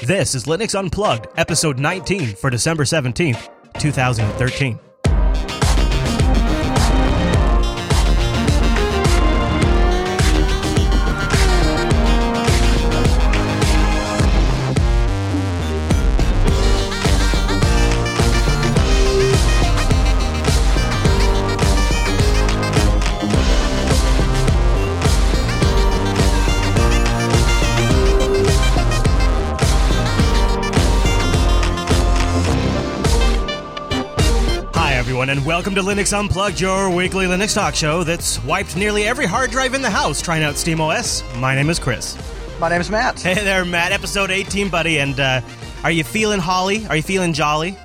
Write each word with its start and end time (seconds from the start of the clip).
This 0.00 0.34
is 0.34 0.46
Linux 0.46 0.76
Unplugged, 0.76 1.28
episode 1.36 1.78
19 1.78 2.34
for 2.34 2.50
December 2.50 2.82
17th, 2.82 3.48
2013. 3.78 4.91
Everyone, 35.22 35.38
and 35.38 35.46
welcome 35.46 35.72
to 35.72 35.82
Linux 35.82 36.12
Unplugged, 36.18 36.60
your 36.60 36.90
weekly 36.90 37.26
Linux 37.26 37.54
talk 37.54 37.76
show 37.76 38.02
that's 38.02 38.42
wiped 38.42 38.76
nearly 38.76 39.04
every 39.04 39.24
hard 39.24 39.52
drive 39.52 39.72
in 39.74 39.80
the 39.80 39.88
house 39.90 40.20
trying 40.20 40.42
out 40.42 40.54
SteamOS. 40.56 41.22
My 41.38 41.54
name 41.54 41.70
is 41.70 41.78
Chris. 41.78 42.18
My 42.58 42.68
name 42.68 42.80
is 42.80 42.90
Matt. 42.90 43.20
Hey 43.20 43.34
there, 43.34 43.64
Matt. 43.64 43.92
Episode 43.92 44.32
18, 44.32 44.68
buddy. 44.68 44.98
And 44.98 45.20
uh, 45.20 45.40
are 45.84 45.92
you 45.92 46.02
feeling 46.02 46.40
holly? 46.40 46.84
Are 46.88 46.96
you 46.96 47.02
feeling 47.02 47.32
jolly? 47.34 47.76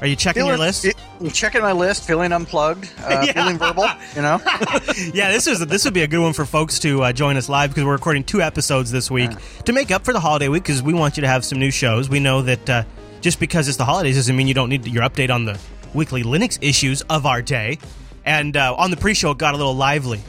Are 0.00 0.06
you 0.06 0.14
checking 0.14 0.46
your 0.46 0.56
list? 0.58 0.84
It- 0.84 0.94
I'm 1.18 1.30
checking 1.30 1.62
my 1.62 1.72
list, 1.72 2.06
feeling 2.06 2.30
unplugged, 2.32 2.88
uh, 3.02 3.22
Yeah. 3.26 3.32
feeling 3.32 3.58
verbal. 3.58 3.88
You 4.14 4.22
know, 4.22 4.38
yeah, 5.14 5.32
this 5.32 5.46
is 5.48 5.58
this 5.66 5.84
would 5.86 5.94
be 5.94 6.02
a 6.02 6.06
good 6.06 6.20
one 6.20 6.34
for 6.34 6.44
folks 6.44 6.78
to 6.80 7.02
uh, 7.04 7.12
join 7.12 7.36
us 7.36 7.48
live 7.48 7.70
because 7.70 7.84
we're 7.84 7.92
recording 7.92 8.22
two 8.22 8.42
episodes 8.42 8.92
this 8.92 9.10
week 9.10 9.30
to 9.64 9.72
make 9.72 9.90
up 9.90 10.04
for 10.04 10.12
the 10.12 10.20
holiday 10.20 10.48
week 10.48 10.62
because 10.62 10.82
we 10.84 10.92
want 10.94 11.16
you 11.16 11.22
to 11.22 11.26
have 11.28 11.44
some 11.44 11.58
new 11.58 11.70
shows. 11.70 12.08
We 12.10 12.20
know 12.20 12.42
that 12.42 12.70
uh, 12.70 12.82
just 13.22 13.40
because 13.40 13.66
it's 13.66 13.78
the 13.78 13.84
holidays 13.86 14.14
doesn't 14.16 14.36
mean 14.36 14.46
you 14.46 14.54
don't 14.54 14.68
need 14.68 14.86
your 14.86 15.02
update 15.02 15.30
on 15.34 15.46
the 15.46 15.58
weekly 15.94 16.22
Linux 16.22 16.58
issues 16.60 17.02
of 17.02 17.26
our 17.26 17.42
day. 17.42 17.78
And 18.24 18.56
uh, 18.56 18.74
on 18.76 18.90
the 18.90 18.96
pre-show, 18.96 19.30
it 19.30 19.38
got 19.38 19.54
a 19.54 19.56
little 19.56 19.74
lively. 19.74 20.20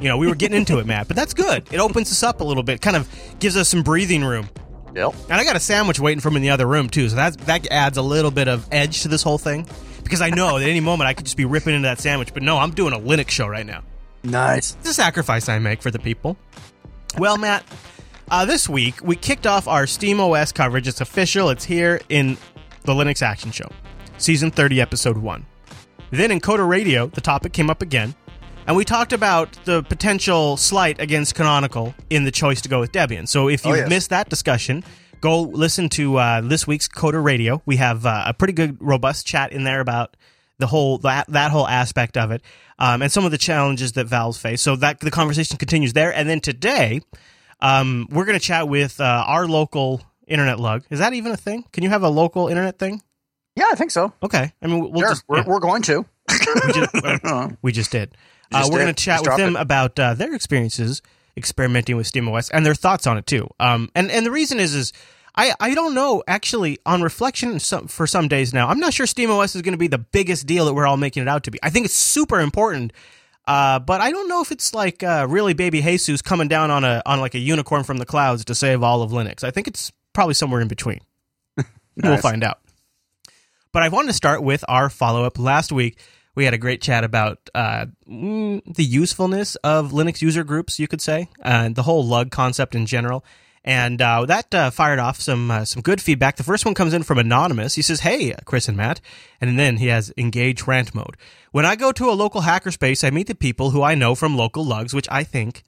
You 0.00 0.08
know, 0.08 0.18
we 0.18 0.26
were 0.26 0.34
getting 0.34 0.56
into 0.56 0.78
it, 0.78 0.86
Matt, 0.86 1.08
but 1.08 1.16
that's 1.16 1.32
good. 1.32 1.66
It 1.72 1.80
opens 1.80 2.10
us 2.10 2.22
up 2.22 2.40
a 2.40 2.44
little 2.44 2.62
bit, 2.62 2.82
kind 2.82 2.96
of 2.96 3.08
gives 3.38 3.56
us 3.56 3.68
some 3.68 3.82
breathing 3.82 4.22
room. 4.22 4.48
yep. 4.94 5.14
And 5.30 5.40
I 5.40 5.44
got 5.44 5.56
a 5.56 5.60
sandwich 5.60 5.98
waiting 5.98 6.20
for 6.20 6.30
me 6.30 6.36
in 6.36 6.42
the 6.42 6.50
other 6.50 6.66
room 6.66 6.90
too, 6.90 7.08
so 7.08 7.16
that 7.16 7.38
that 7.46 7.66
adds 7.70 7.96
a 7.96 8.02
little 8.02 8.30
bit 8.30 8.46
of 8.46 8.68
edge 8.70 9.02
to 9.02 9.08
this 9.08 9.22
whole 9.22 9.38
thing. 9.38 9.66
Because 10.04 10.20
I 10.20 10.28
know 10.30 10.58
that 10.58 10.64
at 10.64 10.68
any 10.68 10.80
moment 10.80 11.08
I 11.08 11.14
could 11.14 11.24
just 11.24 11.36
be 11.38 11.46
ripping 11.46 11.74
into 11.74 11.88
that 11.88 11.98
sandwich, 11.98 12.34
but 12.34 12.42
no, 12.42 12.58
I'm 12.58 12.72
doing 12.72 12.92
a 12.92 12.98
Linux 12.98 13.30
show 13.30 13.46
right 13.46 13.64
now. 13.66 13.82
Nice. 14.22 14.76
It's 14.80 14.90
a 14.90 14.94
sacrifice 14.94 15.48
I 15.48 15.58
make 15.58 15.80
for 15.82 15.90
the 15.90 15.98
people. 15.98 16.36
Well, 17.16 17.38
Matt, 17.38 17.64
uh, 18.30 18.44
this 18.44 18.68
week 18.68 19.02
we 19.02 19.16
kicked 19.16 19.46
off 19.46 19.66
our 19.66 19.84
SteamOS 19.84 20.52
coverage. 20.52 20.86
It's 20.86 21.00
official. 21.00 21.48
It's 21.48 21.64
here 21.64 22.00
in 22.10 22.36
the 22.82 22.92
Linux 22.92 23.22
Action 23.22 23.50
Show, 23.50 23.68
season 24.18 24.50
30, 24.50 24.80
episode 24.80 25.18
one. 25.18 25.46
Then 26.10 26.30
in 26.30 26.40
Coder 26.40 26.68
Radio, 26.68 27.06
the 27.08 27.20
topic 27.20 27.52
came 27.52 27.68
up 27.70 27.82
again, 27.82 28.14
and 28.66 28.76
we 28.76 28.84
talked 28.84 29.12
about 29.12 29.52
the 29.64 29.82
potential 29.82 30.56
slight 30.56 31.00
against 31.00 31.34
Canonical 31.34 31.94
in 32.10 32.24
the 32.24 32.30
choice 32.30 32.60
to 32.62 32.68
go 32.68 32.80
with 32.80 32.92
Debian. 32.92 33.28
So 33.28 33.48
if 33.48 33.64
Oh, 33.66 33.70
you've 33.70 33.78
yes. 33.78 33.88
missed 33.88 34.10
that 34.10 34.28
discussion, 34.28 34.84
go 35.20 35.42
listen 35.42 35.88
to 35.90 36.16
uh, 36.16 36.40
this 36.42 36.66
week's 36.66 36.88
Coder 36.88 37.22
Radio. 37.22 37.62
We 37.66 37.76
have 37.76 38.06
uh, 38.06 38.24
a 38.26 38.34
pretty 38.34 38.52
good, 38.54 38.76
robust 38.80 39.26
chat 39.26 39.52
in 39.52 39.64
there 39.64 39.80
about 39.80 40.16
the 40.58 40.66
whole 40.66 40.96
that 40.98 41.26
that 41.28 41.50
whole 41.50 41.68
aspect 41.68 42.16
of 42.16 42.30
it, 42.30 42.40
um, 42.78 43.02
and 43.02 43.12
some 43.12 43.24
of 43.26 43.30
the 43.30 43.36
challenges 43.38 43.92
that 43.92 44.06
Valve 44.06 44.36
face. 44.38 44.62
So 44.62 44.74
that 44.76 45.00
the 45.00 45.10
conversation 45.10 45.58
continues 45.58 45.92
there. 45.92 46.14
And 46.14 46.28
then 46.30 46.40
today, 46.40 47.02
um, 47.60 48.06
we're 48.10 48.24
going 48.24 48.38
to 48.38 48.44
chat 48.44 48.66
with 48.68 48.98
uh, 48.98 49.24
our 49.26 49.46
local 49.46 50.00
internet 50.26 50.58
lug. 50.58 50.84
Is 50.88 50.98
that 51.00 51.12
even 51.12 51.30
a 51.32 51.36
thing? 51.36 51.64
Can 51.72 51.84
you 51.84 51.90
have 51.90 52.02
a 52.02 52.08
local 52.08 52.48
internet 52.48 52.78
thing? 52.78 53.02
Yeah, 53.56 53.66
I 53.70 53.74
think 53.74 53.90
so. 53.90 54.12
Okay, 54.22 54.52
I 54.62 54.66
mean 54.66 54.90
we'll 54.90 55.00
sure, 55.00 55.08
just 55.08 55.24
we're, 55.26 55.38
yeah. 55.38 55.44
we're 55.46 55.60
going 55.60 55.82
to. 55.82 56.04
We 56.66 56.72
just, 56.72 56.94
we 57.62 57.72
just 57.72 57.90
did. 57.90 58.16
Uh, 58.52 58.60
Just 58.60 58.72
we're 58.72 58.78
going 58.78 58.94
to 58.94 59.02
chat 59.02 59.24
Just 59.24 59.30
with 59.30 59.36
them 59.38 59.56
it. 59.56 59.60
about 59.60 59.98
uh, 59.98 60.14
their 60.14 60.32
experiences 60.34 61.02
experimenting 61.36 61.96
with 61.96 62.10
SteamOS 62.10 62.50
and 62.52 62.64
their 62.64 62.74
thoughts 62.74 63.06
on 63.06 63.18
it 63.18 63.26
too. 63.26 63.48
Um, 63.58 63.90
and 63.94 64.10
and 64.10 64.24
the 64.24 64.30
reason 64.30 64.60
is 64.60 64.74
is 64.74 64.92
I, 65.34 65.52
I 65.58 65.74
don't 65.74 65.94
know 65.94 66.22
actually 66.28 66.78
on 66.86 67.02
reflection 67.02 67.58
some, 67.58 67.88
for 67.88 68.06
some 68.06 68.28
days 68.28 68.54
now 68.54 68.68
I'm 68.68 68.78
not 68.78 68.94
sure 68.94 69.06
SteamOS 69.06 69.56
is 69.56 69.62
going 69.62 69.72
to 69.72 69.78
be 69.78 69.88
the 69.88 69.98
biggest 69.98 70.46
deal 70.46 70.64
that 70.66 70.74
we're 70.74 70.86
all 70.86 70.96
making 70.96 71.22
it 71.22 71.28
out 71.28 71.44
to 71.44 71.50
be. 71.50 71.58
I 71.62 71.70
think 71.70 71.86
it's 71.86 71.96
super 71.96 72.40
important. 72.40 72.92
Uh, 73.48 73.78
but 73.78 74.00
I 74.00 74.10
don't 74.10 74.28
know 74.28 74.42
if 74.42 74.50
it's 74.50 74.74
like 74.74 75.04
uh, 75.04 75.26
really 75.28 75.54
baby 75.54 75.80
Jesus 75.80 76.20
coming 76.20 76.48
down 76.48 76.70
on 76.70 76.84
a 76.84 77.02
on 77.06 77.20
like 77.20 77.34
a 77.34 77.38
unicorn 77.38 77.84
from 77.84 77.98
the 77.98 78.06
clouds 78.06 78.44
to 78.46 78.54
save 78.54 78.82
all 78.82 79.02
of 79.02 79.10
Linux. 79.10 79.44
I 79.44 79.50
think 79.50 79.68
it's 79.68 79.92
probably 80.12 80.34
somewhere 80.34 80.60
in 80.60 80.68
between. 80.68 81.00
We'll 82.02 82.18
find 82.18 82.44
out. 82.44 82.58
But 83.76 83.82
I 83.82 83.90
wanted 83.90 84.06
to 84.06 84.14
start 84.14 84.42
with 84.42 84.64
our 84.68 84.88
follow 84.88 85.24
up. 85.24 85.38
Last 85.38 85.70
week, 85.70 85.98
we 86.34 86.46
had 86.46 86.54
a 86.54 86.58
great 86.58 86.80
chat 86.80 87.04
about 87.04 87.50
uh, 87.54 87.84
mm, 88.08 88.62
the 88.64 88.82
usefulness 88.82 89.54
of 89.56 89.92
Linux 89.92 90.22
user 90.22 90.44
groups, 90.44 90.78
you 90.78 90.88
could 90.88 91.02
say, 91.02 91.28
and 91.42 91.76
the 91.76 91.82
whole 91.82 92.02
lug 92.02 92.30
concept 92.30 92.74
in 92.74 92.86
general. 92.86 93.22
And 93.64 94.00
uh, 94.00 94.24
that 94.24 94.54
uh, 94.54 94.70
fired 94.70 94.98
off 94.98 95.20
some 95.20 95.50
uh, 95.50 95.66
some 95.66 95.82
good 95.82 96.00
feedback. 96.00 96.36
The 96.36 96.42
first 96.42 96.64
one 96.64 96.72
comes 96.72 96.94
in 96.94 97.02
from 97.02 97.18
anonymous. 97.18 97.74
He 97.74 97.82
says, 97.82 98.00
"Hey, 98.00 98.34
Chris 98.46 98.66
and 98.66 98.78
Matt," 98.78 99.02
and 99.42 99.58
then 99.58 99.76
he 99.76 99.88
has 99.88 100.10
engage 100.16 100.66
rant 100.66 100.94
mode. 100.94 101.18
When 101.52 101.66
I 101.66 101.76
go 101.76 101.92
to 101.92 102.08
a 102.08 102.16
local 102.16 102.40
hackerspace, 102.40 103.06
I 103.06 103.10
meet 103.10 103.26
the 103.26 103.34
people 103.34 103.72
who 103.72 103.82
I 103.82 103.94
know 103.94 104.14
from 104.14 104.38
local 104.38 104.64
lugs, 104.64 104.94
which 104.94 105.08
I 105.10 105.22
think 105.22 105.64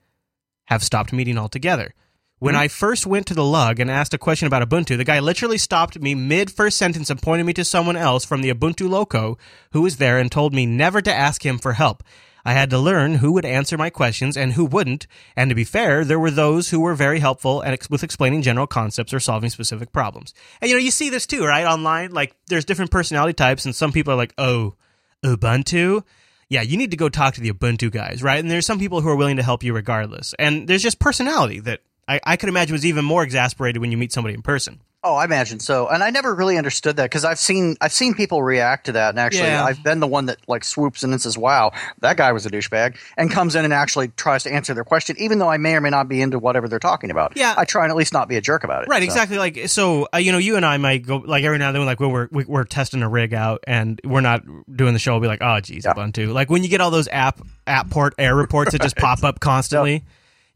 have 0.69 0.83
stopped 0.83 1.13
meeting 1.13 1.37
altogether. 1.37 1.93
When 2.39 2.55
hmm? 2.55 2.61
I 2.61 2.69
first 2.69 3.07
went 3.07 3.27
to 3.27 3.35
the 3.35 3.45
lug 3.45 3.81
and 3.81 3.91
asked 3.91 4.15
a 4.15 4.19
question 4.19 4.47
about 4.47 4.69
Ubuntu, 4.69 4.97
the 4.97 5.05
guy 5.05 5.19
literally 5.19 5.59
stopped 5.59 6.01
me 6.01 6.15
mid 6.15 6.51
first 6.51 6.77
sentence 6.77 7.11
and 7.11 7.21
pointed 7.21 7.45
me 7.45 7.53
to 7.55 7.65
someone 7.65 7.97
else 7.97 8.25
from 8.25 8.43
the 8.43 8.53
Ubuntu 8.53 8.89
loco 8.89 9.39
who 9.73 9.83
was 9.83 9.97
there 9.97 10.19
and 10.19 10.31
told 10.31 10.55
me 10.55 10.67
never 10.67 11.01
to 11.01 11.13
ask 11.13 11.45
him 11.45 11.59
for 11.59 11.75
help. 11.75 12.03
I 12.45 12.53
had 12.53 12.71
to 12.71 12.79
learn 12.79 13.17
who 13.17 13.33
would 13.33 13.45
answer 13.45 13.77
my 13.77 13.91
questions 13.91 14.37
and 14.37 14.55
who 14.55 14.65
wouldn't. 14.65 15.07
And 15.37 15.51
to 15.51 15.55
be 15.55 15.65
fair, 15.65 16.05
there 16.05 16.19
were 16.19 16.31
those 16.31 16.71
who 16.71 16.81
were 16.81 16.95
very 16.95 17.19
helpful 17.19 17.61
and 17.61 17.75
ex- 17.75 17.91
with 17.91 18.05
explaining 18.05 18.43
general 18.43 18.67
concepts 18.67 19.13
or 19.13 19.21
solving 19.21 19.51
specific 19.51 19.93
problems. 19.93 20.33
And 20.61 20.71
you 20.71 20.77
know, 20.77 20.83
you 20.83 20.91
see 20.91 21.11
this 21.11 21.27
too, 21.27 21.45
right? 21.45 21.67
Online, 21.67 22.11
like 22.13 22.35
there's 22.47 22.65
different 22.65 22.91
personality 22.91 23.35
types, 23.35 23.65
and 23.65 23.75
some 23.75 23.93
people 23.93 24.15
are 24.15 24.17
like, 24.17 24.33
"Oh, 24.39 24.77
Ubuntu." 25.23 26.05
yeah, 26.49 26.63
you 26.63 26.79
need 26.79 26.91
to 26.91 26.97
go 26.97 27.09
talk 27.09 27.35
to 27.35 27.41
the 27.41 27.53
Ubuntu 27.53 27.91
guys, 27.91 28.23
right? 28.23 28.39
And 28.39 28.51
there's 28.51 28.65
some 28.65 28.79
people 28.79 29.03
who 29.03 29.09
are 29.09 29.17
willing 29.17 29.37
to 29.37 29.43
help 29.43 29.63
you 29.63 29.75
regardless. 29.75 30.35
And 30.39 30.67
there's 30.67 30.83
just 30.83 30.99
personality 30.99 31.61
that 31.61 31.81
I, 32.09 32.21
I 32.25 32.37
could 32.37 32.49
imagine 32.49 32.73
was 32.73 32.87
even 32.87 33.05
more 33.05 33.23
exasperated 33.23 33.81
when 33.81 33.93
you 33.93 33.99
meet 33.99 34.13
somebody 34.13 34.35
in 34.35 34.43
person. 34.43 34.81
Oh, 35.05 35.15
I 35.15 35.25
imagine 35.27 35.61
so. 35.61 35.87
And 35.87 36.03
I 36.03 36.11
never 36.11 36.35
really 36.35 36.59
understood 36.59 36.97
that 36.97 37.05
because 37.05 37.25
I've 37.25 37.39
seen 37.39 37.77
I've 37.81 37.93
seen 37.93 38.15
people 38.15 38.43
react 38.43 38.87
to 38.87 38.93
that, 38.93 39.11
and 39.11 39.19
actually, 39.21 39.47
Yeah. 39.47 39.65
I've 39.65 39.81
been 39.85 40.01
the 40.01 40.09
one 40.09 40.27
that 40.27 40.39
like 40.49 40.65
swoops 40.65 41.05
in 41.05 41.13
and 41.13 41.23
says, 41.23 41.39
"Wow, 41.39 41.71
that 42.01 42.17
guy 42.17 42.33
was 42.33 42.47
a 42.47 42.51
douchebag," 42.51 42.97
and 43.17 43.31
comes 43.31 43.55
in 43.55 43.65
and 43.65 43.73
actually 43.73 44.09
tries 44.09 44.43
to 44.43 44.53
answer 44.53 44.75
their 44.75 44.83
question, 44.83 45.15
even 45.21 45.39
though 45.39 45.49
I 45.49 45.57
may 45.57 45.77
or 45.77 45.81
may 45.81 45.91
not 45.91 46.09
be 46.09 46.21
into 46.21 46.41
whatever 46.41 46.67
they're 46.67 46.81
talking 46.81 47.13
about. 47.13 47.35
Yeah. 47.37 47.55
I 47.57 47.65
try 47.65 47.85
and 47.85 47.93
at 47.93 47.97
least 47.97 48.13
not 48.13 48.29
be 48.29 48.37
a 48.37 48.41
jerk 48.41 48.65
about 48.65 48.83
it. 48.83 48.89
Right, 48.89 48.99
So- 49.01 49.05
exactly. 49.05 49.39
Like 49.39 49.69
so, 49.69 50.09
uh, 50.13 50.19
you 50.19 50.33
know, 50.33 50.39
you 50.39 50.57
and 50.57 50.67
I 50.67 50.79
might 50.79 51.07
go 51.07 51.19
like 51.19 51.45
every 51.45 51.59
now 51.59 51.69
and 51.69 51.77
then, 51.77 51.87
like 51.87 52.01
when 52.01 52.11
we're 52.11 52.29
we- 52.33 52.45
we're 52.47 52.65
testing 52.65 53.01
a 53.05 53.09
rig 53.09 53.33
out 53.33 53.63
and 53.69 54.01
we're 54.03 54.21
not 54.21 54.43
doing 54.75 54.95
the 54.95 54.99
show, 54.99 55.13
we'll 55.13 55.21
be 55.21 55.29
like, 55.29 55.43
oh, 55.43 55.61
geez, 55.61 55.85
Yeah. 55.85 55.95
Ubuntu. 55.95 56.33
Like 56.33 56.51
when 56.51 56.65
you 56.65 56.69
get 56.69 56.81
all 56.81 56.91
those 56.91 57.07
app 57.13 57.41
apport 57.69 58.11
error 58.19 58.35
reports 58.37 58.73
that 58.73 58.83
just 58.83 58.97
pop 58.97 59.23
up 59.23 59.39
constantly. 59.39 60.03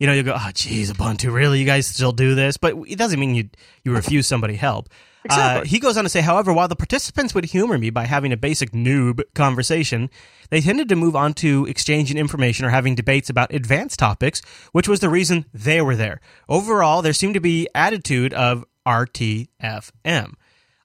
You 0.03 0.09
know, 0.09 0.15
you 0.15 0.25
go, 0.25 0.35
oh, 0.37 0.51
geez, 0.53 0.93
Ubuntu, 0.93 1.33
really? 1.33 1.61
You 1.61 1.65
guys 1.65 1.87
still 1.87 2.11
do 2.11 2.35
this? 2.35 2.57
But 2.57 2.75
it 2.89 2.99
doesn't 2.99 3.21
mean 3.21 3.37
you 3.37 3.49
you 3.85 3.95
refuse 3.95 4.27
somebody 4.27 4.57
help. 4.57 4.89
Uh, 5.31 5.63
he 5.63 5.79
goes 5.79 5.97
on 5.97 6.03
to 6.03 6.11
say, 6.11 6.23
however, 6.23 6.53
while 6.53 6.67
the 6.67 6.75
participants 6.75 7.37
would 7.37 7.45
humor 7.45 7.79
me 7.79 7.89
by 7.89 8.07
having 8.07 8.33
a 8.33 8.37
basic 8.37 8.73
noob 8.73 9.23
conversation, 9.37 10.11
they 10.51 10.61
tended 10.61 10.89
to 10.89 10.97
move 10.97 11.15
on 11.15 11.35
to 11.35 11.67
exchanging 11.67 12.19
information 12.19 12.67
or 12.67 12.71
having 12.71 12.97
debates 12.97 13.31
about 13.31 13.55
advanced 13.55 14.01
topics, 14.01 14.43
which 14.73 14.89
was 14.89 14.99
the 14.99 15.09
reason 15.09 15.45
they 15.55 15.81
were 15.81 15.95
there. 15.95 16.21
Overall, 16.49 17.01
there 17.01 17.13
seemed 17.13 17.35
to 17.35 17.41
be 17.41 17.69
attitude 17.73 18.35
of 18.35 18.65
RTFM. 18.85 20.33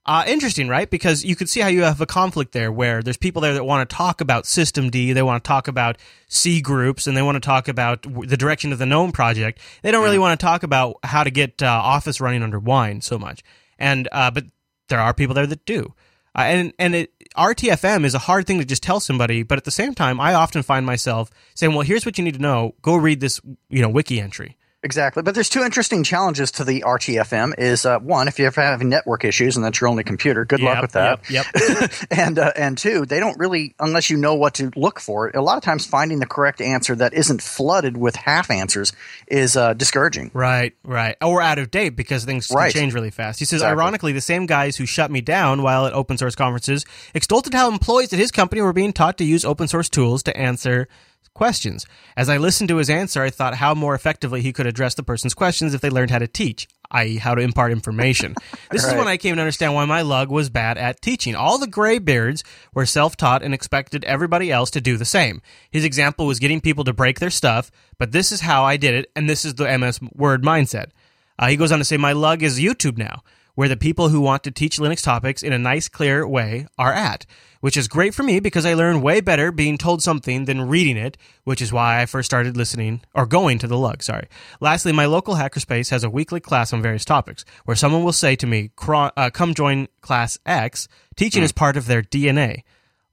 Uh, 0.08 0.24
interesting, 0.26 0.68
right? 0.68 0.88
Because 0.88 1.22
you 1.22 1.36
could 1.36 1.50
see 1.50 1.60
how 1.60 1.68
you 1.68 1.82
have 1.82 2.00
a 2.00 2.06
conflict 2.06 2.52
there 2.52 2.72
where 2.72 3.02
there's 3.02 3.18
people 3.18 3.42
there 3.42 3.52
that 3.52 3.64
want 3.64 3.88
to 3.88 3.94
talk 3.94 4.22
about 4.22 4.44
systemd, 4.44 4.92
they 4.92 5.22
want 5.22 5.44
to 5.44 5.46
talk 5.46 5.68
about 5.68 5.98
cgroups, 6.30 7.06
and 7.06 7.14
they 7.14 7.20
want 7.20 7.36
to 7.36 7.46
talk 7.46 7.68
about 7.68 8.00
w- 8.00 8.26
the 8.26 8.38
direction 8.38 8.72
of 8.72 8.78
the 8.78 8.86
GNOME 8.86 9.12
project. 9.12 9.60
They 9.82 9.90
don't 9.90 10.02
really 10.02 10.18
want 10.18 10.40
to 10.40 10.42
talk 10.42 10.62
about 10.62 10.96
how 11.04 11.24
to 11.24 11.30
get 11.30 11.62
uh, 11.62 11.66
Office 11.66 12.22
running 12.22 12.42
under 12.42 12.58
Wine 12.58 13.02
so 13.02 13.18
much. 13.18 13.42
And 13.78 14.08
uh, 14.10 14.30
but 14.30 14.46
there 14.88 14.98
are 14.98 15.12
people 15.12 15.34
there 15.34 15.46
that 15.46 15.66
do. 15.66 15.92
Uh, 16.34 16.40
and 16.40 16.72
and 16.78 16.94
it, 16.94 17.12
RTFM 17.36 18.06
is 18.06 18.14
a 18.14 18.18
hard 18.20 18.46
thing 18.46 18.60
to 18.60 18.64
just 18.64 18.82
tell 18.82 19.00
somebody, 19.00 19.42
but 19.42 19.58
at 19.58 19.64
the 19.64 19.70
same 19.70 19.94
time, 19.94 20.22
I 20.22 20.32
often 20.32 20.62
find 20.62 20.86
myself 20.86 21.30
saying, 21.54 21.74
"Well, 21.74 21.82
here's 21.82 22.06
what 22.06 22.16
you 22.16 22.24
need 22.24 22.34
to 22.34 22.40
know. 22.40 22.74
Go 22.80 22.96
read 22.96 23.20
this, 23.20 23.42
you 23.68 23.82
know, 23.82 23.90
wiki 23.90 24.22
entry." 24.22 24.56
Exactly, 24.88 25.22
but 25.22 25.34
there's 25.34 25.50
two 25.50 25.62
interesting 25.64 26.02
challenges 26.02 26.50
to 26.52 26.64
the 26.64 26.80
RTFM. 26.80 27.52
Is 27.58 27.84
uh, 27.84 27.98
one, 27.98 28.26
if 28.26 28.38
you're 28.38 28.50
having 28.50 28.88
network 28.88 29.22
issues 29.22 29.54
and 29.54 29.62
that's 29.62 29.78
your 29.82 29.88
only 29.90 30.02
computer, 30.02 30.46
good 30.46 30.60
Yep, 30.60 30.72
luck 30.74 30.80
with 30.80 30.92
that. 30.92 31.30
Yep. 31.30 31.44
yep. 31.68 31.92
and 32.10 32.38
uh, 32.38 32.52
and 32.56 32.78
two, 32.78 33.04
they 33.04 33.20
don't 33.20 33.38
really, 33.38 33.74
unless 33.78 34.08
you 34.08 34.16
know 34.16 34.34
what 34.34 34.54
to 34.54 34.70
look 34.76 34.98
for. 34.98 35.28
A 35.34 35.42
lot 35.42 35.58
of 35.58 35.62
times, 35.62 35.84
finding 35.84 36.20
the 36.20 36.26
correct 36.26 36.62
answer 36.62 36.94
that 36.96 37.12
isn't 37.12 37.42
flooded 37.42 37.98
with 37.98 38.16
half 38.16 38.50
answers 38.50 38.94
is 39.26 39.58
uh, 39.58 39.74
discouraging. 39.74 40.30
Right, 40.32 40.72
right. 40.84 41.16
Or 41.22 41.42
out 41.42 41.58
of 41.58 41.70
date 41.70 41.90
because 41.90 42.24
things 42.24 42.46
can 42.46 42.56
Right. 42.56 42.72
change 42.72 42.94
really 42.94 43.10
fast. 43.10 43.40
He 43.40 43.44
says, 43.44 43.60
Exactly. 43.60 43.78
ironically, 43.82 44.12
the 44.14 44.22
same 44.22 44.46
guys 44.46 44.78
who 44.78 44.86
shut 44.86 45.10
me 45.10 45.20
down 45.20 45.62
while 45.62 45.84
at 45.84 45.92
open 45.92 46.16
source 46.16 46.34
conferences 46.34 46.86
extolled 47.12 47.52
how 47.52 47.68
employees 47.68 48.10
at 48.14 48.18
his 48.18 48.30
company 48.30 48.62
were 48.62 48.72
being 48.72 48.94
taught 48.94 49.18
to 49.18 49.24
use 49.24 49.44
open 49.44 49.68
source 49.68 49.90
tools 49.90 50.22
to 50.22 50.34
answer 50.34 50.88
questions. 51.34 51.86
As 52.16 52.28
I 52.28 52.36
listened 52.36 52.68
to 52.68 52.76
his 52.76 52.90
answer, 52.90 53.22
I 53.22 53.30
thought 53.30 53.54
how 53.54 53.74
more 53.74 53.94
effectively 53.94 54.42
he 54.42 54.52
could 54.52 54.66
address 54.66 54.94
the 54.94 55.02
person's 55.02 55.34
questions 55.34 55.74
if 55.74 55.80
they 55.80 55.90
learned 55.90 56.10
how 56.10 56.18
to 56.18 56.26
teach, 56.26 56.68
i.e., 56.90 57.16
how 57.16 57.34
to 57.34 57.42
impart 57.42 57.72
information. 57.72 58.34
This 58.70 58.84
is 58.84 58.94
when 58.94 59.08
I 59.08 59.16
came 59.16 59.36
to 59.36 59.40
understand 59.40 59.74
why 59.74 59.86
my 59.86 60.02
lug 60.02 60.30
was 60.30 60.50
bad 60.50 60.76
at 60.76 61.00
teaching. 61.00 61.34
All 61.34 61.58
the 61.58 61.66
graybeards 61.66 62.44
were 62.74 62.84
self 62.84 63.16
taught 63.16 63.42
and 63.42 63.54
expected 63.54 64.04
everybody 64.04 64.52
else 64.52 64.70
to 64.72 64.80
do 64.80 64.96
the 64.96 65.04
same. 65.04 65.40
His 65.70 65.84
example 65.84 66.26
was 66.26 66.38
getting 66.38 66.60
people 66.60 66.84
to 66.84 66.92
break 66.92 67.18
their 67.18 67.30
stuff, 67.30 67.70
but 67.98 68.12
this 68.12 68.30
is 68.30 68.42
how 68.42 68.64
I 68.64 68.76
did 68.76 68.94
it, 68.94 69.10
and 69.16 69.28
this 69.28 69.44
is 69.44 69.54
the 69.54 69.78
MS 69.78 70.00
Word 70.14 70.42
mindset. 70.42 70.90
Uh, 71.38 71.48
he 71.48 71.56
goes 71.56 71.72
on 71.72 71.78
to 71.78 71.84
say, 71.84 71.96
My 71.96 72.12
lug 72.12 72.42
is 72.42 72.58
YouTube 72.58 72.98
now, 72.98 73.22
where 73.58 73.68
the 73.68 73.76
people 73.76 74.10
who 74.10 74.20
want 74.20 74.44
to 74.44 74.52
teach 74.52 74.78
Linux 74.78 75.02
topics 75.02 75.42
in 75.42 75.52
a 75.52 75.58
nice, 75.58 75.88
clear 75.88 76.24
way 76.24 76.64
are 76.78 76.92
at, 76.92 77.26
which 77.60 77.76
is 77.76 77.88
great 77.88 78.14
for 78.14 78.22
me 78.22 78.38
because 78.38 78.64
I 78.64 78.74
learn 78.74 79.02
way 79.02 79.20
better 79.20 79.50
being 79.50 79.76
told 79.76 80.00
something 80.00 80.44
than 80.44 80.68
reading 80.68 80.96
it, 80.96 81.16
which 81.42 81.60
is 81.60 81.72
why 81.72 82.00
I 82.00 82.06
first 82.06 82.26
started 82.26 82.56
listening 82.56 83.00
or 83.14 83.26
going 83.26 83.58
to 83.58 83.66
the 83.66 83.76
lug. 83.76 84.04
Sorry. 84.04 84.28
Lastly, 84.60 84.92
my 84.92 85.06
local 85.06 85.34
hackerspace 85.34 85.90
has 85.90 86.04
a 86.04 86.08
weekly 86.08 86.38
class 86.38 86.72
on 86.72 86.82
various 86.82 87.04
topics 87.04 87.44
where 87.64 87.74
someone 87.74 88.04
will 88.04 88.12
say 88.12 88.36
to 88.36 88.46
me, 88.46 88.70
uh, 88.86 89.30
Come 89.34 89.54
join 89.54 89.88
class 90.02 90.38
X. 90.46 90.86
Teaching 91.16 91.42
is 91.42 91.50
part 91.50 91.76
of 91.76 91.86
their 91.86 92.02
DNA. 92.02 92.62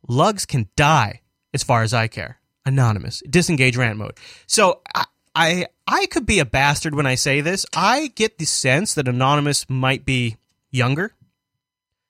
Lugs 0.07 0.45
can 0.45 0.69
die 0.75 1.21
as 1.56 1.63
far 1.63 1.81
as 1.81 1.92
I 1.92 2.07
care. 2.07 2.38
Anonymous. 2.68 3.24
Disengage 3.27 3.77
rant 3.77 3.97
mode. 3.97 4.19
So 4.45 4.81
I, 4.94 5.06
I 5.33 5.65
I 5.87 6.07
could 6.07 6.25
be 6.25 6.39
a 6.39 6.45
bastard 6.45 6.95
when 6.95 7.05
I 7.05 7.15
say 7.15 7.41
this. 7.41 7.65
I 7.75 8.11
get 8.15 8.37
the 8.37 8.45
sense 8.45 8.93
that 8.95 9.07
Anonymous 9.07 9.69
might 9.69 10.05
be 10.05 10.37
younger. 10.71 11.13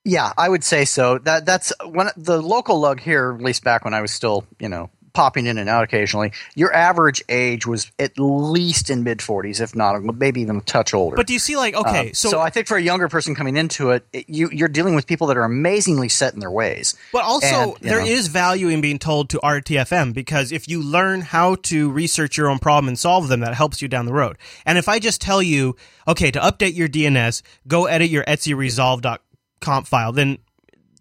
Yeah, 0.03 0.31
I 0.37 0.49
would 0.49 0.63
say 0.63 0.85
so. 0.85 1.17
That 1.17 1.45
that's 1.45 1.73
when 1.83 2.09
the 2.15 2.41
local 2.41 2.79
lug 2.79 2.99
here, 2.99 3.33
at 3.37 3.43
least 3.43 3.63
back 3.63 3.83
when 3.83 3.93
I 3.93 4.01
was 4.01 4.11
still, 4.11 4.45
you 4.59 4.69
know, 4.69 4.89
popping 5.15 5.47
in 5.47 5.57
and 5.57 5.67
out 5.69 5.83
occasionally. 5.83 6.31
Your 6.53 6.71
average 6.73 7.23
age 7.29 7.65
was 7.65 7.91
at 7.97 8.11
least 8.19 8.89
in 8.89 9.03
mid 9.03 9.21
forties, 9.21 9.59
if 9.61 9.75
not 9.75 9.99
maybe 10.03 10.41
even 10.41 10.57
a 10.57 10.61
touch 10.61 10.93
older. 10.93 11.15
But 11.15 11.25
do 11.25 11.33
you 11.33 11.39
see 11.39 11.55
like 11.57 11.73
okay, 11.73 12.09
Um, 12.09 12.13
so, 12.13 12.39
I 12.39 12.49
think 12.51 12.67
for 12.67 12.77
a 12.77 12.81
younger 12.81 13.07
person 13.07 13.33
coming 13.33 13.57
into 13.57 13.91
it, 13.91 14.05
it- 14.13 14.29
you 14.29 14.49
you're 14.51 14.67
dealing 14.67 14.93
with 14.93 15.07
people 15.07 15.27
that 15.27 15.37
are 15.37 15.43
amazingly 15.45 16.09
set 16.09 16.33
in 16.33 16.39
their 16.39 16.51
ways. 16.51 16.93
but 17.11 17.23
also 17.23 17.47
and, 17.47 17.73
there 17.81 18.05
is 18.05 18.27
know. 18.27 18.33
value 18.33 18.67
in 18.69 18.81
being 18.81 18.99
told 18.99 19.29
to 19.29 19.39
RTFM 19.39 20.13
because 20.13 20.51
if 20.51 20.67
you 20.67 20.81
learn 20.81 21.21
how 21.21 21.55
to 21.55 21.89
research 21.89 22.37
your 22.37 22.49
own 22.49 22.59
problem 22.59 22.87
and 22.89 22.99
solve 22.99 23.29
them, 23.29 23.39
that 23.39 23.53
helps 23.55 23.81
you 23.81 23.87
down 23.87 24.05
the 24.05 24.13
road. 24.13 24.37
And 24.65 24.77
if 24.77 24.89
I 24.89 24.99
just 24.99 25.21
tell 25.21 25.41
you, 25.41 25.75
okay, 26.07 26.29
to 26.31 26.39
update 26.39 26.75
your 26.75 26.89
DNS, 26.89 27.41
go 27.67 27.85
edit 27.85 28.09
your 28.09 28.23
/etc/resolv.conf 28.25 29.87
file, 29.87 30.11
then 30.11 30.37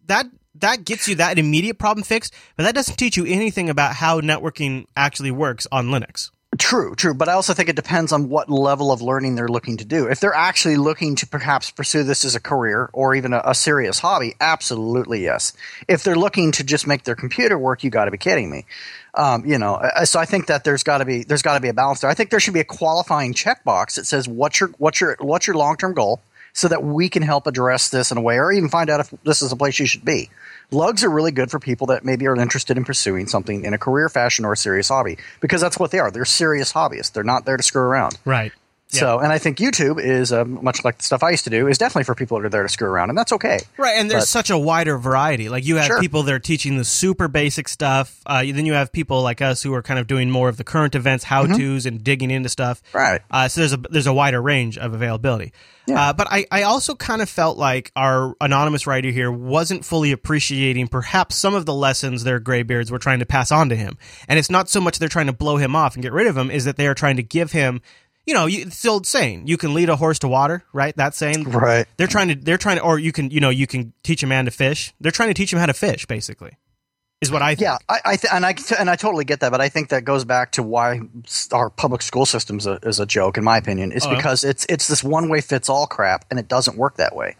that 0.07 0.27
that 0.65 0.85
gets 0.85 1.07
you 1.07 1.17
that 1.17 1.39
immediate 1.39 1.79
problem 1.79 2.05
fixed, 2.05 2.35
but 2.57 2.65
that 2.65 2.75
doesn't 2.75 2.97
teach 2.97 3.17
you 3.17 3.27
anything 3.27 3.69
about 3.69 3.95
how 3.95 4.21
networking 4.21 4.87
actually 4.97 5.31
works 5.31 5.67
on 5.71 5.89
Linux. 5.89 6.31
True, 6.59 6.95
true. 6.95 7.15
But 7.15 7.29
I 7.29 7.33
also 7.33 7.53
think 7.53 7.69
it 7.69 7.77
depends 7.77 8.13
on 8.13 8.29
what 8.29 8.49
level 8.49 8.93
of 8.93 9.03
learning 9.03 9.35
they're 9.35 9.49
looking 9.49 9.77
to 9.79 9.85
do. 9.85 10.07
If 10.07 10.21
they're 10.21 10.35
actually 10.35 10.77
looking 10.77 11.17
to 11.17 11.27
perhaps 11.27 11.71
pursue 11.71 12.05
this 12.05 12.25
as 12.25 12.35
a 12.35 12.41
career 12.41 12.91
or 12.93 13.15
even 13.15 13.33
a, 13.33 13.43
a 13.45 13.55
serious 13.55 13.99
hobby, 13.99 14.35
absolutely 14.41 15.23
yes. 15.23 15.53
If 15.89 16.05
they're 16.05 16.17
looking 16.17 16.53
to 16.53 16.65
just 16.65 16.87
make 16.87 17.03
their 17.03 17.17
computer 17.17 17.59
work, 17.59 17.83
you 17.83 17.91
got 17.91 18.05
to 18.05 18.11
be 18.11 18.19
kidding 18.19 18.51
me. 18.51 18.67
Um, 19.15 19.45
you 19.45 19.59
know, 19.59 19.75
uh, 19.75 20.05
so 20.05 20.21
I 20.21 20.27
think 20.27 20.47
that 20.47 20.65
there's 20.65 20.83
got 20.83 20.99
to 20.99 21.05
be 21.05 21.25
there's 21.25 21.43
got 21.43 21.55
to 21.55 21.61
be 21.61 21.69
a 21.69 21.75
balance 21.75 22.01
there. 22.01 22.11
I 22.11 22.15
think 22.15 22.31
there 22.31 22.41
should 22.41 22.55
be 22.55 22.61
a 22.61 22.65
qualifying 22.65 23.35
checkbox 23.35 23.97
that 23.97 24.07
says 24.07 24.29
what's 24.29 24.61
your 24.61 24.71
what's 24.79 25.01
your 25.01 25.17
what's 25.21 25.47
your 25.47 25.57
long 25.57 25.77
term 25.77 25.93
goal, 25.93 26.21
so 26.55 26.69
that 26.69 26.83
we 26.83 27.09
can 27.11 27.23
help 27.23 27.47
address 27.47 27.91
this 27.91 28.11
in 28.11 28.17
a 28.17 28.21
way, 28.23 28.39
or 28.39 28.51
even 28.51 28.71
find 28.71 28.89
out 28.89 29.01
if 29.01 29.13
this 29.25 29.43
is 29.43 29.53
a 29.53 29.57
place 29.57 29.79
you 29.79 29.87
should 29.87 30.05
be. 30.05 30.31
Lugs 30.71 31.05
are 31.05 31.11
really 31.11 31.33
good 31.33 31.51
for 31.51 31.59
people 31.59 31.89
that 31.89 32.05
maybe 32.05 32.27
are 32.27 32.37
interested 32.37 32.79
in 32.79 32.85
pursuing 32.85 33.27
something 33.27 33.65
in 33.65 33.75
a 33.75 33.79
career 33.79 34.09
fashion 34.09 34.45
or 34.45 34.53
a 34.53 34.57
serious 34.57 34.89
hobby 34.89 35.19
because 35.41 35.61
that's 35.61 35.79
what 35.79 35.91
they 35.91 35.99
are. 35.99 36.11
They're 36.11 36.25
serious 36.25 36.73
hobbyists. 36.73 37.13
They're 37.13 37.25
not 37.25 37.45
there 37.45 37.57
to 37.57 37.63
screw 37.63 37.83
around. 37.83 38.19
Right. 38.25 38.53
So, 38.95 39.19
and 39.19 39.33
I 39.33 39.39
think 39.39 39.59
YouTube 39.59 40.03
is 40.03 40.33
uh, 40.33 40.45
much 40.45 40.85
like 40.85 40.99
the 40.99 41.05
stuff 41.05 41.23
I 41.23 41.31
used 41.31 41.45
to 41.45 41.51
do 41.51 41.69
is 41.69 41.79
definitely 41.79 42.05
for 42.05 42.15
people 42.15 42.39
that 42.39 42.47
are 42.47 42.51
there 42.51 42.63
to 42.63 42.69
screw 42.69 42.89
around, 42.89 43.11
and 43.11 43.19
that's 43.19 43.33
okay. 43.33 43.61
Right, 43.77 43.95
and 43.99 44.11
there's 44.11 44.23
But- 44.23 44.29
such 44.29 44.51
a 44.51 44.59
wider 44.59 44.99
variety. 44.99 45.49
Like 45.49 45.65
you 45.65 45.77
have 45.77 45.87
Sure. 45.87 46.01
people 46.01 46.23
that 46.25 46.35
are 46.35 46.39
teaching 46.39 46.77
the 46.77 46.85
super 46.85 47.29
basic 47.29 47.69
stuff. 47.69 48.21
Uh, 48.27 48.43
then 48.43 48.67
you 48.67 48.73
have 48.75 48.93
people 48.93 49.23
like 49.23 49.43
us 49.43 49.63
who 49.63 49.75
are 49.75 49.83
kind 49.83 49.99
of 50.01 50.07
doing 50.07 50.31
more 50.31 50.49
of 50.49 50.57
the 50.57 50.65
current 50.65 50.95
events, 50.95 51.25
how 51.25 51.47
tos, 51.47 51.87
and 51.87 52.03
digging 52.03 52.31
into 52.31 52.49
stuff. 52.49 52.83
Mm-hmm. 52.89 52.99
Right. 52.99 53.21
Uh, 53.31 53.49
so 53.49 53.61
there's 53.61 53.73
a 53.73 53.77
there's 53.91 54.07
a 54.07 54.15
wider 54.15 54.41
range 54.41 54.79
of 54.79 54.95
availability. 54.95 55.53
Yeah. 55.87 56.01
Uh, 56.09 56.13
but 56.15 56.29
I, 56.31 56.47
I 56.51 56.63
also 56.63 56.95
kind 56.95 57.21
of 57.21 57.29
felt 57.29 57.59
like 57.59 57.93
our 57.95 58.35
anonymous 58.41 58.87
writer 58.87 59.11
here 59.11 59.31
wasn't 59.31 59.85
fully 59.85 60.13
appreciating 60.13 60.89
perhaps 60.89 61.37
some 61.37 61.55
of 61.55 61.67
the 61.67 61.75
lessons 61.75 62.25
their 62.25 62.41
graybeards 62.41 62.91
were 62.91 62.99
trying 62.99 63.19
to 63.19 63.27
pass 63.27 63.53
on 63.53 63.69
to 63.69 63.77
him. 63.77 63.99
And 64.27 64.39
it's 64.39 64.49
not 64.49 64.71
so 64.71 64.81
much 64.81 64.99
they're 64.99 65.11
trying 65.11 65.27
to 65.27 65.35
blow 65.35 65.59
him 65.59 65.77
off 65.77 65.93
and 65.95 66.03
get 66.03 66.13
rid 66.15 66.27
of 66.27 66.39
him, 66.39 66.51
is 66.51 66.65
that 66.65 66.77
they 66.77 66.87
are 66.87 66.95
trying 66.95 67.17
to 67.17 67.23
give 67.23 67.53
him, 67.53 67.83
you 68.27 68.35
know, 68.35 68.47
you, 68.47 68.63
it's 68.63 68.83
the 68.83 68.89
old 68.89 69.07
saying, 69.07 69.47
you 69.47 69.57
can 69.57 69.75
lead 69.75 69.89
a 69.89 69.97
horse 69.97 70.19
to 70.21 70.29
water, 70.29 70.65
right? 70.73 70.97
That 70.97 71.15
saying. 71.15 71.45
Right. 71.45 71.87
They're 71.97 72.07
trying 72.07 72.29
to, 72.29 72.35
they're 72.35 72.59
trying 72.59 72.77
to, 72.77 72.83
or 72.83 72.99
you 72.99 73.13
can, 73.13 73.31
you 73.31 73.41
know, 73.41 73.51
you 73.51 73.67
can 73.67 73.93
teach 74.03 74.23
a 74.23 74.27
man 74.27 74.47
to 74.47 74.51
fish. 74.51 74.95
They're 75.01 75.13
trying 75.13 75.31
to 75.31 75.35
teach 75.35 75.53
him 75.53 75.59
how 75.59 75.67
to 75.67 75.75
fish, 75.75 76.07
basically, 76.07 76.57
is 77.29 77.33
what 77.33 77.43
I 77.43 77.55
think. 77.55 77.63
Yeah, 77.63 77.79
I, 77.89 77.99
I 78.05 78.17
th- 78.17 78.33
and 78.33 78.47
I 78.47 78.55
and 78.79 78.89
I 78.89 78.97
totally 78.97 79.25
get 79.25 79.41
that, 79.41 79.51
but 79.51 79.61
I 79.61 79.69
think 79.69 79.89
that 79.91 80.05
goes 80.05 80.25
back 80.25 80.53
to 80.53 80.63
why 80.63 81.01
our 81.53 81.71
public 81.71 82.03
school 82.03 82.27
system 82.27 82.59
is 82.59 82.67
a, 82.67 82.79
is 82.83 83.01
a 83.01 83.07
joke, 83.07 83.37
in 83.39 83.45
my 83.45 83.57
opinion. 83.59 83.93
Is 83.93 84.05
Oh, 84.07 84.11
yeah? 84.11 84.17
because 84.17 84.45
it's 84.45 84.65
it's 84.69 84.87
this 84.89 85.03
one 85.03 85.29
way 85.29 85.41
fits 85.41 85.69
all 85.69 85.87
crap, 85.87 86.25
and 86.31 86.39
it 86.39 86.49
doesn't 86.49 86.77
work 86.77 86.97
that 86.97 87.15
way. 87.17 87.37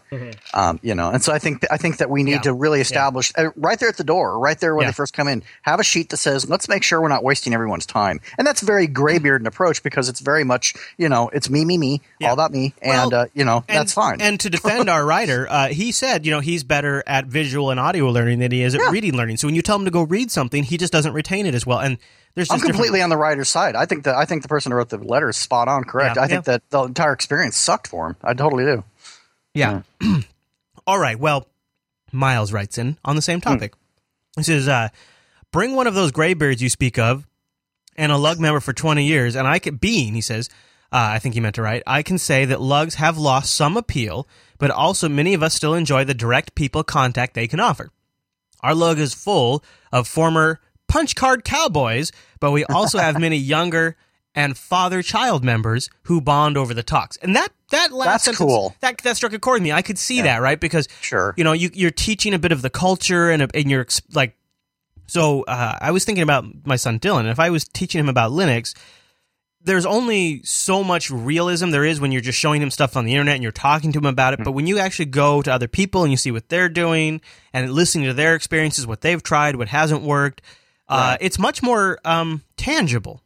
Um, 0.53 0.79
you 0.81 0.95
know, 0.95 1.09
and 1.09 1.21
so 1.23 1.33
I 1.33 1.39
think 1.39 1.65
I 1.71 1.77
think 1.77 1.97
that 1.97 2.09
we 2.09 2.23
need 2.23 2.25
Mm-hmm. 2.25 2.35
Yeah. 2.35 2.41
to 2.51 2.53
really 2.53 2.81
establish 2.81 3.31
uh, 3.37 3.51
right 3.55 3.79
there 3.79 3.87
at 3.89 3.97
the 3.97 4.03
door, 4.03 4.37
right 4.39 4.59
there 4.59 4.75
when 4.75 4.83
Yeah. 4.83 4.89
they 4.91 4.95
first 4.95 5.13
come 5.13 5.27
in, 5.27 5.43
have 5.61 5.79
a 5.79 5.83
sheet 5.83 6.09
that 6.09 6.17
says, 6.17 6.49
"Let's 6.49 6.67
make 6.67 6.83
sure 6.83 7.01
we're 7.01 7.07
not 7.07 7.23
wasting 7.23 7.53
everyone's 7.53 7.85
time." 7.85 8.19
And 8.37 8.45
that's 8.47 8.61
very 8.61 8.87
graybeard 8.87 9.45
approach 9.47 9.83
because 9.83 10.09
it's 10.09 10.19
very 10.19 10.43
much 10.43 10.73
you 10.97 11.07
know 11.07 11.29
it's 11.29 11.49
me 11.49 11.63
me 11.65 11.77
me 11.77 12.01
Yeah. 12.19 12.27
all 12.29 12.33
about 12.33 12.51
me, 12.51 12.73
Well, 12.83 13.03
and 13.03 13.13
uh, 13.13 13.25
you 13.33 13.45
know 13.45 13.63
And- 13.67 13.77
that's 13.77 13.93
fine. 13.93 14.21
And 14.21 14.39
to 14.41 14.49
defend 14.49 14.89
our 14.95 15.05
writer, 15.05 15.47
uh, 15.49 15.67
he 15.67 15.91
said, 15.91 16.25
you 16.25 16.31
know, 16.31 16.39
he's 16.39 16.63
better 16.63 17.03
at 17.07 17.25
visual 17.25 17.69
and 17.69 17.79
audio 17.79 18.09
learning 18.09 18.39
than 18.39 18.51
he 18.51 18.63
is 18.63 18.73
at 18.75 18.81
Yeah. 18.81 18.89
reading 18.91 19.13
learning. 19.15 19.37
So 19.37 19.47
when 19.47 19.55
you 19.55 19.61
tell 19.61 19.74
him 19.75 19.85
to 19.85 19.91
go 19.91 20.03
read 20.03 20.31
something, 20.31 20.63
he 20.63 20.77
just 20.77 20.91
doesn't 20.93 21.13
retain 21.13 21.45
it 21.45 21.53
as 21.55 21.65
well. 21.65 21.79
And 21.79 21.97
there's 22.33 22.49
I'm 22.49 22.57
different- 22.57 22.75
completely 22.75 23.01
on 23.01 23.09
the 23.09 23.17
writer's 23.17 23.49
side. 23.49 23.75
I 23.75 23.85
think 23.85 24.03
that 24.05 24.15
I 24.15 24.25
think 24.25 24.41
the 24.41 24.47
person 24.47 24.71
who 24.71 24.77
wrote 24.77 24.89
the 24.89 24.97
letter 24.97 25.29
is 25.29 25.37
spot 25.37 25.67
on, 25.67 25.83
correct. 25.83 26.15
Yeah, 26.17 26.23
I 26.23 26.27
think 26.27 26.47
yeah. 26.47 26.53
that 26.53 26.69
the 26.69 26.83
entire 26.83 27.13
experience 27.13 27.55
sucked 27.57 27.87
for 27.87 28.07
him. 28.07 28.15
I 28.23 28.33
totally 28.33 28.65
do. 28.65 28.83
Yeah. 29.53 29.81
All 30.87 30.99
right. 30.99 31.17
Well, 31.19 31.47
Miles 32.11 32.51
writes 32.53 32.77
in 32.77 32.97
on 33.05 33.15
the 33.15 33.21
same 33.21 33.41
topic. 33.41 33.73
He 34.35 34.43
says, 34.43 34.67
uh, 34.67 34.89
"Bring 35.51 35.75
one 35.75 35.87
of 35.87 35.95
those 35.95 36.11
graybeards 36.11 36.61
you 36.61 36.69
speak 36.69 36.99
of, 36.99 37.25
and 37.95 38.11
a 38.11 38.17
lug 38.17 38.39
member 38.39 38.59
for 38.59 38.73
twenty 38.73 39.05
years, 39.05 39.35
and 39.35 39.47
I 39.47 39.59
can 39.59 39.77
being." 39.77 40.13
He 40.13 40.21
says, 40.21 40.49
uh, 40.91 41.09
"I 41.13 41.19
think 41.19 41.33
he 41.35 41.39
meant 41.41 41.55
to 41.55 41.61
write. 41.61 41.83
I 41.87 42.03
can 42.03 42.17
say 42.17 42.45
that 42.45 42.61
lugs 42.61 42.95
have 42.95 43.17
lost 43.17 43.53
some 43.55 43.77
appeal, 43.77 44.27
but 44.57 44.71
also 44.71 45.09
many 45.09 45.33
of 45.33 45.41
us 45.41 45.53
still 45.53 45.73
enjoy 45.73 46.03
the 46.03 46.13
direct 46.13 46.53
people 46.55 46.83
contact 46.83 47.33
they 47.33 47.47
can 47.47 47.59
offer. 47.59 47.89
Our 48.61 48.75
lug 48.75 48.99
is 48.99 49.13
full 49.13 49.63
of 49.91 50.07
former 50.07 50.59
punch 50.87 51.15
card 51.15 51.43
cowboys, 51.43 52.11
but 52.39 52.51
we 52.51 52.65
also 52.65 52.99
have 52.99 53.19
many 53.19 53.37
younger." 53.55 53.95
And 54.37 54.57
father-child 54.57 55.45
members 55.45 55.89
who 56.03 56.19
bond 56.19 56.57
over 56.57 56.73
the 56.73 56.83
talks, 56.83 57.15
and 57.15 57.33
that 57.37 57.53
that 57.71 57.93
last 57.93 58.05
That's 58.05 58.23
sentence, 58.25 58.37
cool. 58.39 58.75
that 58.81 58.97
that 58.97 59.15
struck 59.15 59.31
a 59.31 59.39
chord 59.39 59.55
with 59.55 59.63
me. 59.63 59.71
I 59.71 59.81
could 59.81 59.97
see 59.97 60.21
that, 60.23 60.41
right? 60.41 60.59
Because 60.59 60.89
Sure. 60.99 61.33
you 61.37 61.45
know, 61.45 61.53
you, 61.53 61.69
you're 61.73 61.89
teaching 61.89 62.33
a 62.33 62.37
bit 62.37 62.51
of 62.51 62.61
the 62.61 62.69
culture 62.69 63.29
and, 63.31 63.49
and 63.55 63.71
you're 63.71 63.87
like, 64.13 64.35
so 65.07 65.43
uh, 65.43 65.77
I 65.79 65.91
was 65.91 66.03
thinking 66.03 66.21
about 66.21 66.43
my 66.65 66.75
son 66.75 66.99
Dylan. 66.99 67.31
If 67.31 67.39
I 67.39 67.49
was 67.49 67.63
teaching 67.63 67.97
him 67.99 68.09
about 68.09 68.31
Linux, 68.31 68.75
there's 69.65 69.85
only 69.85 70.41
so 70.43 70.83
much 70.83 71.09
realism 71.09 71.71
there 71.71 71.83
is 71.83 71.99
when 71.99 72.11
you're 72.11 72.21
just 72.21 72.39
showing 72.39 72.61
him 72.61 72.69
stuff 72.69 72.95
on 72.95 73.05
the 73.05 73.13
internet 73.13 73.33
and 73.33 73.43
you're 73.43 73.51
talking 73.51 73.91
to 73.91 73.99
him 73.99 74.05
about 74.05 74.33
it. 74.33 74.43
But 74.43 74.51
when 74.51 74.67
you 74.67 74.77
actually 74.77 75.05
go 75.05 75.41
to 75.41 75.51
other 75.51 75.67
people 75.67 76.03
and 76.03 76.11
you 76.11 76.17
see 76.17 76.31
what 76.31 76.49
they're 76.49 76.69
doing 76.69 77.19
and 77.51 77.71
listening 77.71 78.05
to 78.05 78.13
their 78.13 78.35
experiences, 78.35 78.85
what 78.85 79.01
they've 79.01 79.21
tried, 79.21 79.55
what 79.55 79.67
hasn't 79.67 80.03
worked, 80.03 80.41
uh, 80.87 81.17
it's 81.19 81.39
much 81.39 81.63
more 81.63 81.99
um, 82.05 82.43
tangible. 82.57 83.21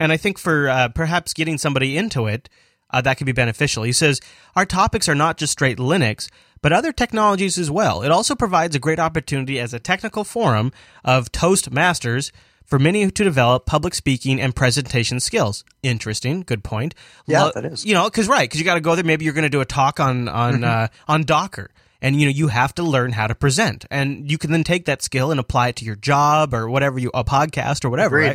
And 0.00 0.12
I 0.12 0.16
think 0.16 0.38
for 0.38 0.68
uh, 0.68 0.88
perhaps 0.88 1.34
getting 1.34 1.58
somebody 1.58 1.96
into 1.96 2.26
it, 2.26 2.48
uh, 2.90 3.02
that 3.02 3.18
could 3.18 3.26
be 3.26 3.32
beneficial. 3.32 3.82
He 3.82 3.92
says, 3.92 4.20
Our 4.54 4.64
topics 4.64 5.08
are 5.08 5.14
not 5.14 5.36
just 5.36 5.52
straight 5.52 5.78
Linux, 5.78 6.30
but 6.62 6.72
other 6.72 6.92
technologies 6.92 7.58
as 7.58 7.70
well. 7.70 8.02
It 8.02 8.10
also 8.10 8.34
provides 8.34 8.74
a 8.74 8.80
great 8.80 8.98
opportunity 8.98 9.60
as 9.60 9.74
a 9.74 9.78
technical 9.78 10.24
forum 10.24 10.72
of 11.04 11.32
Toastmasters, 11.32 12.30
for 12.66 12.78
many 12.78 13.10
to 13.10 13.24
develop 13.24 13.64
public 13.64 13.94
speaking 13.94 14.40
and 14.40 14.54
presentation 14.54 15.20
skills. 15.20 15.64
Interesting, 15.82 16.42
good 16.42 16.62
point. 16.62 16.94
Yeah, 17.26 17.44
Lo- 17.44 17.52
that 17.54 17.64
is. 17.64 17.86
You 17.86 17.94
know, 17.94 18.04
because 18.04 18.28
right, 18.28 18.42
because 18.42 18.60
you 18.60 18.66
got 18.66 18.74
to 18.74 18.80
go 18.80 18.94
there. 18.94 19.04
Maybe 19.04 19.24
you're 19.24 19.34
going 19.34 19.44
to 19.44 19.48
do 19.48 19.60
a 19.60 19.64
talk 19.64 20.00
on 20.00 20.28
on 20.28 20.64
uh, 20.64 20.88
on 21.08 21.22
Docker, 21.22 21.70
and 22.02 22.20
you 22.20 22.26
know 22.26 22.32
you 22.32 22.48
have 22.48 22.74
to 22.74 22.82
learn 22.82 23.12
how 23.12 23.26
to 23.26 23.34
present, 23.34 23.86
and 23.90 24.30
you 24.30 24.36
can 24.36 24.50
then 24.50 24.64
take 24.64 24.84
that 24.86 25.02
skill 25.02 25.30
and 25.30 25.40
apply 25.40 25.68
it 25.68 25.76
to 25.76 25.84
your 25.84 25.96
job 25.96 26.52
or 26.52 26.68
whatever 26.68 26.98
you 26.98 27.10
a 27.14 27.24
podcast 27.24 27.84
or 27.84 27.90
whatever. 27.90 28.18
Agreed. 28.18 28.28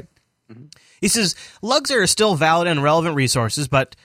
Right. 0.49 0.57
He 0.99 1.07
says 1.07 1.35
lugs 1.61 1.91
are 1.91 2.05
still 2.07 2.35
valid 2.35 2.67
and 2.67 2.83
relevant 2.83 3.15
resources, 3.15 3.67
but 3.67 3.95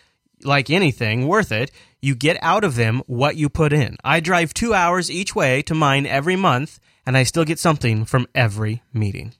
like 0.42 0.70
anything 0.70 1.26
worth 1.26 1.52
it, 1.52 1.70
you 2.00 2.14
get 2.14 2.38
out 2.40 2.64
of 2.64 2.76
them 2.76 3.02
what 3.06 3.36
you 3.36 3.48
put 3.48 3.72
in. 3.72 3.96
I 4.04 4.20
drive 4.20 4.54
two 4.54 4.74
hours 4.74 5.10
each 5.10 5.34
way 5.34 5.62
to 5.62 5.74
mine 5.74 6.06
every 6.06 6.36
month, 6.36 6.78
and 7.04 7.16
I 7.16 7.24
still 7.24 7.44
get 7.44 7.58
something 7.58 8.04
from 8.04 8.26
every 8.34 8.82
meeting. 8.92 9.34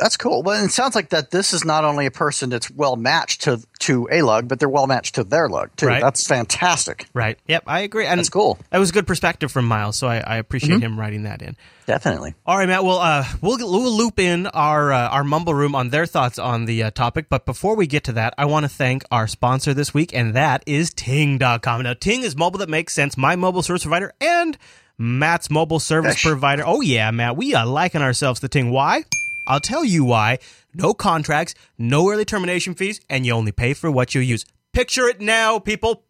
That's 0.00 0.16
cool. 0.16 0.42
Well, 0.42 0.64
it 0.64 0.70
sounds 0.70 0.94
like 0.94 1.10
that 1.10 1.30
this 1.30 1.52
is 1.52 1.62
not 1.62 1.84
only 1.84 2.06
a 2.06 2.10
person 2.10 2.48
that's 2.48 2.70
well 2.70 2.96
matched 2.96 3.42
to 3.42 3.60
to 3.80 4.08
a 4.10 4.22
lug, 4.22 4.48
but 4.48 4.58
they're 4.58 4.68
well 4.68 4.86
matched 4.86 5.16
to 5.16 5.24
their 5.24 5.48
lug 5.48 5.70
too. 5.76 5.86
Right. 5.86 6.02
That's 6.02 6.26
fantastic. 6.26 7.06
Right. 7.12 7.38
Yep, 7.46 7.64
I 7.66 7.80
agree. 7.80 8.06
And 8.06 8.18
That's 8.18 8.30
cool. 8.30 8.58
That 8.70 8.78
was 8.78 8.90
a 8.90 8.92
good 8.94 9.06
perspective 9.06 9.52
from 9.52 9.66
Miles, 9.66 9.96
so 9.96 10.06
I, 10.08 10.18
I 10.18 10.36
appreciate 10.36 10.80
him 10.80 10.98
writing 10.98 11.24
that 11.24 11.42
in. 11.42 11.54
Definitely. 11.86 12.34
All 12.46 12.56
right, 12.56 12.68
Matt. 12.68 12.82
Well, 12.82 12.98
uh, 12.98 13.24
we'll 13.42 13.58
we'll 13.58 13.92
loop 13.92 14.18
in 14.18 14.46
our 14.46 14.90
uh, 14.90 15.08
our 15.08 15.22
mumble 15.22 15.54
room 15.54 15.74
on 15.74 15.90
their 15.90 16.06
thoughts 16.06 16.38
on 16.38 16.64
the 16.64 16.84
uh, 16.84 16.90
topic. 16.90 17.26
But 17.28 17.44
before 17.44 17.76
we 17.76 17.86
get 17.86 18.04
to 18.04 18.12
that, 18.12 18.32
I 18.38 18.46
want 18.46 18.64
to 18.64 18.70
thank 18.70 19.04
our 19.10 19.26
sponsor 19.26 19.74
this 19.74 19.92
week, 19.92 20.14
and 20.14 20.34
that 20.34 20.62
is 20.66 20.94
Ting.com. 20.94 21.82
Now, 21.82 21.94
Ting 21.94 22.22
is 22.22 22.36
mobile 22.36 22.58
that 22.60 22.70
makes 22.70 22.94
sense. 22.94 23.18
My 23.18 23.36
mobile 23.36 23.62
service 23.62 23.82
provider 23.82 24.14
and 24.20 24.56
Matt's 24.96 25.50
mobile 25.50 25.80
service 25.80 26.14
Gosh. 26.14 26.24
provider. 26.24 26.62
Oh 26.64 26.80
yeah, 26.80 27.10
Matt. 27.10 27.36
We 27.36 27.54
are 27.54 27.66
liking 27.66 28.02
ourselves 28.02 28.40
to 28.40 28.48
Ting. 28.48 28.70
Why? 28.70 29.04
I'll 29.50 29.58
tell 29.58 29.84
you 29.84 30.04
why. 30.04 30.38
No 30.72 30.94
contracts, 30.94 31.56
no 31.76 32.08
early 32.08 32.24
termination 32.24 32.74
fees, 32.74 33.00
and 33.10 33.26
you 33.26 33.32
only 33.32 33.50
pay 33.50 33.74
for 33.74 33.90
what 33.90 34.14
you 34.14 34.20
use. 34.20 34.44
Picture 34.72 35.08
it 35.08 35.20
now, 35.20 35.58
people. 35.58 36.04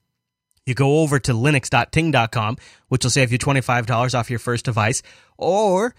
You 0.67 0.75
go 0.75 0.99
over 0.99 1.19
to 1.21 1.33
linux.ting.com, 1.33 2.59
which 2.89 3.03
will 3.03 3.11
save 3.11 3.33
you 3.33 3.39
$25 3.39 4.15
off 4.15 4.29
your 4.29 4.39
first 4.39 4.67
device, 4.67 5.03
or 5.39 5.95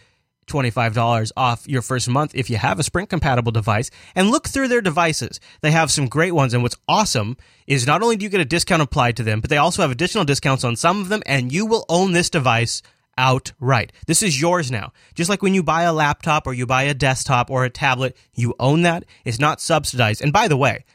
$25 0.45 1.31
off 1.35 1.67
your 1.67 1.81
first 1.81 2.07
month 2.07 2.35
if 2.35 2.47
you 2.47 2.57
have 2.57 2.79
a 2.79 2.83
Sprint 2.83 3.09
compatible 3.09 3.51
device, 3.51 3.89
and 4.13 4.29
look 4.29 4.47
through 4.47 4.67
their 4.67 4.81
devices. 4.81 5.39
They 5.61 5.71
have 5.71 5.89
some 5.89 6.07
great 6.07 6.33
ones, 6.33 6.53
and 6.53 6.61
what's 6.61 6.77
awesome 6.87 7.37
is 7.65 7.87
not 7.87 8.03
only 8.03 8.17
do 8.17 8.23
you 8.23 8.29
get 8.29 8.39
a 8.39 8.45
discount 8.45 8.83
applied 8.83 9.17
to 9.17 9.23
them, 9.23 9.41
but 9.41 9.49
they 9.49 9.57
also 9.57 9.81
have 9.81 9.89
additional 9.89 10.25
discounts 10.25 10.63
on 10.63 10.75
some 10.75 11.01
of 11.01 11.09
them, 11.09 11.23
and 11.25 11.51
you 11.51 11.65
will 11.65 11.85
own 11.89 12.11
this 12.11 12.29
device 12.29 12.83
outright. 13.17 13.91
This 14.07 14.23
is 14.23 14.39
yours 14.39 14.71
now. 14.71 14.93
Just 15.15 15.29
like 15.29 15.41
when 15.41 15.53
you 15.53 15.63
buy 15.63 15.83
a 15.83 15.93
laptop 15.93 16.47
or 16.47 16.53
you 16.53 16.65
buy 16.65 16.83
a 16.83 16.93
desktop 16.93 17.49
or 17.49 17.65
a 17.65 17.69
tablet, 17.69 18.15
you 18.33 18.53
own 18.59 18.81
that. 18.83 19.05
It's 19.25 19.39
not 19.39 19.61
subsidized. 19.61 20.21
And 20.21 20.33
by 20.33 20.47
the 20.47 20.57
way, 20.57 20.85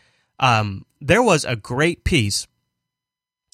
um, 0.41 0.85
there 1.01 1.23
was 1.23 1.45
a 1.45 1.57
great 1.57 2.05
piece 2.05 2.47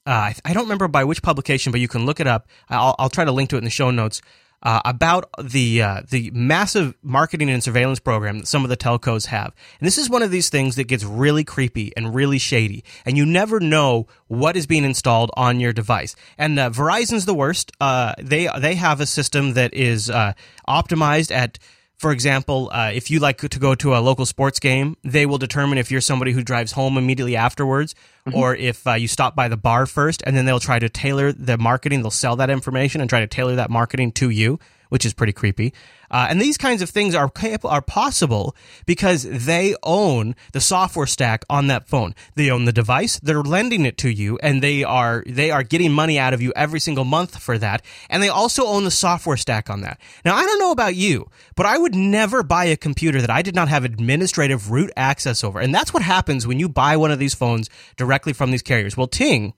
uh, 0.07 0.11
I, 0.11 0.35
I 0.45 0.53
don't 0.53 0.65
remember 0.65 0.89
by 0.89 1.05
which 1.05 1.23
publication, 1.23 1.71
but 1.71 1.81
you 1.81 1.89
can 1.89 2.07
look 2.07 2.21
it 2.21 2.27
up. 2.27 2.49
I'll, 2.69 2.97
I'll 2.99 3.09
try 3.09 3.25
to 3.25 3.33
link 3.33 3.51
to 3.51 3.57
it 3.57 3.59
in 3.59 3.65
the 3.65 3.71
show 3.71 3.91
notes 3.91 4.21
uh, 4.63 4.81
about 4.85 5.29
the 5.43 5.83
uh, 5.83 6.03
the 6.09 6.31
massive 6.33 6.95
marketing 7.03 7.51
and 7.51 7.63
surveillance 7.63 8.01
program 8.01 8.39
that 8.39 8.49
some 8.49 8.65
of 8.65 8.71
the 8.71 8.77
telcos 8.77 9.27
have. 9.27 9.53
And 9.81 9.87
this 9.87 9.99
is 9.99 10.09
one 10.09 10.23
of 10.23 10.31
these 10.31 10.49
things 10.49 10.77
that 10.77 10.85
gets 10.85 11.05
really 11.05 11.45
creepy 11.45 11.93
and 11.97 12.15
really 12.15 12.39
shady, 12.39 12.85
and 13.05 13.17
you 13.17 13.27
never 13.27 13.61
know 13.61 14.07
what 14.29 14.57
is 14.57 14.67
being 14.67 14.85
installed 14.85 15.31
on 15.37 15.61
your 15.61 15.73
device. 15.73 16.15
And 16.39 16.59
uh, 16.59 16.71
Verizon's 16.71 17.27
the 17.27 17.35
worst. 17.35 17.73
Uh, 17.81 18.15
they 18.19 18.49
they 18.59 18.75
have 18.75 19.01
a 19.01 19.07
system 19.07 19.55
that 19.55 19.75
is 19.75 20.11
uh, 20.11 20.33
optimized 20.69 21.31
at 21.31 21.59
for 22.03 22.11
example, 22.11 22.69
uh, 22.73 22.91
if 22.93 23.13
you 23.13 23.21
like 23.21 23.39
to 23.39 23.59
go 23.61 23.77
to 23.77 23.95
a 23.95 24.01
local 24.01 24.27
sports 24.27 24.59
game, 24.59 24.97
they 25.05 25.25
will 25.25 25.39
determine 25.39 25.79
if 25.79 25.93
you're 25.93 26.01
somebody 26.01 26.33
who 26.33 26.43
drives 26.43 26.73
home 26.73 26.99
immediately 26.99 27.37
afterwards, 27.37 27.95
or 28.35 28.57
if 28.57 28.85
uh, 28.89 28.95
you 28.95 29.07
stop 29.07 29.37
by 29.37 29.47
the 29.47 29.57
bar 29.57 29.87
first, 29.87 30.21
and 30.27 30.37
then 30.37 30.45
they'll 30.45 30.59
try 30.59 30.81
to 30.81 30.89
tailor 30.89 31.31
the 31.31 31.57
marketing. 31.57 32.03
They'll 32.03 32.11
sell 32.11 32.35
that 32.37 32.51
information 32.51 33.01
and 33.01 33.09
try 33.09 33.21
to 33.21 33.29
tailor 33.29 33.55
that 33.55 33.71
marketing 33.71 34.11
to 34.13 34.31
you, 34.31 34.59
which 34.89 35.07
is 35.07 35.15
pretty 35.15 35.33
creepy. 35.33 35.73
Uh, 36.13 36.27
and 36.29 36.41
these 36.41 36.59
kinds 36.59 36.83
of 36.83 36.91
things 36.91 37.15
are 37.15 37.31
are 37.65 37.83
possible 37.83 38.55
because 38.87 39.23
they 39.25 39.75
own 39.83 40.37
the 40.53 40.61
software 40.61 41.07
stack 41.07 41.45
on 41.49 41.67
that 41.69 41.89
phone. 41.89 42.15
They 42.35 42.51
own 42.51 42.67
the 42.67 42.73
device. 42.73 43.19
They're 43.21 43.43
lending 43.43 43.87
it 43.87 43.97
to 43.99 44.11
you, 44.11 44.39
and 44.43 44.63
they 44.63 44.85
are 44.85 45.25
they 45.27 45.51
are 45.51 45.63
getting 45.63 45.93
money 45.93 46.19
out 46.19 46.35
of 46.35 46.43
you 46.43 46.53
every 46.55 46.81
single 46.81 47.05
month 47.05 47.39
for 47.39 47.57
that. 47.59 47.83
And 48.11 48.23
they 48.23 48.29
also 48.29 48.67
own 48.67 48.85
the 48.85 48.91
software 48.91 49.37
stack 49.37 49.71
on 49.71 49.81
that. 49.81 49.99
Now, 50.25 50.37
I 50.37 50.45
don't 50.45 50.59
know 50.59 50.71
about 50.71 50.95
you, 50.95 51.29
but 51.57 51.67
I 51.67 51.79
would 51.79 51.95
never 51.95 52.43
buy 52.43 52.67
a 52.67 52.77
computer 52.77 53.21
that 53.21 53.31
I 53.31 53.43
did 53.43 53.55
not 53.55 53.69
have 53.69 53.85
administrative 53.85 54.71
root 54.71 54.91
access 54.97 55.43
over. 55.43 55.61
And 55.61 55.75
that's 55.75 55.95
what 55.95 56.03
happens 56.03 56.47
when 56.47 56.59
you 56.59 56.69
buy 56.69 56.97
one 56.97 57.11
of 57.11 57.19
these 57.19 57.35
phones 57.35 57.71
directly 57.97 58.33
from 58.33 58.51
these 58.51 58.63
carriers. 58.63 58.97
Well, 58.97 59.07
Ting 59.07 59.55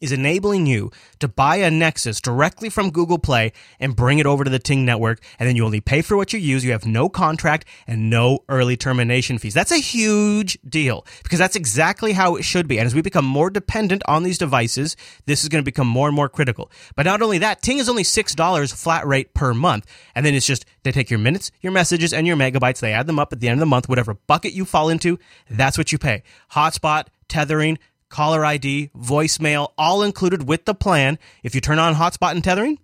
is 0.00 0.12
enabling 0.12 0.66
you 0.66 0.90
to 1.20 1.28
buy 1.28 1.56
a 1.56 1.70
Nexus 1.70 2.20
directly 2.20 2.68
from 2.68 2.90
Google 2.90 3.18
Play 3.18 3.52
and 3.80 3.96
bring 3.96 4.18
it 4.18 4.26
over 4.26 4.44
to 4.44 4.50
the 4.50 4.58
Ting 4.58 4.84
network. 4.84 5.22
And 5.38 5.48
then 5.48 5.56
you 5.56 5.64
only 5.64 5.80
pay 5.80 6.02
for 6.02 6.16
what 6.16 6.32
you 6.32 6.38
use. 6.38 6.64
You 6.64 6.72
have 6.72 6.86
no 6.86 7.08
contract 7.08 7.66
and 7.86 8.10
no 8.10 8.40
early 8.48 8.76
termination 8.76 9.38
fees. 9.38 9.54
That's 9.54 9.72
a 9.72 9.78
huge 9.78 10.58
deal 10.68 11.06
because 11.22 11.38
that's 11.38 11.56
exactly 11.56 12.12
how 12.12 12.36
it 12.36 12.42
should 12.42 12.68
be. 12.68 12.78
And 12.78 12.86
as 12.86 12.94
we 12.94 13.02
become 13.02 13.24
more 13.24 13.50
dependent 13.50 14.02
on 14.06 14.22
these 14.22 14.38
devices, 14.38 14.96
this 15.24 15.42
is 15.42 15.48
going 15.48 15.62
to 15.62 15.64
become 15.64 15.88
more 15.88 16.08
and 16.08 16.16
more 16.16 16.28
critical. 16.28 16.70
But 16.94 17.06
not 17.06 17.22
only 17.22 17.38
that, 17.38 17.62
Ting 17.62 17.78
is 17.78 17.88
only 17.88 18.02
$6 18.02 18.74
flat 18.74 19.06
rate 19.06 19.34
per 19.34 19.54
month. 19.54 19.86
And 20.14 20.26
then 20.26 20.34
it's 20.34 20.46
just, 20.46 20.66
they 20.82 20.92
take 20.92 21.10
your 21.10 21.18
minutes, 21.18 21.50
your 21.62 21.72
messages, 21.72 22.12
and 22.12 22.26
your 22.26 22.36
megabytes. 22.36 22.80
They 22.80 22.92
add 22.92 23.06
them 23.06 23.18
up 23.18 23.32
at 23.32 23.40
the 23.40 23.48
end 23.48 23.58
of 23.58 23.60
the 23.60 23.66
month. 23.66 23.88
Whatever 23.88 24.14
bucket 24.14 24.52
you 24.52 24.64
fall 24.64 24.88
into, 24.88 25.18
that's 25.48 25.78
what 25.78 25.90
you 25.92 25.98
pay. 25.98 26.22
Hotspot, 26.52 27.06
tethering, 27.28 27.78
caller 28.08 28.44
ID, 28.44 28.90
voicemail, 28.96 29.72
all 29.76 30.02
included 30.02 30.48
with 30.48 30.64
the 30.64 30.74
plan. 30.74 31.18
If 31.42 31.54
you 31.54 31.60
turn 31.60 31.78
on 31.78 31.94
hotspot 31.94 32.32
and 32.32 32.42
tethering, 32.42 32.78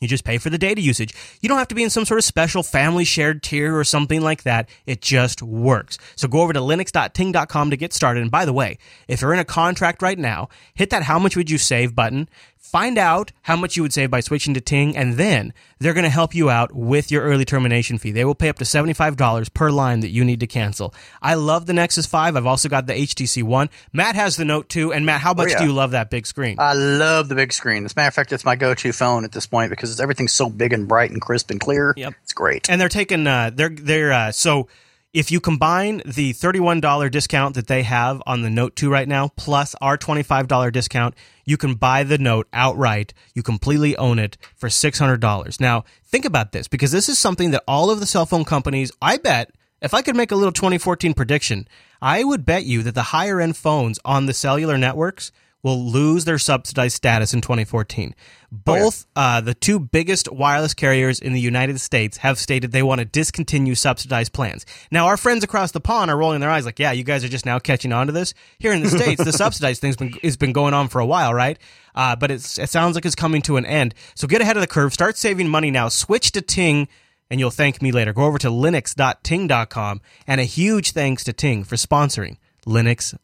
you 0.00 0.06
just 0.06 0.24
pay 0.24 0.38
for 0.38 0.48
the 0.50 0.58
data 0.58 0.80
usage. 0.80 1.12
You 1.40 1.48
don't 1.48 1.58
have 1.58 1.68
to 1.68 1.74
be 1.74 1.82
in 1.82 1.90
some 1.90 2.04
sort 2.04 2.18
of 2.18 2.24
special 2.24 2.62
family 2.62 3.04
shared 3.04 3.42
tier 3.42 3.76
or 3.76 3.82
something 3.82 4.20
like 4.20 4.44
that. 4.44 4.68
It 4.86 5.02
just 5.02 5.42
works. 5.42 5.98
So 6.14 6.28
go 6.28 6.42
over 6.42 6.52
to 6.52 6.60
linux.ting.com 6.60 7.70
to 7.70 7.76
get 7.76 7.92
started. 7.92 8.22
And 8.22 8.30
by 8.30 8.44
the 8.44 8.52
way, 8.52 8.78
if 9.08 9.20
you're 9.20 9.32
in 9.32 9.40
a 9.40 9.44
contract 9.44 10.00
right 10.00 10.18
now, 10.18 10.48
hit 10.74 10.90
that 10.90 11.02
how 11.02 11.18
much 11.18 11.36
would 11.36 11.50
you 11.50 11.58
save 11.58 11.96
button. 11.96 12.28
Find 12.58 12.98
out 12.98 13.32
how 13.42 13.56
much 13.56 13.76
you 13.76 13.82
would 13.82 13.92
save 13.92 14.10
by 14.10 14.20
switching 14.20 14.52
to 14.54 14.60
Ting, 14.60 14.96
and 14.96 15.14
then 15.14 15.54
they're 15.78 15.94
going 15.94 16.04
to 16.04 16.10
help 16.10 16.34
you 16.34 16.50
out 16.50 16.74
with 16.74 17.10
your 17.10 17.22
early 17.22 17.44
termination 17.44 17.96
fee. 17.98 18.10
They 18.10 18.24
will 18.24 18.34
pay 18.34 18.48
up 18.48 18.58
to 18.58 18.64
$75 18.64 19.54
per 19.54 19.70
line 19.70 20.00
that 20.00 20.10
you 20.10 20.24
need 20.24 20.40
to 20.40 20.46
cancel. 20.46 20.92
I 21.22 21.34
love 21.34 21.66
the 21.66 21.72
Nexus 21.72 22.04
5. 22.06 22.36
I've 22.36 22.46
also 22.46 22.68
got 22.68 22.86
the 22.86 22.92
HTC 22.92 23.42
One. 23.42 23.70
Matt 23.92 24.16
has 24.16 24.36
the 24.36 24.44
Note 24.44 24.68
2. 24.68 24.92
And 24.92 25.06
Matt, 25.06 25.20
how 25.22 25.32
much 25.32 25.50
yeah. 25.50 25.60
do 25.60 25.64
you 25.64 25.72
love 25.72 25.92
that 25.92 26.10
big 26.10 26.26
screen? 26.26 26.56
I 26.58 26.74
love 26.74 27.28
the 27.28 27.34
big 27.34 27.52
screen. 27.52 27.84
As 27.84 27.92
a 27.92 27.94
matter 27.96 28.08
of 28.08 28.14
fact, 28.14 28.32
it's 28.32 28.44
my 28.44 28.56
go-to 28.56 28.92
phone 28.92 29.24
at 29.24 29.32
this 29.32 29.46
point 29.46 29.70
because 29.70 29.98
everything's 30.00 30.32
so 30.32 30.50
big 30.50 30.72
and 30.72 30.86
bright 30.86 31.10
and 31.10 31.20
crisp 31.20 31.50
and 31.50 31.60
clear. 31.60 31.94
Yep. 31.96 32.14
It's 32.22 32.32
great. 32.32 32.68
and 32.68 32.80
they're 32.80 32.88
taking 32.88 33.26
uh 33.26 33.50
they're 33.54 33.70
they're 33.70 34.12
uh 34.12 34.32
so 34.32 34.68
if 35.14 35.30
you 35.30 35.40
combine 35.40 36.02
the 36.04 36.34
$31 36.34 37.10
discount 37.10 37.54
that 37.54 37.66
they 37.66 37.82
have 37.82 38.22
on 38.26 38.42
the 38.42 38.50
Note 38.50 38.76
2 38.76 38.90
right 38.90 39.08
now 39.08 39.28
plus 39.36 39.74
our 39.80 39.96
$25 39.96 40.72
discount, 40.72 41.14
you 41.46 41.56
can 41.56 41.74
buy 41.74 42.04
the 42.04 42.18
Note 42.18 42.46
outright. 42.52 43.14
You 43.34 43.42
completely 43.42 43.96
own 43.96 44.18
it 44.18 44.36
for 44.54 44.68
$600. 44.68 45.60
Now, 45.60 45.84
think 46.04 46.24
about 46.24 46.52
this 46.52 46.68
because 46.68 46.92
this 46.92 47.08
is 47.08 47.18
something 47.18 47.52
that 47.52 47.64
all 47.66 47.90
of 47.90 48.00
the 48.00 48.06
cell 48.06 48.26
phone 48.26 48.44
companies, 48.44 48.92
I 49.00 49.16
bet, 49.16 49.50
if 49.80 49.94
I 49.94 50.02
could 50.02 50.16
make 50.16 50.30
a 50.30 50.36
little 50.36 50.52
2014 50.52 51.14
prediction, 51.14 51.66
I 52.02 52.22
would 52.22 52.44
bet 52.44 52.64
you 52.64 52.82
that 52.82 52.94
the 52.94 53.04
higher 53.04 53.40
end 53.40 53.56
phones 53.56 53.98
on 54.04 54.26
the 54.26 54.34
cellular 54.34 54.76
networks 54.76 55.32
will 55.62 55.84
lose 55.84 56.24
their 56.24 56.38
subsidized 56.38 56.96
status 56.96 57.34
in 57.34 57.40
2014. 57.40 58.14
Both 58.50 59.06
uh, 59.16 59.40
the 59.40 59.54
two 59.54 59.78
biggest 59.78 60.30
wireless 60.30 60.72
carriers 60.72 61.20
in 61.20 61.32
the 61.32 61.40
United 61.40 61.80
States 61.80 62.18
have 62.18 62.38
stated 62.38 62.72
they 62.72 62.82
want 62.82 63.00
to 63.00 63.04
discontinue 63.04 63.74
subsidized 63.74 64.32
plans. 64.32 64.64
Now, 64.90 65.06
our 65.06 65.16
friends 65.16 65.44
across 65.44 65.72
the 65.72 65.80
pond 65.80 66.10
are 66.10 66.16
rolling 66.16 66.40
their 66.40 66.50
eyes 66.50 66.64
like, 66.64 66.78
yeah, 66.78 66.92
you 66.92 67.04
guys 67.04 67.24
are 67.24 67.28
just 67.28 67.44
now 67.44 67.58
catching 67.58 67.92
on 67.92 68.06
to 68.06 68.12
this. 68.12 68.34
Here 68.58 68.72
in 68.72 68.82
the 68.82 68.90
States, 68.90 69.22
the 69.22 69.32
subsidized 69.44 69.80
thing's 69.80 69.96
been, 69.96 70.12
has 70.22 70.36
been 70.36 70.52
going 70.52 70.74
on 70.74 70.88
for 70.88 71.00
a 71.00 71.06
while, 71.06 71.34
right? 71.34 71.58
Uh, 71.94 72.14
but 72.16 72.30
it's, 72.30 72.58
it 72.58 72.70
sounds 72.70 72.94
like 72.94 73.04
it's 73.04 73.14
coming 73.14 73.42
to 73.42 73.56
an 73.56 73.66
end. 73.66 73.94
So 74.14 74.28
get 74.28 74.40
ahead 74.40 74.56
of 74.56 74.60
the 74.60 74.68
curve. 74.68 74.92
Start 74.92 75.16
saving 75.16 75.48
money 75.48 75.70
now. 75.70 75.88
Switch 75.88 76.32
to 76.32 76.40
Ting 76.40 76.88
and 77.30 77.40
you'll 77.40 77.50
thank 77.50 77.82
me 77.82 77.92
later. 77.92 78.12
Go 78.12 78.24
over 78.24 78.38
to 78.38 78.48
linux.ting.com 78.48 80.00
and 80.26 80.40
a 80.40 80.44
huge 80.44 80.92
thanks 80.92 81.24
to 81.24 81.32
Ting 81.32 81.64
for 81.64 81.76
sponsoring 81.76 82.38
Linux 82.66 83.16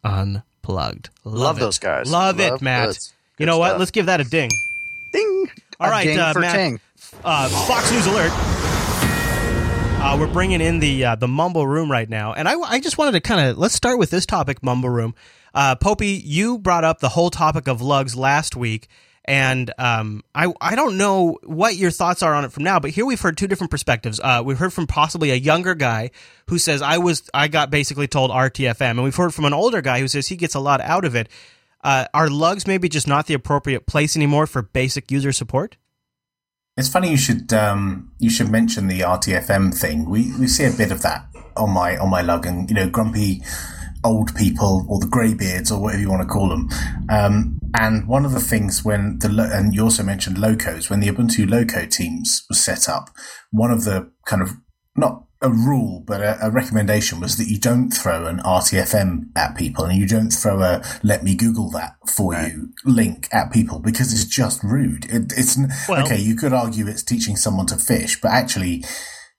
Unplugged. 0.68 1.11
Love 1.25 1.59
it. 1.59 1.61
those 1.61 1.78
guys. 1.78 2.11
Love, 2.11 2.40
it, 2.40 2.62
Matt. 2.62 2.88
good- 2.88 2.99
you 3.38 3.47
know 3.47 3.59
what? 3.59 3.78
Let's 3.78 3.90
give 3.90 4.06
that 4.06 4.21
a 4.21 4.25
ding. 4.25 4.50
Ding. 5.12 5.50
All 5.80 5.88
A 5.88 5.90
right, 5.90 6.04
ding 6.04 6.18
uh, 6.18 6.33
Matt. 6.37 6.80
Uh, 7.23 7.49
Fox 7.66 7.90
News 7.92 8.06
alert. 8.06 8.30
Uh, 8.33 10.16
we're 10.18 10.33
bringing 10.33 10.61
in 10.61 10.78
the 10.80 11.04
uh, 11.04 11.14
the 11.16 11.26
mumble 11.28 11.66
room 11.66 11.90
right 11.90 12.09
now, 12.09 12.33
and 12.33 12.49
I, 12.49 12.54
I 12.61 12.78
just 12.80 12.97
wanted 12.99 13.12
to 13.12 13.21
kind 13.21 13.49
of 13.49 13.59
let's 13.59 13.75
start 13.75 13.99
with 13.99 14.11
this 14.11 14.25
topic, 14.26 14.62
mumble 14.62 14.90
room. 14.90 15.14
Uh, 15.54 15.75
Popey, 15.76 16.21
you 16.25 16.59
brought 16.59 16.85
up 16.85 17.00
the 17.00 17.11
whole 17.11 17.30
topic 17.30 17.68
of 17.68 17.80
lugs 17.80 18.14
last 18.16 18.54
week, 18.56 18.88
And 19.26 19.73
um, 19.78 20.23
I 20.35 20.52
I 20.61 20.75
don't 20.75 20.99
know 20.99 21.38
what 21.45 21.76
your 21.76 21.90
thoughts 21.90 22.23
are 22.23 22.35
on 22.35 22.45
it 22.45 22.52
from 22.52 22.62
now, 22.62 22.78
but 22.78 22.90
here 22.90 23.07
we've 23.07 23.21
heard 23.21 23.38
two 23.38 23.47
different 23.47 23.71
perspectives. 23.71 24.21
Uh, 24.21 24.43
we've 24.45 24.59
heard 24.59 24.73
from 24.73 24.87
possibly 24.87 25.31
a 25.31 25.37
younger 25.37 25.75
guy 25.75 26.11
who 26.49 26.59
says 26.59 26.83
I 26.83 26.99
was 26.99 27.31
I 27.33 27.49
got 27.49 27.71
basically 27.71 28.07
told 28.07 28.31
RTFM, 28.31 28.90
and 28.90 29.04
we've 29.04 29.16
heard 29.16 29.33
from 29.33 29.47
an 29.47 29.54
older 29.54 29.81
guy 29.81 30.00
who 30.00 30.09
says 30.09 30.28
he 30.28 30.37
gets 30.37 30.54
a 30.54 30.61
lot 30.61 30.81
out 30.83 31.04
of 31.04 31.14
it. 31.14 31.28
Uh, 31.83 32.07
are 32.12 32.28
lugs 32.28 32.66
maybe 32.66 32.88
just 32.88 33.07
not 33.07 33.26
the 33.26 33.35
appropriate 33.35 33.87
place 33.87 34.16
anymore 34.16 34.47
for 34.47 34.62
basic 34.62 35.11
user 35.11 35.33
support? 35.33 35.76
It's 36.76 36.88
funny 36.88 37.11
you 37.11 37.16
should 37.16 37.52
um, 37.52 38.11
you 38.19 38.28
should 38.28 38.50
mention 38.50 38.88
the 38.88 39.00
RTFM 39.00 39.78
thing. 39.78 40.11
We 40.11 40.37
we 40.38 40.49
see 40.49 40.64
a 40.64 40.73
bit 40.73 40.90
of 40.93 41.02
that 41.02 41.26
on 41.57 41.71
my 41.71 41.97
on 41.97 42.11
my 42.11 42.21
lug, 42.21 42.47
and 42.47 42.69
you 42.69 42.75
know, 42.75 42.88
grumpy 42.88 43.43
old 44.04 44.34
people 44.34 44.87
or 44.88 45.00
the 45.00 45.06
greybeards 45.06 45.73
or 45.73 45.80
whatever 45.80 46.02
you 46.02 46.11
want 46.11 46.23
to 46.23 46.28
call 46.28 46.49
them. 46.49 46.68
Um, 47.08 47.58
and 47.76 48.06
one 48.06 48.25
of 48.25 48.32
the 48.32 48.40
things 48.40 48.84
when 48.84 49.18
the 49.18 49.50
and 49.52 49.75
you 49.75 49.82
also 49.82 50.02
mentioned 50.02 50.38
locos 50.38 50.88
when 50.88 51.00
the 51.00 51.08
Ubuntu 51.08 51.49
loco 51.49 51.87
teams 51.87 52.44
was 52.49 52.61
set 52.61 52.88
up, 52.88 53.11
one 53.50 53.70
of 53.70 53.84
the 53.84 54.11
kind 54.26 54.42
of 54.42 54.50
not 54.96 55.25
a 55.44 55.50
rule, 55.50 56.02
but 56.06 56.23
a, 56.23 56.46
a, 56.46 56.50
recommendation 56.50 57.20
was 57.20 57.37
that 57.37 57.49
you 57.49 57.58
don't 57.58 57.90
throw 57.90 58.26
an 58.26 58.38
RTFM 58.38 59.26
at 59.37 59.54
people 59.56 59.84
and 59.84 59.99
you 59.99 60.06
don't 60.06 60.30
throw 60.30 60.62
a 60.62 60.82
let 61.02 61.23
me 61.23 61.34
Google 61.34 61.70
that 61.73 61.96
for 62.08 62.34
you 62.34 62.73
link 62.84 63.28
at 63.30 63.52
people 63.52 63.78
because 63.78 64.12
it's 64.12 64.25
just 64.25 64.64
rude. 64.64 65.04
It, 65.04 65.34
it's 65.37 65.58
well, 65.87 66.02
okay. 66.04 66.18
You 66.18 66.34
could 66.34 66.54
argue 66.54 66.87
it's 66.87 67.02
teaching 67.02 67.37
someone 67.37 67.66
to 67.66 67.76
fish, 67.76 68.20
but 68.20 68.30
actually 68.30 68.84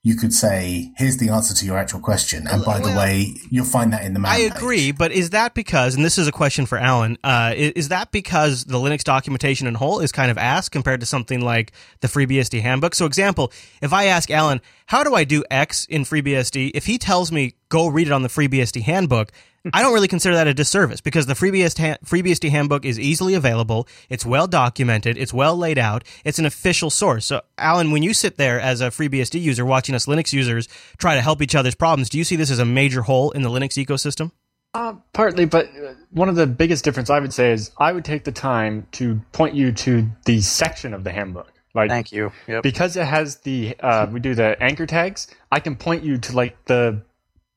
you 0.05 0.15
could 0.15 0.31
say, 0.31 0.91
here's 0.97 1.17
the 1.17 1.29
answer 1.29 1.51
to 1.51 1.65
your 1.65 1.79
actual 1.79 1.99
question. 1.99 2.45
And 2.47 2.63
by 2.63 2.77
well, 2.77 2.91
the 2.91 2.95
way, 2.95 3.33
you'll 3.49 3.65
find 3.65 3.91
that 3.91 4.05
in 4.05 4.13
the 4.13 4.19
man 4.19 4.31
I 4.31 4.37
agree, 4.37 4.91
but 4.91 5.11
is 5.11 5.31
that 5.31 5.55
because, 5.55 5.95
and 5.95 6.05
this 6.05 6.19
is 6.19 6.27
a 6.27 6.31
question 6.31 6.67
for 6.67 6.77
Alan, 6.77 7.17
uh, 7.23 7.53
is 7.55 7.89
that 7.89 8.11
because 8.11 8.65
the 8.65 8.77
Linux 8.77 9.03
documentation 9.03 9.65
in 9.65 9.73
whole 9.73 10.01
is 10.01 10.11
kind 10.11 10.29
of 10.29 10.37
ass 10.37 10.69
compared 10.69 10.99
to 10.99 11.07
something 11.07 11.41
like 11.41 11.71
the 12.01 12.07
FreeBSD 12.07 12.61
handbook? 12.61 12.93
So 12.93 13.07
example, 13.07 13.51
if 13.81 13.93
I 13.93 14.05
ask 14.05 14.29
Alan, 14.29 14.61
how 14.85 15.03
do 15.03 15.15
I 15.15 15.23
do 15.23 15.43
X 15.49 15.85
in 15.85 16.03
FreeBSD? 16.03 16.69
If 16.75 16.85
he 16.85 16.99
tells 16.99 17.31
me, 17.31 17.55
go 17.69 17.87
read 17.87 18.05
it 18.05 18.13
on 18.13 18.21
the 18.21 18.29
FreeBSD 18.29 18.83
handbook, 18.83 19.31
I 19.73 19.81
don't 19.81 19.93
really 19.93 20.07
consider 20.07 20.35
that 20.35 20.47
a 20.47 20.53
disservice 20.53 21.01
because 21.01 21.25
the 21.25 21.33
FreeBSD, 21.33 21.99
FreeBSD 22.05 22.49
handbook 22.49 22.85
is 22.85 22.99
easily 22.99 23.33
available. 23.33 23.87
It's 24.09 24.25
well 24.25 24.47
documented. 24.47 25.17
It's 25.17 25.33
well 25.33 25.57
laid 25.57 25.77
out. 25.77 26.03
It's 26.23 26.39
an 26.39 26.45
official 26.45 26.89
source. 26.89 27.25
So, 27.25 27.41
Alan, 27.57 27.91
when 27.91 28.03
you 28.03 28.13
sit 28.13 28.37
there 28.37 28.59
as 28.59 28.81
a 28.81 28.87
FreeBSD 28.87 29.41
user 29.41 29.65
watching 29.65 29.95
us 29.95 30.05
Linux 30.05 30.33
users 30.33 30.67
try 30.97 31.15
to 31.15 31.21
help 31.21 31.41
each 31.41 31.55
other's 31.55 31.75
problems, 31.75 32.09
do 32.09 32.17
you 32.17 32.23
see 32.23 32.35
this 32.35 32.51
as 32.51 32.59
a 32.59 32.65
major 32.65 33.03
hole 33.03 33.31
in 33.31 33.41
the 33.41 33.49
Linux 33.49 33.83
ecosystem? 33.83 34.31
Uh, 34.73 34.95
partly, 35.13 35.45
but 35.45 35.67
uh, 35.67 35.93
one 36.11 36.27
of 36.27 36.35
the 36.35 36.45
biggest 36.45 36.83
difference 36.83 37.09
I 37.09 37.19
would 37.19 37.33
say 37.33 37.53
is 37.53 37.71
I 37.77 37.93
would 37.93 38.03
take 38.03 38.25
the 38.25 38.33
time 38.33 38.87
to 38.93 39.21
point 39.31 39.55
you 39.55 39.71
to 39.71 40.09
the 40.25 40.41
section 40.41 40.93
of 40.93 41.05
the 41.05 41.11
handbook. 41.11 41.51
Like, 41.73 41.89
Thank 41.89 42.11
you. 42.11 42.31
Yep. 42.47 42.63
Because 42.63 42.95
it 42.95 43.05
has 43.05 43.37
the 43.37 43.75
uh, 43.79 44.07
we 44.11 44.19
do 44.19 44.35
the 44.35 44.61
anchor 44.61 44.85
tags. 44.85 45.27
I 45.51 45.59
can 45.59 45.75
point 45.75 46.03
you 46.03 46.17
to 46.17 46.35
like 46.35 46.57
the 46.65 47.01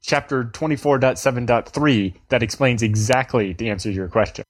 chapter 0.09 0.45
24.7.3 0.45 2.15
that 2.31 2.43
explains 2.43 2.83
exactly 2.83 3.53
the 3.53 3.69
answer 3.69 3.91
to 3.91 3.95
your 3.95 4.09
question 4.09 4.45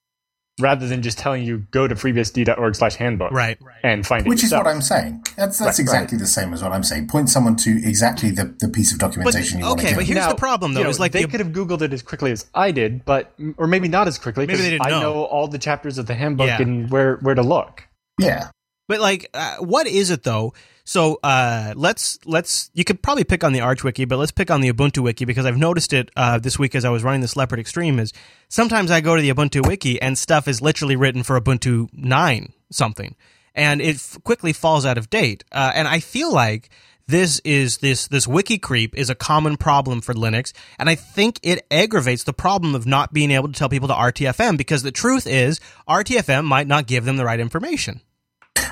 rather 0.60 0.86
than 0.86 1.02
just 1.02 1.18
telling 1.18 1.44
you 1.44 1.58
go 1.72 1.88
to 1.88 1.96
freebsd.org 1.96 2.76
slash 2.76 2.94
handbook 2.94 3.32
right 3.32 3.58
and 3.82 4.06
find 4.06 4.24
it 4.24 4.28
which 4.28 4.42
yourself. 4.42 4.62
is 4.62 4.64
what 4.66 4.72
i'm 4.72 4.80
saying 4.80 5.20
that's 5.36 5.58
that's 5.58 5.60
right, 5.60 5.78
exactly 5.80 6.16
right. 6.16 6.20
the 6.20 6.26
same 6.28 6.52
as 6.52 6.62
what 6.62 6.70
i'm 6.70 6.84
saying 6.84 7.08
point 7.08 7.28
someone 7.28 7.56
to 7.56 7.70
exactly 7.84 8.30
the, 8.30 8.54
the 8.60 8.68
piece 8.68 8.92
of 8.92 9.00
documentation 9.00 9.60
but, 9.60 9.66
you 9.66 9.72
okay, 9.72 9.82
want 9.82 9.88
to 9.88 9.96
but 9.96 10.04
here's 10.04 10.16
now, 10.16 10.28
the 10.28 10.36
problem 10.36 10.74
though 10.74 10.80
you 10.80 10.84
know, 10.84 10.90
is 10.90 11.00
like 11.00 11.10
they 11.10 11.22
the, 11.22 11.28
could 11.28 11.40
have 11.40 11.50
googled 11.50 11.82
it 11.82 11.92
as 11.92 12.02
quickly 12.02 12.30
as 12.30 12.46
i 12.54 12.70
did 12.70 13.04
but 13.04 13.34
or 13.56 13.66
maybe 13.66 13.88
not 13.88 14.06
as 14.06 14.16
quickly 14.16 14.46
because 14.46 14.64
i 14.80 14.90
know. 14.90 15.00
know. 15.00 15.24
all 15.24 15.48
the 15.48 15.58
chapters 15.58 15.98
of 15.98 16.06
the 16.06 16.14
handbook 16.14 16.46
yeah. 16.46 16.62
and 16.62 16.88
where 16.90 17.16
where 17.16 17.34
to 17.34 17.42
look 17.42 17.88
yeah 18.20 18.50
but 18.86 19.00
like 19.00 19.28
uh, 19.34 19.56
what 19.56 19.88
is 19.88 20.10
it 20.10 20.22
though 20.22 20.54
so 20.88 21.20
uh, 21.22 21.74
let's 21.76 22.18
let's 22.24 22.70
you 22.72 22.82
could 22.82 23.02
probably 23.02 23.22
pick 23.22 23.44
on 23.44 23.52
the 23.52 23.60
Arch 23.60 23.84
Wiki, 23.84 24.06
but 24.06 24.16
let's 24.16 24.32
pick 24.32 24.50
on 24.50 24.62
the 24.62 24.72
Ubuntu 24.72 25.02
Wiki 25.02 25.26
because 25.26 25.44
I've 25.44 25.58
noticed 25.58 25.92
it 25.92 26.10
uh, 26.16 26.38
this 26.38 26.58
week 26.58 26.74
as 26.74 26.86
I 26.86 26.88
was 26.88 27.04
running 27.04 27.20
this 27.20 27.36
Leopard 27.36 27.58
Extreme. 27.58 27.98
Is 27.98 28.14
sometimes 28.48 28.90
I 28.90 29.02
go 29.02 29.14
to 29.14 29.20
the 29.20 29.28
Ubuntu 29.28 29.68
Wiki 29.68 30.00
and 30.00 30.16
stuff 30.16 30.48
is 30.48 30.62
literally 30.62 30.96
written 30.96 31.24
for 31.24 31.38
Ubuntu 31.38 31.90
nine 31.92 32.54
something, 32.72 33.16
and 33.54 33.82
it 33.82 33.96
f- 33.96 34.16
quickly 34.24 34.54
falls 34.54 34.86
out 34.86 34.96
of 34.96 35.10
date. 35.10 35.44
Uh, 35.52 35.72
and 35.74 35.86
I 35.86 36.00
feel 36.00 36.32
like 36.32 36.70
this 37.06 37.38
is 37.44 37.78
this 37.78 38.08
this 38.08 38.26
wiki 38.26 38.56
creep 38.56 38.96
is 38.96 39.10
a 39.10 39.14
common 39.14 39.58
problem 39.58 40.00
for 40.00 40.14
Linux, 40.14 40.54
and 40.78 40.88
I 40.88 40.94
think 40.94 41.38
it 41.42 41.66
aggravates 41.70 42.24
the 42.24 42.32
problem 42.32 42.74
of 42.74 42.86
not 42.86 43.12
being 43.12 43.30
able 43.30 43.48
to 43.48 43.54
tell 43.54 43.68
people 43.68 43.88
to 43.88 43.94
RTFM 43.94 44.56
because 44.56 44.82
the 44.84 44.90
truth 44.90 45.26
is 45.26 45.60
RTFM 45.86 46.46
might 46.46 46.66
not 46.66 46.86
give 46.86 47.04
them 47.04 47.18
the 47.18 47.26
right 47.26 47.40
information. 47.40 48.00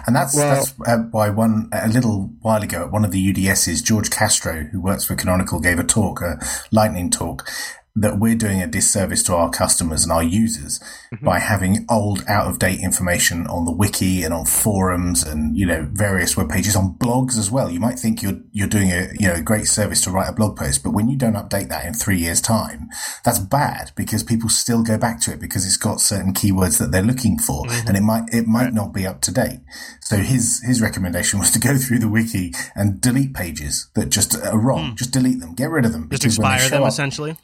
And 0.06 0.14
that's 0.14 0.36
well, 0.36 0.54
that's 0.54 0.74
uh, 0.86 0.98
why 1.10 1.30
one 1.30 1.68
a 1.72 1.88
little 1.88 2.30
while 2.40 2.62
ago 2.62 2.84
at 2.84 2.92
one 2.92 3.04
of 3.04 3.10
the 3.10 3.32
UDSs, 3.32 3.82
George 3.82 4.10
Castro, 4.10 4.64
who 4.70 4.80
works 4.80 5.04
for 5.04 5.16
Canonical, 5.16 5.60
gave 5.60 5.78
a 5.78 5.84
talk, 5.84 6.20
a 6.20 6.38
lightning 6.70 7.10
talk, 7.10 7.48
that 7.96 8.18
we're 8.18 8.34
doing 8.34 8.60
a 8.60 8.66
disservice 8.66 9.22
to 9.22 9.34
our 9.34 9.48
customers 9.48 10.02
and 10.02 10.12
our 10.12 10.22
users 10.22 10.78
mm-hmm. 11.12 11.24
by 11.24 11.38
having 11.38 11.86
old, 11.90 12.22
out 12.28 12.46
of 12.46 12.58
date 12.58 12.80
information 12.80 13.46
on 13.46 13.64
the 13.64 13.72
wiki 13.72 14.22
and 14.22 14.34
on 14.34 14.44
forums 14.44 15.24
and, 15.24 15.56
you 15.56 15.64
know, 15.64 15.88
various 15.92 16.36
web 16.36 16.50
pages 16.50 16.76
on 16.76 16.94
blogs 16.98 17.38
as 17.38 17.50
well. 17.50 17.70
You 17.70 17.80
might 17.80 17.98
think 17.98 18.22
you're, 18.22 18.38
you're 18.52 18.68
doing 18.68 18.90
a, 18.90 19.08
you 19.18 19.26
know, 19.26 19.34
a 19.34 19.40
great 19.40 19.66
service 19.66 20.02
to 20.02 20.10
write 20.10 20.28
a 20.28 20.32
blog 20.32 20.56
post, 20.56 20.84
but 20.84 20.90
when 20.90 21.08
you 21.08 21.16
don't 21.16 21.34
update 21.34 21.70
that 21.70 21.86
in 21.86 21.94
three 21.94 22.18
years 22.18 22.42
time, 22.42 22.88
that's 23.24 23.38
bad 23.38 23.92
because 23.96 24.22
people 24.22 24.50
still 24.50 24.82
go 24.82 24.98
back 24.98 25.20
to 25.22 25.32
it 25.32 25.40
because 25.40 25.64
it's 25.64 25.78
got 25.78 25.98
certain 25.98 26.34
keywords 26.34 26.78
that 26.78 26.92
they're 26.92 27.02
looking 27.02 27.38
for 27.38 27.64
mm-hmm. 27.64 27.88
and 27.88 27.96
it 27.96 28.02
might, 28.02 28.24
it 28.30 28.46
might 28.46 28.64
right. 28.64 28.74
not 28.74 28.92
be 28.92 29.06
up 29.06 29.22
to 29.22 29.32
date. 29.32 29.60
So 30.00 30.18
his, 30.18 30.62
his 30.66 30.82
recommendation 30.82 31.38
was 31.40 31.50
to 31.52 31.58
go 31.58 31.78
through 31.78 32.00
the 32.00 32.08
wiki 32.08 32.52
and 32.74 33.00
delete 33.00 33.32
pages 33.32 33.88
that 33.94 34.10
just 34.10 34.36
are 34.36 34.58
wrong. 34.58 34.92
Mm. 34.92 34.96
Just 34.96 35.12
delete 35.12 35.40
them. 35.40 35.54
Get 35.54 35.70
rid 35.70 35.86
of 35.86 35.92
them. 35.92 36.10
Just 36.10 36.26
expire 36.26 36.68
them 36.68 36.82
up, 36.82 36.88
essentially 36.88 37.36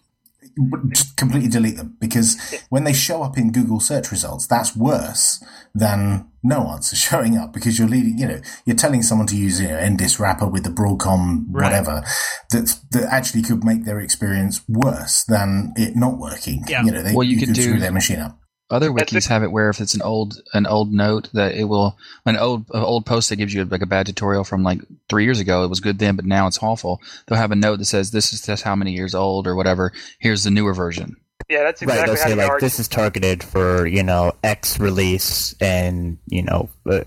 just 0.90 1.16
completely 1.16 1.48
delete 1.48 1.76
them 1.76 1.96
because 2.00 2.36
when 2.68 2.84
they 2.84 2.92
show 2.92 3.22
up 3.22 3.38
in 3.38 3.52
Google 3.52 3.80
search 3.80 4.10
results, 4.10 4.46
that's 4.46 4.76
worse 4.76 5.42
than 5.74 6.28
no 6.42 6.68
answer 6.68 6.96
showing 7.08 7.36
up 7.36 7.52
because 7.52 7.78
you're 7.78 7.88
leading, 7.88 8.18
you 8.18 8.26
know, 8.26 8.40
you're 8.64 8.76
telling 8.76 9.02
someone 9.02 9.26
to 9.28 9.36
use, 9.36 9.60
you 9.60 9.68
know, 9.68 9.76
NDIS 9.76 10.18
wrapper 10.18 10.46
with 10.46 10.64
the 10.64 10.70
Broadcom 10.70 11.48
whatever 11.48 11.92
right. 11.92 12.04
that, 12.50 12.78
that 12.90 13.04
actually 13.12 13.42
could 13.42 13.64
make 13.64 13.84
their 13.84 14.00
experience 14.00 14.62
worse 14.68 15.24
than 15.24 15.72
it 15.76 15.96
not 15.96 16.18
working. 16.18 16.64
Yeah. 16.68 16.84
You 16.84 16.92
know, 16.92 17.02
they, 17.02 17.14
well, 17.14 17.24
you, 17.24 17.38
you 17.38 17.46
could, 17.46 17.54
do, 17.54 17.62
screw 17.62 17.78
their 17.78 17.92
machine 17.92 18.20
up. 18.20 18.38
Other 18.72 18.90
wikis 18.90 19.28
have 19.28 19.42
it 19.42 19.52
where 19.52 19.68
if 19.68 19.80
it's 19.80 19.94
an 19.94 20.02
old 20.02 20.40
an 20.54 20.66
old 20.66 20.92
note 20.92 21.28
that 21.34 21.54
it 21.54 21.64
will 21.64 21.98
an 22.24 22.36
old 22.36 22.70
an 22.70 22.82
old 22.82 23.04
post 23.04 23.28
that 23.28 23.36
gives 23.36 23.52
you 23.52 23.64
like 23.66 23.82
a 23.82 23.86
bad 23.86 24.06
tutorial 24.06 24.44
from 24.44 24.62
like 24.62 24.80
three 25.10 25.24
years 25.24 25.40
ago. 25.40 25.62
It 25.62 25.68
was 25.68 25.80
good 25.80 25.98
then, 25.98 26.16
but 26.16 26.24
now 26.24 26.46
it's 26.46 26.62
awful. 26.62 27.00
They'll 27.26 27.38
have 27.38 27.52
a 27.52 27.56
note 27.56 27.78
that 27.78 27.84
says 27.84 28.10
this 28.10 28.32
is 28.32 28.40
just 28.40 28.62
how 28.62 28.74
many 28.74 28.92
years 28.92 29.14
old 29.14 29.46
or 29.46 29.54
whatever. 29.54 29.92
Here's 30.18 30.44
the 30.44 30.50
newer 30.50 30.72
version. 30.72 31.16
Yeah, 31.48 31.64
that's 31.64 31.82
exactly 31.82 32.00
right. 32.00 32.06
They'll 32.06 32.28
say 32.28 32.34
like 32.34 32.60
this 32.60 32.80
is 32.80 32.88
targeted 32.88 33.44
for 33.44 33.86
you 33.86 34.02
know 34.02 34.32
X 34.42 34.78
release, 34.80 35.54
and 35.60 36.18
you 36.28 36.42
know 36.42 36.70
uh, 36.88 37.00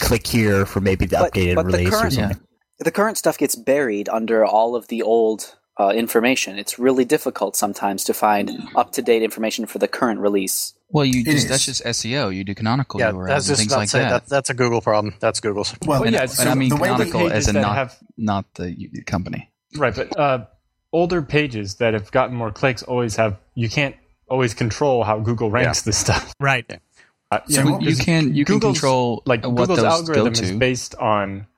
click 0.00 0.26
here 0.26 0.66
for 0.66 0.80
maybe 0.80 1.06
the 1.06 1.18
but, 1.18 1.32
updated 1.32 1.54
but 1.54 1.66
release 1.66 1.90
current, 1.90 2.06
or 2.06 2.10
something. 2.10 2.40
The 2.80 2.90
current 2.90 3.16
stuff 3.16 3.38
gets 3.38 3.54
buried 3.54 4.08
under 4.08 4.44
all 4.44 4.74
of 4.74 4.88
the 4.88 5.02
old 5.02 5.54
uh, 5.78 5.90
information. 5.90 6.58
It's 6.58 6.78
really 6.78 7.04
difficult 7.04 7.56
sometimes 7.56 8.04
to 8.04 8.14
find 8.14 8.50
up 8.74 8.92
to 8.92 9.02
date 9.02 9.22
information 9.22 9.66
for 9.66 9.78
the 9.78 9.88
current 9.88 10.20
release. 10.20 10.72
Well, 10.88 11.04
you 11.04 11.24
just, 11.24 11.48
that's 11.48 11.66
just 11.66 11.84
SEO. 11.84 12.34
You 12.34 12.44
do 12.44 12.54
canonical 12.54 13.00
yeah, 13.00 13.10
URLs 13.10 13.26
that's 13.28 13.48
and 13.48 13.58
things 13.58 13.72
like 13.72 13.90
that. 13.90 14.08
that. 14.08 14.26
That's 14.28 14.50
a 14.50 14.54
Google 14.54 14.80
problem. 14.80 15.14
That's 15.18 15.40
Google's. 15.40 15.74
Well, 15.84 16.04
and, 16.04 16.14
yeah, 16.14 16.26
so 16.26 16.48
I 16.48 16.54
mean 16.54 16.70
canonical 16.70 17.30
as 17.30 17.48
a 17.48 17.54
not 17.54 17.74
have, 17.74 17.98
not 18.16 18.54
the 18.54 19.02
company. 19.04 19.50
Right, 19.76 19.94
but 19.94 20.18
uh, 20.18 20.46
older 20.92 21.22
pages 21.22 21.76
that 21.76 21.94
have 21.94 22.10
gotten 22.12 22.36
more 22.36 22.52
clicks 22.52 22.82
always 22.82 23.16
have. 23.16 23.38
You 23.54 23.68
can't 23.68 23.96
always 24.28 24.54
control 24.54 25.02
how 25.02 25.18
Google 25.18 25.50
ranks 25.50 25.80
yeah. 25.80 25.84
this 25.86 25.98
stuff. 25.98 26.32
Right. 26.40 26.64
Yeah. 26.68 26.76
Uh, 27.30 27.40
so 27.48 27.68
yeah, 27.68 27.78
you 27.80 27.96
can 27.96 28.34
you 28.34 28.44
can 28.44 28.60
control 28.60 29.22
like 29.26 29.44
what 29.44 29.56
Google's 29.56 29.78
those 29.78 29.84
algorithm 29.84 30.26
go 30.26 30.30
to. 30.30 30.44
is 30.44 30.52
based 30.52 30.94
on 30.94 31.48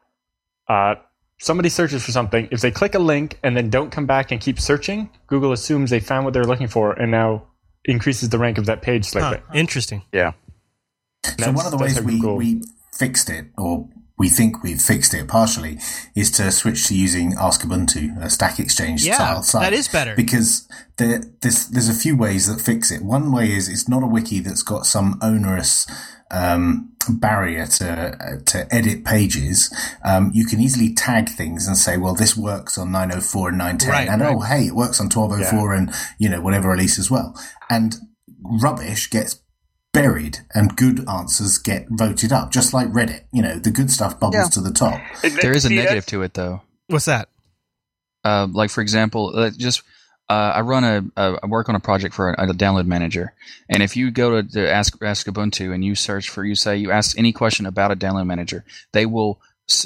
uh, 0.67 0.95
somebody 1.39 1.69
searches 1.69 2.03
for 2.03 2.13
something. 2.13 2.49
If 2.51 2.63
they 2.63 2.71
click 2.71 2.95
a 2.95 2.99
link 2.99 3.39
and 3.43 3.55
then 3.55 3.69
don't 3.69 3.91
come 3.91 4.07
back 4.07 4.33
and 4.33 4.41
keep 4.41 4.59
searching, 4.59 5.11
Google 5.27 5.53
assumes 5.53 5.91
they 5.91 6.01
found 6.01 6.25
what 6.25 6.33
they're 6.33 6.45
looking 6.45 6.69
for 6.69 6.93
and 6.93 7.11
now 7.11 7.48
increases 7.85 8.29
the 8.29 8.39
rank 8.39 8.59
of 8.59 8.67
that 8.67 8.83
page 8.83 9.07
slightly. 9.07 9.43
Huh, 9.47 9.55
interesting. 9.55 10.03
Yeah. 10.13 10.33
So 11.39 11.53
one 11.53 11.67
of 11.67 11.73
the 11.73 11.79
ways 11.79 12.01
we, 12.01 12.21
we 12.21 12.63
fixed 12.93 13.29
it, 13.29 13.47
or 13.57 13.89
we 14.19 14.29
think 14.29 14.63
we've 14.63 14.81
fixed 14.81 15.15
it 15.15 15.29
partially, 15.29 15.79
is 16.15 16.31
to 16.33 16.51
switch 16.51 16.87
to 16.89 16.97
using 16.97 17.35
Ask 17.39 17.63
Ubuntu, 17.63 18.21
a 18.23 18.31
Stack 18.31 18.59
Exchange 18.59 19.05
yeah, 19.05 19.15
style 19.15 19.43
site. 19.43 19.63
That 19.63 19.73
is 19.73 19.89
better 19.89 20.15
because 20.17 20.69
there, 20.97 21.23
there's 21.41 21.67
there's 21.69 21.89
a 21.89 21.95
few 21.95 22.17
ways 22.17 22.47
that 22.47 22.63
fix 22.63 22.91
it. 22.91 23.03
One 23.03 23.33
way 23.33 23.53
is 23.53 23.69
it's 23.69 23.89
not 23.89 24.03
a 24.03 24.07
wiki 24.07 24.41
that's 24.41 24.63
got 24.63 24.87
some 24.87 25.19
onerous 25.23 25.87
um, 26.31 26.93
barrier 27.09 27.67
to 27.67 28.41
to 28.47 28.75
edit 28.75 29.05
pages, 29.05 29.75
um, 30.05 30.31
you 30.35 30.47
can 30.47 30.61
easily 30.61 30.95
tag 30.95 31.29
things 31.29 31.67
and 31.67 31.77
say, 31.77 31.97
well, 31.97 32.15
this 32.15 32.37
works 32.37 32.79
on 32.79 32.93
904 32.93 33.49
and 33.51 33.59
910, 33.59 33.91
right, 33.91 34.09
and 34.09 34.23
right. 34.23 34.35
oh, 34.35 34.41
hey, 34.41 34.67
it 34.67 34.75
works 34.75 35.01
on 35.01 35.07
1204 35.07 35.73
yeah. 35.73 35.79
and 35.79 35.95
you 36.19 36.29
know 36.29 36.41
whatever 36.41 36.71
release 36.71 36.99
as 36.99 37.11
well. 37.11 37.35
And 37.71 37.97
rubbish 38.43 39.11
gets 39.11 39.41
buried 39.93 40.39
and 40.55 40.77
good 40.77 41.09
answers 41.09 41.59
get 41.59 41.87
voted 41.91 42.33
up, 42.33 42.53
just 42.53 42.73
like 42.73 42.89
Reddit. 42.89 43.25
You 43.33 43.43
know, 43.43 43.59
the 43.59 43.71
good 43.71 43.91
stuff 43.91 44.21
bubbles 44.21 44.35
Yeah. 44.35 44.49
to 44.51 44.61
the 44.61 44.73
top. 44.73 45.01
There 45.43 45.53
is 45.53 45.65
a 45.65 45.71
negative 45.71 46.07
to 46.07 46.23
it, 46.23 46.35
though. 46.35 46.63
What's 46.87 47.07
that? 47.07 47.29
Uh, 48.25 48.47
like 48.51 48.71
for 48.71 48.81
example, 48.81 49.33
uh, 49.35 49.51
just 49.57 49.83
uh, 50.29 50.53
I 50.57 50.61
run 50.61 50.85
a, 50.85 51.05
a 51.17 51.39
I 51.43 51.47
work 51.47 51.69
on 51.69 51.75
a 51.75 51.81
project 51.81 52.15
for 52.15 52.31
a, 52.31 52.51
a 52.51 52.55
download 52.55 52.87
manager, 52.87 53.35
and 53.69 53.83
if 53.83 53.97
you 53.97 54.11
go 54.11 54.43
to, 54.43 54.49
to 54.51 54.71
ask 54.71 54.97
ask 55.03 55.27
Ubuntu 55.27 55.75
and 55.75 55.85
you 55.85 55.95
search 55.95 56.29
for 56.29 56.45
you 56.45 56.55
say 56.55 56.77
you 56.77 56.91
ask 56.91 57.19
any 57.19 57.33
question 57.33 57.67
about 57.67 57.91
a 57.93 57.97
download 57.97 58.27
manager, 58.27 58.65
they 58.93 59.07
will 59.07 59.41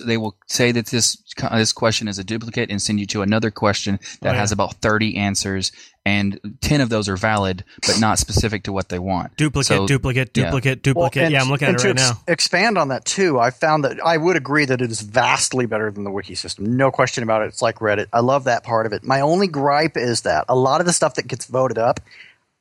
they 0.06 0.16
will 0.16 0.36
say 0.46 0.70
that 0.72 0.86
this 0.86 1.16
this 1.52 1.72
question 1.72 2.06
is 2.08 2.18
a 2.18 2.24
duplicate 2.24 2.70
and 2.70 2.80
send 2.80 3.00
you 3.00 3.06
to 3.06 3.22
another 3.22 3.50
question 3.50 3.98
that 4.20 4.30
Oh, 4.30 4.32
yeah. 4.32 4.38
has 4.40 4.52
about 4.52 4.74
thirty 4.74 5.16
answers, 5.16 5.72
and 6.04 6.40
ten 6.60 6.80
of 6.80 6.88
those 6.88 7.08
are 7.08 7.16
valid 7.16 7.64
but 7.86 8.00
not 8.00 8.18
specific 8.18 8.64
to 8.64 8.72
what 8.72 8.88
they 8.88 8.98
want. 8.98 9.36
Duplicate, 9.36 9.66
So- 9.78 9.86
duplicate, 9.86 10.36
yeah. 10.36 10.44
duplicate, 10.46 10.82
duplicate. 10.82 11.30
yeah, 11.30 11.40
I'm 11.40 11.48
looking 11.48 11.68
at 11.68 11.74
and 11.74 11.80
it 11.80 11.84
right 11.84 11.98
ex- 11.98 12.10
now. 12.10 12.20
Expand 12.26 12.76
on 12.78 12.88
that 12.88 13.04
too. 13.04 13.38
I 13.38 13.50
found 13.50 13.84
that 13.84 14.04
I 14.04 14.16
would 14.16 14.36
agree 14.36 14.64
that 14.64 14.80
it 14.82 14.90
is 14.90 15.00
vastly 15.00 15.66
better 15.66 15.90
than 15.90 16.04
the 16.04 16.10
wiki 16.10 16.34
system. 16.34 16.76
No 16.76 16.90
question 16.90 17.22
about 17.22 17.42
it. 17.42 17.46
It's 17.46 17.62
like 17.62 17.76
Reddit. 17.76 18.06
I 18.12 18.20
love 18.20 18.44
that 18.44 18.64
part 18.64 18.86
of 18.86 18.92
it. 18.92 19.04
My 19.04 19.20
only 19.20 19.46
gripe 19.46 19.96
is 19.96 20.22
that 20.22 20.44
a 20.48 20.56
lot 20.56 20.80
of 20.80 20.86
the 20.86 20.92
stuff 20.92 21.14
that 21.14 21.28
gets 21.28 21.46
voted 21.46 21.78
up 21.78 22.00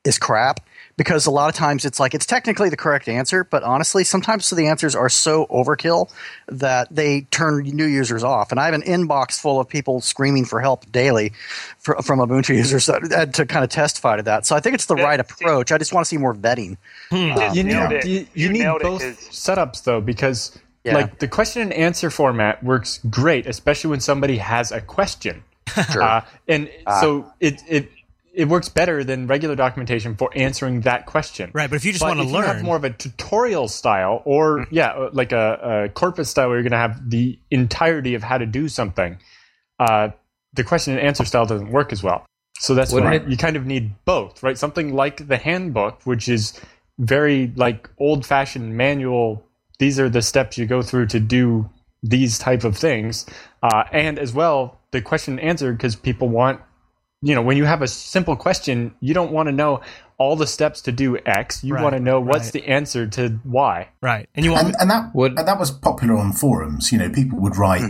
is 0.04 0.18
crap 0.18 0.60
because 1.02 1.26
a 1.26 1.30
lot 1.30 1.48
of 1.48 1.54
times 1.54 1.84
it's 1.84 1.98
like 1.98 2.14
it's 2.14 2.26
technically 2.26 2.68
the 2.68 2.76
correct 2.76 3.08
answer, 3.08 3.42
but 3.44 3.62
honestly, 3.64 4.04
sometimes 4.04 4.48
the 4.50 4.66
answers 4.68 4.94
are 4.94 5.08
so 5.08 5.46
overkill 5.46 6.10
that 6.46 6.86
they 6.94 7.22
turn 7.32 7.64
new 7.64 7.86
users 7.86 8.22
off. 8.22 8.50
And 8.52 8.60
I 8.60 8.66
have 8.66 8.74
an 8.74 8.82
inbox 8.82 9.40
full 9.40 9.58
of 9.58 9.68
people 9.68 10.00
screaming 10.00 10.44
for 10.44 10.60
help 10.60 10.90
daily 10.92 11.32
fr- 11.78 12.00
from 12.02 12.20
Ubuntu 12.20 12.50
users 12.56 12.86
that, 12.86 13.30
to 13.34 13.46
kind 13.46 13.64
of 13.64 13.70
testify 13.70 14.16
to 14.16 14.22
that. 14.22 14.46
So 14.46 14.54
I 14.54 14.60
think 14.60 14.74
it's 14.74 14.86
the 14.86 14.94
Yeah, 14.96 15.02
right 15.04 15.20
see- 15.28 15.44
approach. 15.44 15.72
I 15.72 15.78
just 15.78 15.92
want 15.92 16.04
to 16.04 16.08
see 16.08 16.18
more 16.18 16.34
vetting. 16.34 16.76
You 17.10 17.34
just 17.34 17.56
you 17.56 17.64
need, 17.64 17.72
nailed 17.72 17.92
it. 17.92 18.04
you, 18.06 18.18
you 18.20 18.26
You 18.34 18.48
need 18.52 18.58
nailed 18.60 18.80
it, 18.82 18.84
both 18.84 19.02
'cause- 19.02 19.16
setups 19.30 19.82
though 19.82 20.00
because 20.00 20.56
Yeah. 20.84 20.94
like 20.94 21.18
the 21.18 21.26
question 21.28 21.62
and 21.62 21.72
answer 21.72 22.10
format 22.10 22.62
works 22.62 23.00
great 23.10 23.46
especially 23.46 23.90
when 23.90 24.00
somebody 24.00 24.38
has 24.38 24.70
a 24.72 24.80
question 24.80 25.42
uh, 25.76 26.20
and 26.48 26.68
so 27.00 27.32
it, 27.40 27.62
it 27.68 27.88
it 28.34 28.48
works 28.48 28.68
better 28.68 29.04
than 29.04 29.26
regular 29.26 29.54
documentation 29.54 30.16
for 30.16 30.30
answering 30.34 30.82
that 30.82 31.06
question. 31.06 31.50
Right, 31.52 31.68
but 31.68 31.76
if 31.76 31.84
you 31.84 31.92
just 31.92 32.02
want 32.02 32.18
to 32.18 32.24
if 32.24 32.30
you 32.30 32.36
have 32.36 32.56
learn, 32.56 32.64
more 32.64 32.76
of 32.76 32.84
a 32.84 32.90
tutorial 32.90 33.68
style 33.68 34.22
or 34.24 34.66
yeah 34.70 34.92
uh, 34.92 35.10
like 35.12 35.32
a, 35.32 35.86
a 35.86 35.88
corpus 35.90 36.30
style 36.30 36.48
where 36.48 36.56
you're 36.56 36.62
going 36.62 36.72
to 36.72 36.78
have 36.78 37.10
the 37.10 37.38
entirety 37.50 38.14
of 38.14 38.22
how 38.22 38.38
to 38.38 38.46
do 38.46 38.68
something 38.68 39.18
uh, 39.78 40.08
the 40.54 40.64
question 40.64 40.92
and 40.94 41.02
answer 41.02 41.24
style 41.24 41.46
doesn't 41.46 41.70
work 41.70 41.92
as 41.92 42.02
well. 42.02 42.24
So 42.58 42.74
that's 42.74 42.92
Wouldn't 42.92 43.10
why 43.10 43.16
it- 43.16 43.28
you 43.28 43.36
kind 43.36 43.56
of 43.56 43.66
need 43.66 43.92
both 44.04 44.42
right? 44.42 44.56
Something 44.56 44.94
like 44.94 45.26
the 45.28 45.36
handbook 45.36 46.00
which 46.04 46.28
is 46.28 46.58
very 46.98 47.52
like 47.56 47.88
old 47.98 48.24
fashioned 48.24 48.76
manual 48.76 49.44
these 49.78 49.98
are 49.98 50.08
the 50.08 50.22
steps 50.22 50.56
you 50.58 50.66
go 50.66 50.82
through 50.82 51.06
to 51.06 51.18
do 51.18 51.68
these 52.02 52.38
type 52.38 52.64
of 52.64 52.76
things 52.76 53.26
uh, 53.62 53.84
and 53.92 54.18
as 54.18 54.32
well 54.32 54.78
the 54.92 55.00
question 55.00 55.38
and 55.38 55.48
answer 55.48 55.72
because 55.72 55.96
people 55.96 56.28
want 56.28 56.60
you 57.22 57.34
know 57.34 57.42
when 57.42 57.56
you 57.56 57.64
have 57.64 57.82
a 57.82 57.88
simple 57.88 58.36
question 58.36 58.94
you 59.00 59.14
don't 59.14 59.32
want 59.32 59.48
to 59.48 59.52
know 59.52 59.80
all 60.18 60.36
the 60.36 60.46
steps 60.46 60.82
to 60.82 60.92
do 60.92 61.18
x 61.26 61.64
you 61.64 61.74
Right, 61.74 61.82
want 61.82 61.94
to 61.96 62.00
know 62.00 62.20
what's 62.20 62.46
right. 62.46 62.52
the 62.52 62.64
answer 62.68 63.06
to 63.08 63.40
y 63.44 63.88
right? 64.00 64.28
And 64.36 64.44
you 64.44 64.52
want 64.52 64.66
and, 64.66 64.76
and 64.80 64.90
that 64.90 65.14
Would- 65.14 65.38
and 65.38 65.48
that 65.48 65.58
was 65.58 65.70
popular 65.70 66.16
on 66.16 66.32
forums. 66.32 66.92
You 66.92 66.98
know, 66.98 67.10
people 67.10 67.40
would 67.40 67.56
write 67.56 67.82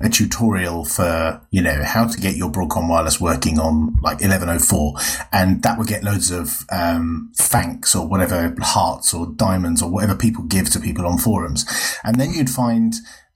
a 0.00 0.08
tutorial 0.08 0.84
for 0.84 1.40
you 1.50 1.60
know 1.62 1.82
how 1.84 2.06
to 2.06 2.18
get 2.18 2.36
your 2.36 2.50
Broadcom 2.50 2.88
wireless 2.88 3.20
working 3.20 3.58
on 3.58 3.96
like 4.02 4.20
1104, 4.20 4.94
and 5.32 5.62
that 5.62 5.76
would 5.78 5.86
get 5.88 6.02
loads 6.04 6.30
of 6.30 6.64
um, 6.70 7.30
thanks 7.36 7.94
or 7.94 8.06
whatever 8.06 8.54
hearts 8.60 9.12
or 9.12 9.26
diamonds 9.36 9.82
or 9.82 9.90
whatever 9.90 10.14
people 10.14 10.44
give 10.44 10.70
to 10.70 10.80
people 10.80 11.06
on 11.06 11.18
forums, 11.18 11.66
and 12.04 12.18
then 12.20 12.32
you'd 12.32 12.50
find. 12.50 12.94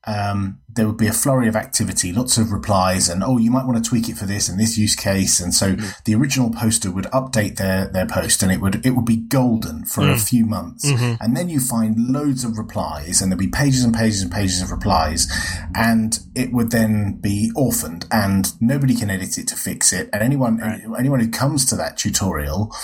Um, 0.08 0.60
there 0.68 0.86
would 0.86 0.96
be 0.96 1.06
a 1.06 1.12
flurry 1.12 1.48
of 1.48 1.56
activity, 1.56 2.12
lots 2.12 2.38
of 2.38 2.50
replies, 2.50 3.08
and 3.08 3.22
oh, 3.22 3.36
you 3.36 3.50
might 3.50 3.66
want 3.66 3.82
to 3.82 3.88
tweak 3.88 4.08
it 4.08 4.16
for 4.16 4.24
this 4.24 4.48
and 4.48 4.58
this 4.58 4.78
use 4.78 4.94
case. 4.94 5.38
And 5.38 5.52
so 5.52 5.74
mm-hmm. 5.74 5.88
the 6.06 6.14
original 6.14 6.50
poster 6.50 6.90
would 6.90 7.04
update 7.06 7.56
their 7.56 7.88
their 7.88 8.06
post, 8.06 8.42
and 8.42 8.50
it 8.50 8.60
would 8.60 8.86
it 8.86 8.92
would 8.92 9.04
be 9.04 9.16
golden 9.16 9.84
for 9.84 10.02
a 10.02 10.14
mm. 10.14 10.28
few 10.28 10.46
months. 10.46 10.90
Mm-hmm. 10.90 11.22
And 11.22 11.36
then 11.36 11.50
you 11.50 11.60
find 11.60 11.96
loads 11.98 12.42
of 12.42 12.56
replies, 12.56 13.20
and 13.20 13.30
there'd 13.30 13.38
be 13.38 13.48
pages 13.48 13.84
and 13.84 13.94
pages 13.94 14.22
and 14.22 14.32
pages 14.32 14.62
of 14.62 14.70
replies, 14.70 15.28
and 15.74 16.18
it 16.34 16.52
would 16.52 16.70
then 16.70 17.18
be 17.20 17.50
orphaned, 17.54 18.06
and 18.10 18.52
nobody 18.60 18.94
can 18.94 19.10
edit 19.10 19.36
it 19.36 19.48
to 19.48 19.56
fix 19.56 19.92
it. 19.92 20.08
And 20.12 20.22
anyone 20.22 20.62
anyone 20.96 21.20
who 21.20 21.30
comes 21.30 21.66
to 21.66 21.76
that 21.76 21.98
tutorial 21.98 22.74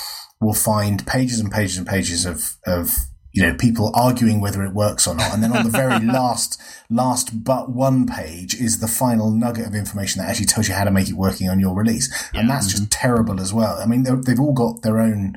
will 0.41 0.55
find 0.55 1.07
pages 1.07 1.41
and 1.41 1.51
pages 1.51 1.79
and 1.79 1.87
pages 1.87 2.27
of 2.27 2.57
of 2.67 2.97
you 3.35 3.43
know 3.43 3.55
people 3.55 3.91
arguing 3.95 4.41
whether 4.41 4.63
it 4.65 4.73
works 4.73 5.07
or 5.07 5.15
not. 5.15 5.35
And 5.35 5.43
then 5.43 5.55
on 5.57 5.65
the 5.65 5.71
very 5.71 5.99
last 6.19 6.59
last 6.89 7.45
but 7.45 7.71
one 7.71 8.07
page 8.07 8.55
is 8.55 8.79
the 8.81 8.89
final 8.89 9.31
nugget 9.31 9.67
of 9.67 9.75
information 9.75 10.21
that 10.23 10.31
actually 10.31 10.47
tells 10.47 10.69
you 10.69 10.75
how 10.75 10.85
to 10.85 10.91
make 10.91 11.09
it 11.11 11.15
working 11.27 11.49
on 11.51 11.59
your 11.61 11.75
release. 11.75 12.07
And 12.33 12.49
that's 12.49 12.69
just 12.73 12.91
terrible 12.91 13.41
as 13.41 13.53
well. 13.53 13.75
I 13.83 13.87
mean 13.87 14.05
they've 14.05 14.41
all 14.41 14.55
got 14.55 14.83
their 14.83 14.99
own 15.01 15.37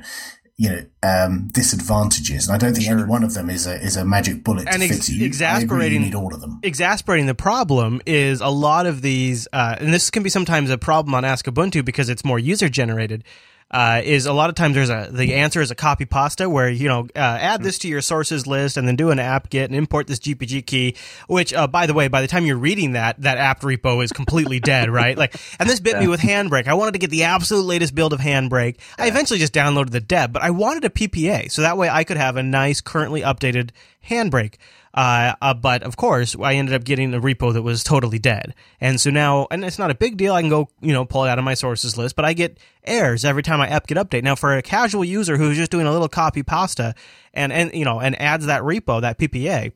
you 0.60 0.68
know 0.70 0.82
um, 1.04 1.48
disadvantages. 1.54 2.48
And 2.48 2.54
i 2.54 2.58
don't 2.58 2.74
think 2.74 2.88
any 2.88 3.04
one 3.04 3.22
of 3.22 3.34
them 3.34 3.48
is 3.50 3.66
a 3.66 3.80
is 3.80 3.96
a 3.96 4.04
magic 4.04 4.42
bullet 4.44 4.66
to 4.66 4.72
And 4.72 4.82
ex- 4.82 4.94
fix 4.96 5.08
it 5.08 5.12
You- 5.14 5.26
exasperating- 5.26 6.02
need 6.02 6.14
all 6.14 6.34
of 6.34 6.40
them. 6.40 6.58
exasperating 6.62 7.26
the 7.26 7.34
problem 7.34 8.00
is 8.06 8.40
a 8.40 8.48
lot 8.48 8.86
of 8.86 9.00
these, 9.02 9.46
uh, 9.52 9.76
and 9.78 9.92
this 9.94 10.10
can 10.10 10.22
be 10.22 10.30
sometimes 10.30 10.70
a 10.70 10.78
problem 10.78 11.14
on 11.14 11.24
Ask 11.24 11.46
Ubuntu 11.46 11.84
because 11.84 12.08
it's 12.08 12.24
more 12.24 12.38
user 12.38 12.68
generated. 12.68 13.22
Uh, 13.70 14.00
is 14.02 14.24
a 14.24 14.32
lot 14.32 14.48
of 14.48 14.54
times 14.54 14.74
there's 14.74 14.88
a 14.88 15.10
the 15.12 15.34
answer 15.34 15.60
is 15.60 15.70
a 15.70 15.74
copy 15.74 16.06
pasta 16.06 16.48
where 16.48 16.70
you 16.70 16.88
know 16.88 17.06
uh, 17.14 17.18
add 17.18 17.62
this 17.62 17.78
to 17.78 17.86
your 17.86 18.00
sources 18.00 18.46
list 18.46 18.78
and 18.78 18.88
then 18.88 18.96
do 18.96 19.10
an 19.10 19.18
apt 19.18 19.50
get 19.50 19.68
and 19.68 19.76
import 19.76 20.06
this 20.06 20.18
GPG 20.18 20.64
key. 20.64 20.96
Which, 21.26 21.52
uh, 21.52 21.66
by 21.66 21.84
the 21.84 21.92
way, 21.92 22.08
by 22.08 22.22
the 22.22 22.28
time 22.28 22.46
you're 22.46 22.56
reading 22.56 22.92
that, 22.92 23.20
that 23.20 23.36
apt 23.36 23.62
repo 23.62 24.02
is 24.02 24.10
completely 24.10 24.58
dead, 24.74 24.88
right? 24.88 25.18
Like, 25.18 25.38
and 25.58 25.68
this 25.68 25.80
bit 25.80 25.98
me 25.98 26.08
with 26.08 26.20
Handbrake. 26.20 26.66
I 26.66 26.72
wanted 26.74 26.92
to 26.92 26.98
get 26.98 27.10
the 27.10 27.24
absolute 27.24 27.64
latest 27.64 27.94
build 27.94 28.14
of 28.14 28.20
Handbrake. 28.20 28.76
I 28.96 29.06
eventually 29.08 29.38
just 29.38 29.52
downloaded 29.52 29.90
the 29.90 30.00
deb, 30.00 30.32
but 30.32 30.42
I 30.42 30.50
wanted 30.50 30.86
a 30.86 30.90
PPA 30.90 31.50
so 31.50 31.60
that 31.60 31.76
way 31.76 31.90
I 31.90 32.04
could 32.04 32.16
have 32.16 32.36
a 32.36 32.42
nice, 32.42 32.80
currently 32.80 33.20
updated 33.20 33.70
Handbrake. 34.08 34.54
Uh, 34.94 35.34
uh, 35.40 35.54
but 35.54 35.82
of 35.82 35.96
course, 35.96 36.34
I 36.40 36.54
ended 36.54 36.74
up 36.74 36.84
getting 36.84 37.14
a 37.14 37.20
repo 37.20 37.52
that 37.52 37.62
was 37.62 37.84
totally 37.84 38.18
dead. 38.18 38.54
And 38.80 39.00
so 39.00 39.10
now, 39.10 39.46
and 39.50 39.64
it's 39.64 39.78
not 39.78 39.90
a 39.90 39.94
big 39.94 40.16
deal. 40.16 40.34
I 40.34 40.40
can 40.40 40.50
go, 40.50 40.68
you 40.80 40.92
know, 40.92 41.04
pull 41.04 41.24
it 41.24 41.28
out 41.28 41.38
of 41.38 41.44
my 41.44 41.54
sources 41.54 41.96
list, 41.96 42.16
but 42.16 42.24
I 42.24 42.32
get 42.32 42.58
errors 42.84 43.24
every 43.24 43.42
time 43.42 43.60
I 43.60 43.68
get 43.68 43.98
update. 43.98 44.22
Now, 44.22 44.34
for 44.34 44.56
a 44.56 44.62
casual 44.62 45.04
user 45.04 45.36
who's 45.36 45.56
just 45.56 45.70
doing 45.70 45.86
a 45.86 45.92
little 45.92 46.08
copy 46.08 46.42
pasta 46.42 46.94
and, 47.34 47.52
and, 47.52 47.72
you 47.74 47.84
know, 47.84 48.00
and 48.00 48.20
adds 48.20 48.46
that 48.46 48.62
repo, 48.62 49.00
that 49.00 49.18
PPA, 49.18 49.72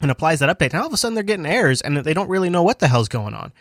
and 0.00 0.10
applies 0.10 0.38
that 0.40 0.56
update, 0.56 0.72
now 0.72 0.82
all 0.82 0.86
of 0.86 0.92
a 0.92 0.96
sudden 0.96 1.14
they're 1.14 1.24
getting 1.24 1.46
errors 1.46 1.80
and 1.80 1.96
they 1.98 2.14
don't 2.14 2.28
really 2.28 2.50
know 2.50 2.62
what 2.62 2.78
the 2.78 2.88
hell's 2.88 3.08
going 3.08 3.34
on. 3.34 3.52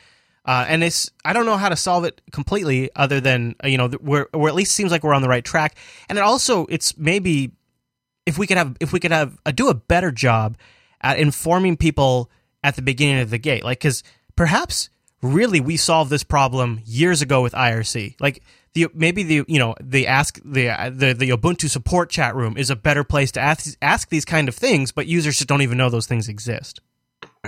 Uh, 0.48 0.66
and 0.70 0.82
it's 0.82 1.12
I 1.26 1.34
don't 1.34 1.46
know 1.46 1.58
how 1.58 1.68
to 1.68 1.76
solve 1.76 2.06
it 2.06 2.22
completely, 2.32 2.90
other 2.96 3.20
than 3.20 3.56
uh, 3.62 3.68
you 3.68 3.78
know 3.78 3.90
th- 3.90 4.02
we're 4.02 4.28
at 4.34 4.56
least 4.56 4.74
seems 4.74 4.92
like 4.92 5.04
we're 5.04 5.14
on 5.14 5.22
the 5.22 5.28
right 5.28 5.44
track. 5.44 5.76
And 6.08 6.18
it 6.18 6.22
also 6.22 6.66
it's 6.68 6.98
maybe 6.98 7.52
if 8.26 8.38
we 8.38 8.48
could 8.48 8.56
have 8.56 8.78
if 8.80 8.94
we 8.94 9.02
could 9.02 9.12
have 9.12 9.38
uh, 9.46 9.52
do 9.52 9.68
a 9.68 9.74
better 9.74 10.10
job 10.10 10.56
at 11.02 11.20
informing 11.20 11.78
people 11.78 12.30
at 12.64 12.76
the 12.76 12.82
beginning 12.82 13.22
of 13.22 13.30
the 13.30 13.38
gate, 13.38 13.64
like 13.64 13.80
because 13.80 14.04
perhaps 14.36 14.90
really 15.22 15.60
we 15.60 15.78
solved 15.78 16.10
this 16.10 16.24
problem 16.24 16.82
years 16.86 17.22
ago 17.22 17.42
with 17.42 17.54
IRC, 17.54 18.16
like. 18.20 18.42
The, 18.74 18.86
maybe 18.94 19.24
the 19.24 19.44
you 19.48 19.58
know 19.58 19.74
the 19.82 20.06
ask 20.06 20.40
the 20.46 20.68
the 20.94 21.14
the 21.14 21.30
Ubuntu 21.32 21.68
support 21.68 22.12
chat 22.12 22.36
room 22.36 22.58
is 22.58 22.70
a 22.70 22.76
better 22.76 23.04
place 23.04 23.32
to 23.32 23.40
ask 23.40 23.76
ask 23.82 24.10
these 24.10 24.24
kind 24.24 24.48
of 24.48 24.54
things, 24.54 24.92
but 24.92 25.08
users 25.08 25.38
just 25.38 25.48
don't 25.48 25.64
even 25.64 25.80
know 25.80 25.90
those 25.90 26.06
things 26.06 26.30
exist. 26.30 26.80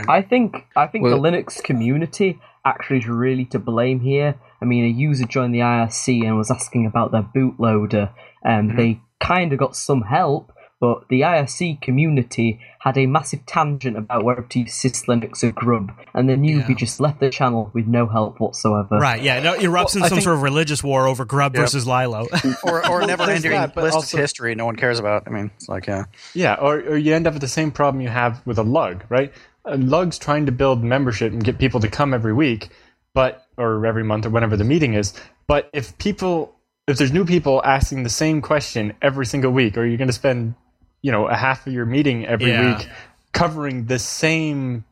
I 0.08 0.24
think 0.24 0.66
I 0.76 0.88
think 0.88 1.04
Well- 1.04 1.22
the 1.22 1.30
Linux 1.30 1.62
community 1.64 2.40
actually 2.66 3.00
is 3.00 3.08
really 3.08 3.46
to 3.46 3.60
blame 3.60 4.00
here. 4.00 4.36
I 4.62 4.66
mean, 4.66 4.86
a 4.86 4.88
user 4.88 5.26
joined 5.26 5.54
the 5.54 5.60
IRC 5.60 6.26
and 6.26 6.38
was 6.38 6.52
asking 6.52 6.86
about 6.86 7.12
their 7.12 7.24
bootloader, 7.24 8.12
and 8.44 8.70
mm-hmm. 8.70 8.78
they 8.78 9.02
kind 9.20 9.54
of 9.54 9.60
got 9.60 9.76
some 9.76 10.02
help, 10.02 10.52
but 10.80 11.08
the 11.10 11.22
IRC 11.22 11.82
community 11.82 12.60
had 12.80 12.98
a 12.98 13.06
massive 13.06 13.46
tangent 13.46 13.98
about 13.98 14.24
whether 14.24 14.42
to 14.44 14.60
use 14.60 14.72
syslinux 14.74 15.44
or 15.44 15.52
grub, 15.52 15.92
and 16.14 16.30
the 16.30 16.34
newbie 16.36 16.70
Yeah. 16.70 16.76
just 16.76 17.00
left 17.02 17.20
the 17.20 17.30
channel 17.30 17.70
with 17.74 17.86
no 17.88 18.08
help 18.08 18.40
whatsoever. 18.40 18.98
Right? 18.98 19.22
Yeah, 19.22 19.42
no, 19.42 19.54
it 19.54 19.62
erupts 19.62 19.96
in 19.96 20.02
some 20.02 20.10
think- 20.10 20.22
sort 20.24 20.36
of 20.38 20.42
religious 20.42 20.82
war 20.84 21.08
over 21.08 21.26
Grub 21.26 21.54
Yep. 21.56 21.62
versus 21.64 21.86
Lilo. 21.86 22.28
or, 22.64 22.88
or 22.90 23.00
Well, 23.00 23.08
never 23.08 23.24
ending 23.24 23.52
that, 23.52 23.76
but 23.76 23.84
list 23.84 23.96
also- 23.96 24.18
of 24.18 24.22
history 24.22 24.56
no 24.56 24.66
one 24.66 24.76
cares 24.78 25.00
about. 25.00 25.24
I 25.28 25.32
mean, 25.32 25.52
it's 25.56 25.68
like, 25.68 25.88
yeah. 25.88 26.06
Yeah, 26.34 26.54
or, 26.56 26.76
or 26.80 26.98
you 26.98 27.14
end 27.14 27.28
up 27.28 27.34
with 27.34 27.42
the 27.42 27.48
same 27.50 27.72
problem 27.72 28.02
you 28.02 28.10
have 28.10 28.42
with 28.46 28.58
a 28.58 28.64
lug, 28.64 29.04
right? 29.10 29.34
A 29.66 29.76
lug's 29.78 30.18
trying 30.18 30.46
to 30.46 30.52
build 30.54 30.84
membership 30.84 31.34
and 31.34 31.44
get 31.44 31.58
people 31.60 31.82
to 31.82 31.90
come 31.90 32.14
every 32.14 32.34
week, 32.34 32.70
but 33.14 33.46
or 33.58 33.86
every 33.86 34.04
month 34.04 34.26
or 34.26 34.30
whenever 34.30 34.56
the 34.56 34.64
meeting 34.64 34.94
is. 34.94 35.14
But 35.48 35.70
if 35.74 35.98
people, 35.98 36.56
if 36.88 36.98
there's 36.98 37.12
new 37.12 37.26
people 37.26 37.62
asking 37.66 38.04
the 38.04 38.10
same 38.10 38.42
question 38.42 38.94
every 39.02 39.26
single 39.26 39.52
week, 39.52 39.78
or 39.78 39.86
you're 39.86 39.98
going 39.98 40.08
to 40.08 40.14
spend, 40.14 40.56
you 41.02 41.12
know, 41.12 41.28
a 41.28 41.36
half 41.36 41.66
of 41.68 41.74
your 41.74 41.86
meeting 41.86 42.26
every 42.26 42.52
Yeah. 42.52 42.78
week 42.78 42.88
covering 43.34 43.86
the 43.86 44.00
same, 44.00 44.84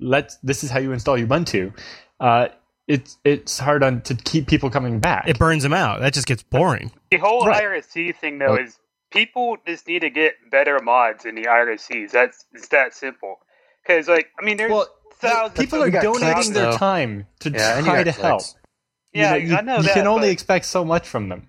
let's 0.00 0.36
this 0.42 0.64
is 0.64 0.70
how 0.70 0.78
you 0.78 0.92
install 0.92 1.16
Ubuntu. 1.18 1.72
Uh, 2.20 2.48
it's 2.88 3.18
it's 3.24 3.58
hard 3.58 3.82
on 3.82 4.00
to 4.02 4.14
keep 4.14 4.46
people 4.46 4.70
coming 4.70 4.98
back. 5.00 5.28
it 5.28 5.38
burns 5.38 5.62
them 5.62 5.72
out. 5.72 6.00
That 6.00 6.12
just 6.14 6.26
gets 6.26 6.42
boring. 6.42 6.90
The 7.10 7.18
whole 7.18 7.46
Right. 7.46 7.62
IRC 7.62 8.12
thing, 8.16 8.38
though, 8.38 8.56
is 8.56 8.78
people 9.12 9.56
just 9.66 9.86
need 9.86 10.00
to 10.00 10.10
get 10.10 10.34
better 10.50 10.78
mods 10.80 11.24
in 11.24 11.34
the 11.34 11.46
IRCs. 11.46 12.10
That's 12.12 12.44
it's 12.52 12.68
that 12.68 12.94
simple. 12.94 13.38
Because 13.86 14.08
like 14.08 14.28
I 14.40 14.44
mean, 14.44 14.56
there's 14.56 14.70
Well, 14.72 14.88
thousands. 15.18 15.58
people 15.58 15.82
are 15.82 15.90
donating 15.90 16.32
clicks, 16.34 16.48
their 16.50 16.70
though. 16.72 16.76
time 16.78 17.26
to 17.40 17.50
Yeah, 17.50 17.80
try 17.82 18.02
got 18.02 18.14
to 18.14 18.22
help. 18.22 18.42
Yeah, 19.12 19.34
you, 19.34 19.48
know, 19.48 19.50
you, 19.52 19.56
I 19.56 19.60
know 19.60 19.76
you 19.76 19.82
that, 19.82 19.94
can 19.94 20.06
only 20.06 20.28
but- 20.28 20.32
expect 20.32 20.64
so 20.64 20.84
much 20.84 21.06
from 21.06 21.28
them. 21.28 21.48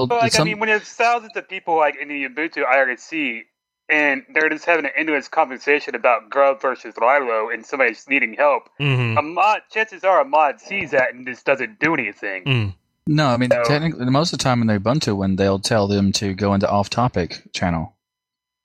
Well, 0.00 0.06
But 0.08 0.22
like, 0.22 0.32
some- 0.32 0.42
I 0.48 0.50
mean, 0.50 0.58
when 0.60 0.68
there's 0.68 0.82
thousands 0.88 1.36
of 1.36 1.48
people 1.48 1.76
like 1.76 1.96
in 2.00 2.08
the 2.08 2.24
Ubuntu 2.28 2.64
IRC, 2.66 3.42
and 3.88 4.22
they're 4.32 4.48
just 4.48 4.64
having 4.66 4.84
an 4.84 4.92
endless 4.96 5.26
conversation 5.28 5.94
about 5.96 6.30
Grub 6.30 6.60
versus 6.62 6.94
Lilo, 7.00 7.48
and 7.50 7.66
somebody's 7.66 8.04
needing 8.08 8.34
help, 8.34 8.68
hmm 8.78 9.16
a 9.18 9.22
mod, 9.22 9.62
chances 9.72 10.04
are 10.04 10.20
a 10.20 10.24
mod 10.24 10.60
sees 10.60 10.92
that 10.92 11.12
and 11.14 11.26
just 11.26 11.44
doesn't 11.44 11.80
do 11.80 11.94
anything. 11.94 12.44
Mm. 12.44 12.74
no, 13.06 13.26
I 13.26 13.36
mean 13.36 13.50
So- 13.50 13.64
technically, 13.64 14.04
most 14.06 14.32
of 14.32 14.38
the 14.38 14.42
time 14.44 14.60
in 14.60 14.68
the 14.68 14.78
Ubuntu 14.78 15.16
one, 15.16 15.36
they'll 15.36 15.58
tell 15.58 15.88
them 15.88 16.12
to 16.12 16.34
go 16.34 16.54
into 16.54 16.70
off-topic 16.70 17.42
channel, 17.52 17.96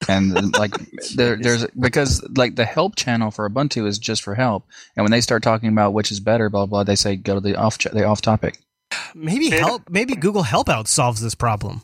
and 0.07 0.33
like 0.57 0.73
there, 1.15 1.35
there's 1.37 1.65
because 1.71 2.23
like 2.37 2.55
the 2.55 2.65
help 2.65 2.95
channel 2.95 3.31
for 3.31 3.49
Ubuntu 3.49 3.87
is 3.87 3.97
just 3.97 4.21
for 4.21 4.35
help, 4.35 4.65
and 4.95 5.03
when 5.03 5.11
they 5.11 5.21
start 5.21 5.41
talking 5.41 5.69
about 5.69 5.93
which 5.93 6.11
is 6.11 6.19
better, 6.19 6.49
blah 6.51 6.67
blah, 6.67 6.83
they 6.83 6.95
say 6.95 7.15
go 7.15 7.33
to 7.35 7.39
the 7.41 7.55
off 7.55 7.77
the 7.79 8.03
off-topic. 8.05 8.59
Maybe 9.15 9.49
Did- 9.49 9.61
help. 9.61 9.89
Maybe 9.89 10.13
Google 10.15 10.43
Help 10.43 10.67
Out 10.69 10.87
solves 10.87 11.21
this 11.21 11.33
problem. 11.35 11.81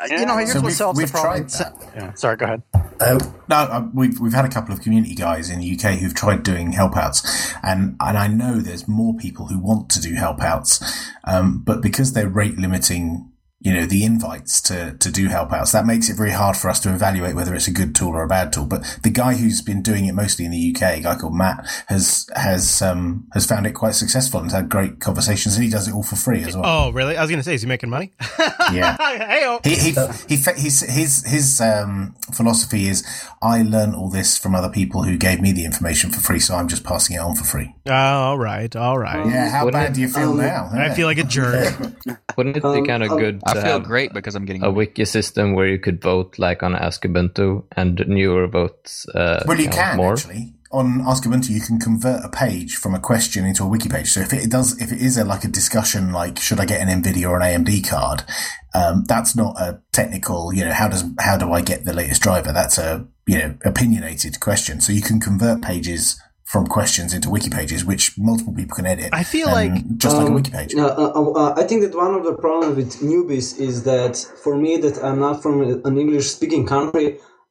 Uh, 0.00 0.06
you 0.10 0.24
know, 0.26 0.36
here's 0.36 0.52
So 0.52 0.58
what 0.60 0.66
we've, 0.66 0.74
solves 0.74 0.98
we've 0.98 1.08
the 1.08 1.12
problem. 1.18 1.48
tried 1.48 1.50
that. 1.50 1.92
Yeah. 1.96 2.14
Sorry, 2.14 2.36
go 2.36 2.44
ahead. 2.46 2.62
Uh, 3.00 3.18
no, 3.48 3.56
uh, 3.56 3.88
we've 3.94 4.20
we've 4.20 4.32
had 4.34 4.44
a 4.44 4.48
couple 4.48 4.72
of 4.74 4.80
community 4.82 5.14
guys 5.14 5.48
in 5.50 5.58
the 5.60 5.72
UK 5.74 5.98
who've 5.98 6.14
tried 6.14 6.42
doing 6.42 6.72
help 6.72 6.96
outs, 6.96 7.52
and 7.62 7.96
and 7.98 8.16
I 8.18 8.26
know 8.28 8.60
there's 8.60 8.86
more 8.86 9.14
people 9.14 9.46
who 9.46 9.58
want 9.58 9.88
to 9.90 10.00
do 10.00 10.14
help 10.14 10.42
outs, 10.42 10.82
um, 11.24 11.62
but 11.64 11.80
because 11.82 12.12
they're 12.12 12.28
rate 12.28 12.58
limiting, 12.58 13.30
you 13.60 13.74
know, 13.74 13.84
the 13.86 14.04
invites 14.04 14.60
to 14.62 14.96
to 14.98 15.10
do 15.10 15.28
help 15.28 15.52
outs, 15.52 15.72
that 15.72 15.84
makes 15.86 16.08
it 16.08 16.16
very 16.16 16.30
hard 16.30 16.56
for 16.56 16.68
us 16.70 16.80
to 16.80 16.92
evaluate 16.94 17.34
whether 17.34 17.54
it's 17.54 17.68
a 17.68 17.72
good 17.72 17.94
tool 17.94 18.10
or 18.10 18.22
a 18.24 18.28
bad 18.28 18.52
tool. 18.52 18.66
But 18.66 18.98
the 19.02 19.10
guy 19.10 19.34
who's 19.34 19.60
been 19.62 19.82
doing 19.82 20.06
it 20.06 20.12
mostly 20.14 20.44
in 20.46 20.50
the 20.50 20.74
UK, 20.74 20.98
a 20.98 21.00
guy 21.02 21.16
called 21.16 21.34
Matt, 21.34 21.66
has 21.88 22.28
has 22.34 22.80
um, 22.82 23.26
has 23.34 23.46
found 23.46 23.66
it 23.66 23.72
quite 23.72 23.94
successful 23.94 24.40
and 24.40 24.50
has 24.50 24.58
had 24.60 24.68
great 24.70 24.98
conversations, 25.00 25.54
and 25.56 25.64
he 25.64 25.70
does 25.70 25.88
it 25.88 25.94
all 25.94 26.02
for 26.02 26.16
free 26.16 26.42
as 26.42 26.56
well. 26.56 26.64
Oh, 26.66 26.90
really? 26.92 27.16
I 27.16 27.20
was 27.22 27.30
going 27.30 27.38
to 27.40 27.44
say, 27.44 27.54
is 27.54 27.62
he 27.62 27.68
making 27.68 27.90
money? 27.90 28.12
Yeah. 28.72 28.96
hey 28.98 29.58
He, 29.64 29.74
he, 29.74 29.90
he, 30.28 30.36
fa- 30.36 30.52
his, 30.56 30.80
his, 30.82 31.24
his, 31.26 31.60
um, 31.60 32.14
philosophy 32.32 32.86
is, 32.86 33.04
I 33.42 33.62
learned 33.62 33.96
all 33.96 34.08
this 34.08 34.38
from 34.38 34.54
other 34.54 34.68
people 34.68 35.02
who 35.02 35.16
gave 35.16 35.40
me 35.40 35.50
the 35.50 35.64
information 35.64 36.10
for 36.12 36.20
free, 36.20 36.38
so 36.38 36.54
I'm 36.54 36.68
just 36.68 36.84
passing 36.84 37.16
it 37.16 37.18
on 37.18 37.34
for 37.34 37.42
free. 37.42 37.74
Oh, 37.86 37.92
all 37.92 38.38
right, 38.38 38.74
all 38.76 38.96
right. 38.96 39.26
Yeah, 39.26 39.50
how 39.50 39.64
Wouldn't 39.64 39.82
bad 39.82 39.90
it- 39.90 39.94
do 39.94 40.00
you 40.02 40.08
feel 40.08 40.30
um, 40.30 40.36
now? 40.38 40.70
I 40.72 40.94
feel 40.94 41.08
like 41.08 41.18
a 41.18 41.24
jerk. 41.24 41.74
Wouldn't 42.36 42.56
it 42.56 42.62
be 42.62 42.68
Um, 42.68 42.86
kind 42.86 43.02
of 43.02 43.10
um, 43.10 43.18
good 43.18 43.42
I 43.58 43.62
feel 43.62 43.72
have 43.78 43.84
great 43.84 44.12
because 44.12 44.34
I'm 44.34 44.44
getting 44.44 44.62
a 44.64 44.70
wiki 44.70 45.04
system 45.04 45.54
where 45.54 45.66
you 45.66 45.78
could 45.78 46.00
vote 46.00 46.38
like 46.38 46.62
on 46.62 46.74
Ask 46.74 47.02
Ubuntu 47.04 47.64
and 47.76 48.02
newer 48.06 48.46
votes? 48.46 49.06
Uh, 49.14 49.42
Well, 49.46 49.58
you 49.58 49.64
count 49.68 49.74
can 49.74 49.96
more? 49.96 50.12
actually. 50.14 50.54
On 50.72 51.00
Ask 51.00 51.24
Ubuntu, 51.24 51.50
you 51.50 51.60
can 51.60 51.80
convert 51.80 52.24
a 52.24 52.28
page 52.28 52.76
from 52.76 52.94
a 52.94 53.00
question 53.00 53.44
into 53.44 53.64
a 53.64 53.66
wiki 53.66 53.88
page. 53.88 54.08
So 54.08 54.20
if 54.20 54.32
it 54.32 54.48
does, 54.50 54.80
if 54.80 54.92
it 54.92 55.00
is 55.00 55.16
a, 55.16 55.24
like 55.24 55.42
a 55.44 55.48
discussion, 55.48 56.12
like 56.12 56.38
should 56.38 56.60
I 56.60 56.64
get 56.64 56.80
an 56.80 57.02
Nvidia 57.02 57.28
or 57.28 57.40
an 57.40 57.64
AMD 57.64 57.88
card, 57.88 58.22
um, 58.72 59.04
that's 59.04 59.34
not 59.34 59.60
a 59.60 59.80
technical. 59.92 60.52
You 60.54 60.64
know, 60.66 60.72
how 60.72 60.88
does 60.88 61.04
how 61.18 61.36
do 61.36 61.52
I 61.52 61.60
get 61.60 61.84
the 61.84 61.92
latest 61.92 62.22
driver? 62.22 62.52
That's 62.52 62.78
a 62.78 63.04
you 63.26 63.38
know 63.38 63.56
opinionated 63.64 64.38
question. 64.38 64.80
So 64.80 64.92
you 64.92 65.02
can 65.02 65.18
convert 65.18 65.60
pages 65.60 66.20
from 66.50 66.66
questions 66.66 67.14
into 67.14 67.30
wiki 67.30 67.48
pages, 67.48 67.84
which 67.84 68.18
multiple 68.18 68.52
people 68.52 68.74
can 68.74 68.84
edit. 68.84 69.08
I 69.12 69.22
feel 69.22 69.46
like- 69.58 69.76
just 70.04 70.16
like 70.16 70.26
a 70.26 70.28
Um, 70.30 70.34
wiki 70.34 70.50
page. 70.50 70.74
Uh, 70.74 70.80
uh, 71.04 71.30
uh, 71.42 71.54
I 71.56 71.62
think 71.68 71.82
that 71.82 71.94
one 72.06 72.12
of 72.18 72.24
the 72.24 72.34
problems 72.44 72.74
with 72.80 72.90
newbies 73.10 73.48
is 73.68 73.84
that 73.84 74.14
for 74.42 74.56
me, 74.56 74.76
that 74.84 74.96
I'm 75.06 75.20
not 75.20 75.36
from 75.44 75.56
an 75.62 75.96
English 76.04 76.26
speaking 76.36 76.66
country, 76.66 77.06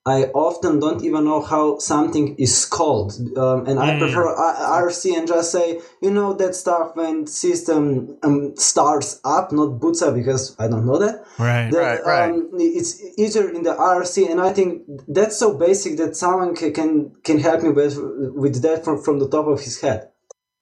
I 0.09 0.23
often 0.33 0.79
don't 0.79 1.03
even 1.03 1.23
know 1.25 1.41
how 1.41 1.77
something 1.77 2.35
is 2.37 2.65
called, 2.65 3.13
um, 3.37 3.65
and 3.67 3.79
I 3.79 3.91
Mm. 3.91 3.99
prefer 3.99 4.27
I- 4.35 4.79
IRC 4.81 5.15
and 5.17 5.27
just 5.27 5.51
say, 5.51 5.79
you 6.01 6.11
know, 6.11 6.33
that 6.33 6.55
stuff 6.55 6.95
when 6.95 7.27
system 7.27 8.17
um, 8.23 8.53
starts 8.57 9.19
up, 9.23 9.51
not 9.51 9.79
boots 9.79 10.01
up, 10.01 10.13
because 10.15 10.55
I 10.59 10.67
don't 10.67 10.85
know 10.85 10.97
that. 10.99 11.23
Right. 11.37 11.69
The- 11.71 11.77
Right, 11.79 12.05
right. 12.05 12.31
Um, 12.31 12.49
it's 12.53 12.91
easier 13.17 13.49
in 13.49 13.63
the 13.63 13.75
IRC, 13.75 14.27
and 14.31 14.39
I 14.41 14.51
think 14.53 14.81
that's 15.07 15.37
so 15.37 15.53
basic 15.57 15.97
that 15.97 16.15
someone 16.15 16.55
ca- 16.55 16.71
can 16.71 17.11
can 17.23 17.37
help 17.39 17.63
me 17.63 17.69
with 17.69 17.95
with 18.43 18.61
that 18.63 18.83
from 18.85 19.01
from 19.01 19.19
the 19.19 19.29
top 19.29 19.47
of 19.47 19.61
his 19.61 19.79
head. 19.81 20.09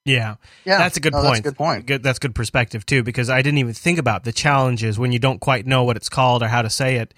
Yeah. 0.05 0.35
Yeah, 0.63 0.77
That's 0.77 0.95
a 0.95 1.01
good 1.01 1.11
no, 1.13 1.21
point. 1.21 1.43
That's 1.43 1.49
good 1.49 1.57
point. 1.57 1.85
Good, 1.85 2.01
that's 2.01 2.17
good 2.19 2.33
perspective 2.33 2.85
too, 2.85 3.03
because 3.03 3.29
I 3.29 3.41
didn't 3.41 3.57
even 3.57 3.73
think 3.73 3.99
about 3.99 4.23
the 4.23 4.31
challenges 4.31 4.97
when 4.97 5.11
you 5.11 5.19
don't 5.19 5.41
quite 5.41 5.65
know 5.67 5.83
what 5.83 5.97
it's 5.97 6.07
called 6.07 6.41
or 6.43 6.47
how 6.47 6.61
to 6.61 6.69
say 6.69 6.95
it. 6.95 7.13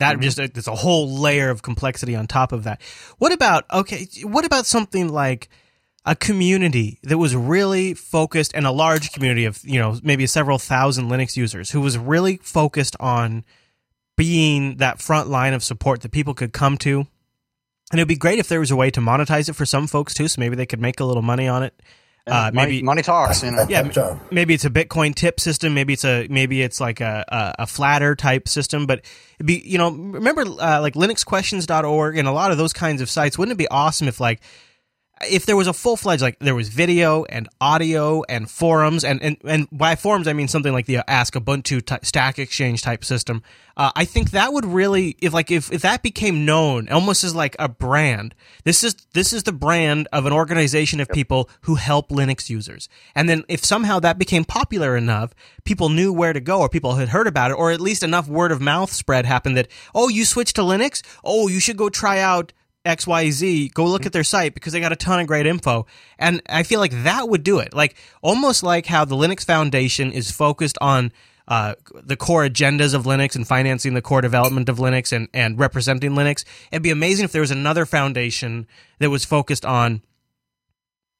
That 0.00 0.14
Mm-hmm. 0.14 0.22
just 0.22 0.38
it's 0.38 0.66
a 0.66 0.74
whole 0.74 1.08
layer 1.08 1.50
of 1.50 1.62
complexity 1.62 2.16
on 2.16 2.26
top 2.26 2.52
of 2.52 2.64
that. 2.64 2.82
What 3.18 3.32
about 3.32 3.64
okay? 3.70 4.06
What 4.24 4.44
about 4.44 4.66
something 4.66 5.08
like 5.08 5.48
a 6.06 6.16
community 6.16 6.98
that 7.02 7.18
was 7.18 7.36
really 7.36 7.92
focused 7.94 8.52
and 8.54 8.66
a 8.66 8.70
large 8.72 9.12
community 9.12 9.44
of 9.44 9.60
you 9.62 9.78
know 9.78 9.98
maybe 10.02 10.26
several 10.26 10.58
thousand 10.58 11.08
Linux 11.10 11.36
users 11.36 11.70
who 11.70 11.80
was 11.80 11.96
really 11.96 12.38
focused 12.38 12.96
on 12.98 13.44
being 14.16 14.76
that 14.78 15.00
front 15.00 15.28
line 15.28 15.52
of 15.54 15.62
support 15.62 16.00
that 16.00 16.10
people 16.12 16.34
could 16.34 16.52
come 16.52 16.76
to. 16.78 17.06
And 17.92 17.98
it'd 17.98 18.08
be 18.08 18.16
great 18.16 18.38
if 18.38 18.48
there 18.48 18.60
was 18.60 18.70
a 18.70 18.76
way 18.76 18.90
to 18.90 19.00
monetize 19.00 19.48
it 19.48 19.54
for 19.54 19.66
some 19.66 19.86
folks 19.86 20.14
too, 20.14 20.28
so 20.28 20.40
maybe 20.40 20.56
they 20.56 20.66
could 20.66 20.80
make 20.80 21.00
a 21.00 21.04
little 21.04 21.22
money 21.22 21.48
on 21.48 21.62
it. 21.62 21.74
Uh, 22.26 22.50
money, 22.52 22.72
maybe 22.72 22.82
money 22.82 23.02
talks. 23.02 23.42
You 23.42 23.50
know. 23.50 23.66
yeah, 23.68 24.18
maybe 24.30 24.54
it's 24.54 24.64
a 24.64 24.70
Bitcoin 24.70 25.14
tip 25.14 25.40
system. 25.40 25.74
Maybe 25.74 25.94
it's 25.94 26.04
a 26.04 26.26
maybe 26.28 26.62
it's 26.62 26.80
like 26.80 27.00
a 27.00 27.24
a, 27.28 27.62
a 27.62 27.66
Flattr 27.66 28.16
type 28.16 28.48
system. 28.48 28.86
But 28.86 29.04
it'd 29.36 29.46
be 29.46 29.62
you 29.64 29.78
know 29.78 29.90
remember 29.90 30.42
uh, 30.42 30.80
like 30.80 30.94
LinuxQuestions.org 30.94 32.18
and 32.18 32.28
a 32.28 32.32
lot 32.32 32.52
of 32.52 32.58
those 32.58 32.72
kinds 32.72 33.00
of 33.02 33.10
sites. 33.10 33.38
Wouldn't 33.38 33.54
it 33.54 33.58
be 33.58 33.68
awesome 33.68 34.08
if 34.08 34.20
like 34.20 34.40
if 35.28 35.44
there 35.44 35.56
was 35.56 35.66
a 35.66 35.72
full 35.72 35.96
fledged 35.96 36.22
like 36.22 36.38
there 36.38 36.54
was 36.54 36.68
video 36.68 37.24
and 37.24 37.48
audio 37.60 38.22
and 38.28 38.50
forums 38.50 39.04
and 39.04 39.22
and 39.22 39.36
and 39.44 39.68
by 39.70 39.94
forums 39.94 40.26
I 40.26 40.32
mean 40.32 40.48
something 40.48 40.72
like 40.72 40.86
the 40.86 40.98
Ask 41.08 41.34
Ubuntu 41.34 41.84
type, 41.84 42.06
Stack 42.06 42.38
Exchange 42.38 42.82
type 42.82 43.04
system. 43.04 43.42
Uh, 43.76 43.90
I 43.94 44.04
think 44.04 44.30
that 44.30 44.52
would 44.52 44.64
really 44.64 45.16
if 45.20 45.34
like 45.34 45.50
if 45.50 45.70
if 45.72 45.82
that 45.82 46.02
became 46.02 46.46
known 46.46 46.88
almost 46.88 47.22
as 47.22 47.34
like 47.34 47.54
a 47.58 47.68
brand. 47.68 48.34
This 48.64 48.82
is 48.82 48.94
this 49.12 49.32
is 49.32 49.42
the 49.42 49.52
brand 49.52 50.08
of 50.12 50.24
an 50.24 50.32
organization 50.32 51.00
of 51.00 51.08
people 51.08 51.50
who 51.62 51.74
help 51.74 52.08
Linux 52.08 52.48
users. 52.48 52.88
And 53.14 53.28
then 53.28 53.44
if 53.48 53.64
somehow 53.64 54.00
that 54.00 54.18
became 54.18 54.44
popular 54.44 54.96
enough, 54.96 55.34
people 55.64 55.90
knew 55.90 56.12
where 56.12 56.32
to 56.32 56.40
go 56.40 56.60
or 56.60 56.68
people 56.68 56.94
had 56.94 57.10
heard 57.10 57.26
about 57.26 57.50
it 57.50 57.54
or 57.54 57.70
at 57.70 57.80
least 57.80 58.02
enough 58.02 58.26
word 58.26 58.52
of 58.52 58.60
mouth 58.60 58.90
spread 58.90 59.26
happened 59.26 59.56
that 59.58 59.68
oh 59.94 60.08
you 60.08 60.24
switched 60.24 60.56
to 60.56 60.62
Linux? 60.62 61.02
Oh, 61.22 61.48
you 61.48 61.60
should 61.60 61.76
go 61.76 61.90
try 61.90 62.20
out 62.20 62.54
XYZ, 62.84 63.72
go 63.74 63.86
look 63.86 64.06
at 64.06 64.12
their 64.12 64.24
site 64.24 64.54
because 64.54 64.72
they 64.72 64.80
got 64.80 64.92
a 64.92 64.96
ton 64.96 65.20
of 65.20 65.26
great 65.26 65.46
info. 65.46 65.86
And 66.18 66.40
I 66.48 66.62
feel 66.62 66.80
like 66.80 67.04
that 67.04 67.28
would 67.28 67.42
do 67.42 67.58
it. 67.58 67.74
Like 67.74 67.94
almost 68.22 68.62
like 68.62 68.86
how 68.86 69.04
the 69.04 69.16
Linux 69.16 69.44
Foundation 69.44 70.12
is 70.12 70.30
focused 70.30 70.78
on 70.80 71.12
uh, 71.46 71.74
the 71.92 72.16
core 72.16 72.46
agendas 72.46 72.94
of 72.94 73.04
Linux 73.04 73.34
and 73.34 73.46
financing 73.46 73.94
the 73.94 74.02
core 74.02 74.20
development 74.20 74.68
of 74.68 74.78
Linux 74.78 75.12
and, 75.12 75.28
and 75.34 75.58
representing 75.58 76.12
Linux. 76.12 76.44
It'd 76.70 76.82
be 76.82 76.90
amazing 76.90 77.24
if 77.24 77.32
there 77.32 77.40
was 77.40 77.50
another 77.50 77.84
foundation 77.84 78.66
that 78.98 79.10
was 79.10 79.24
focused 79.24 79.64
on 79.64 80.02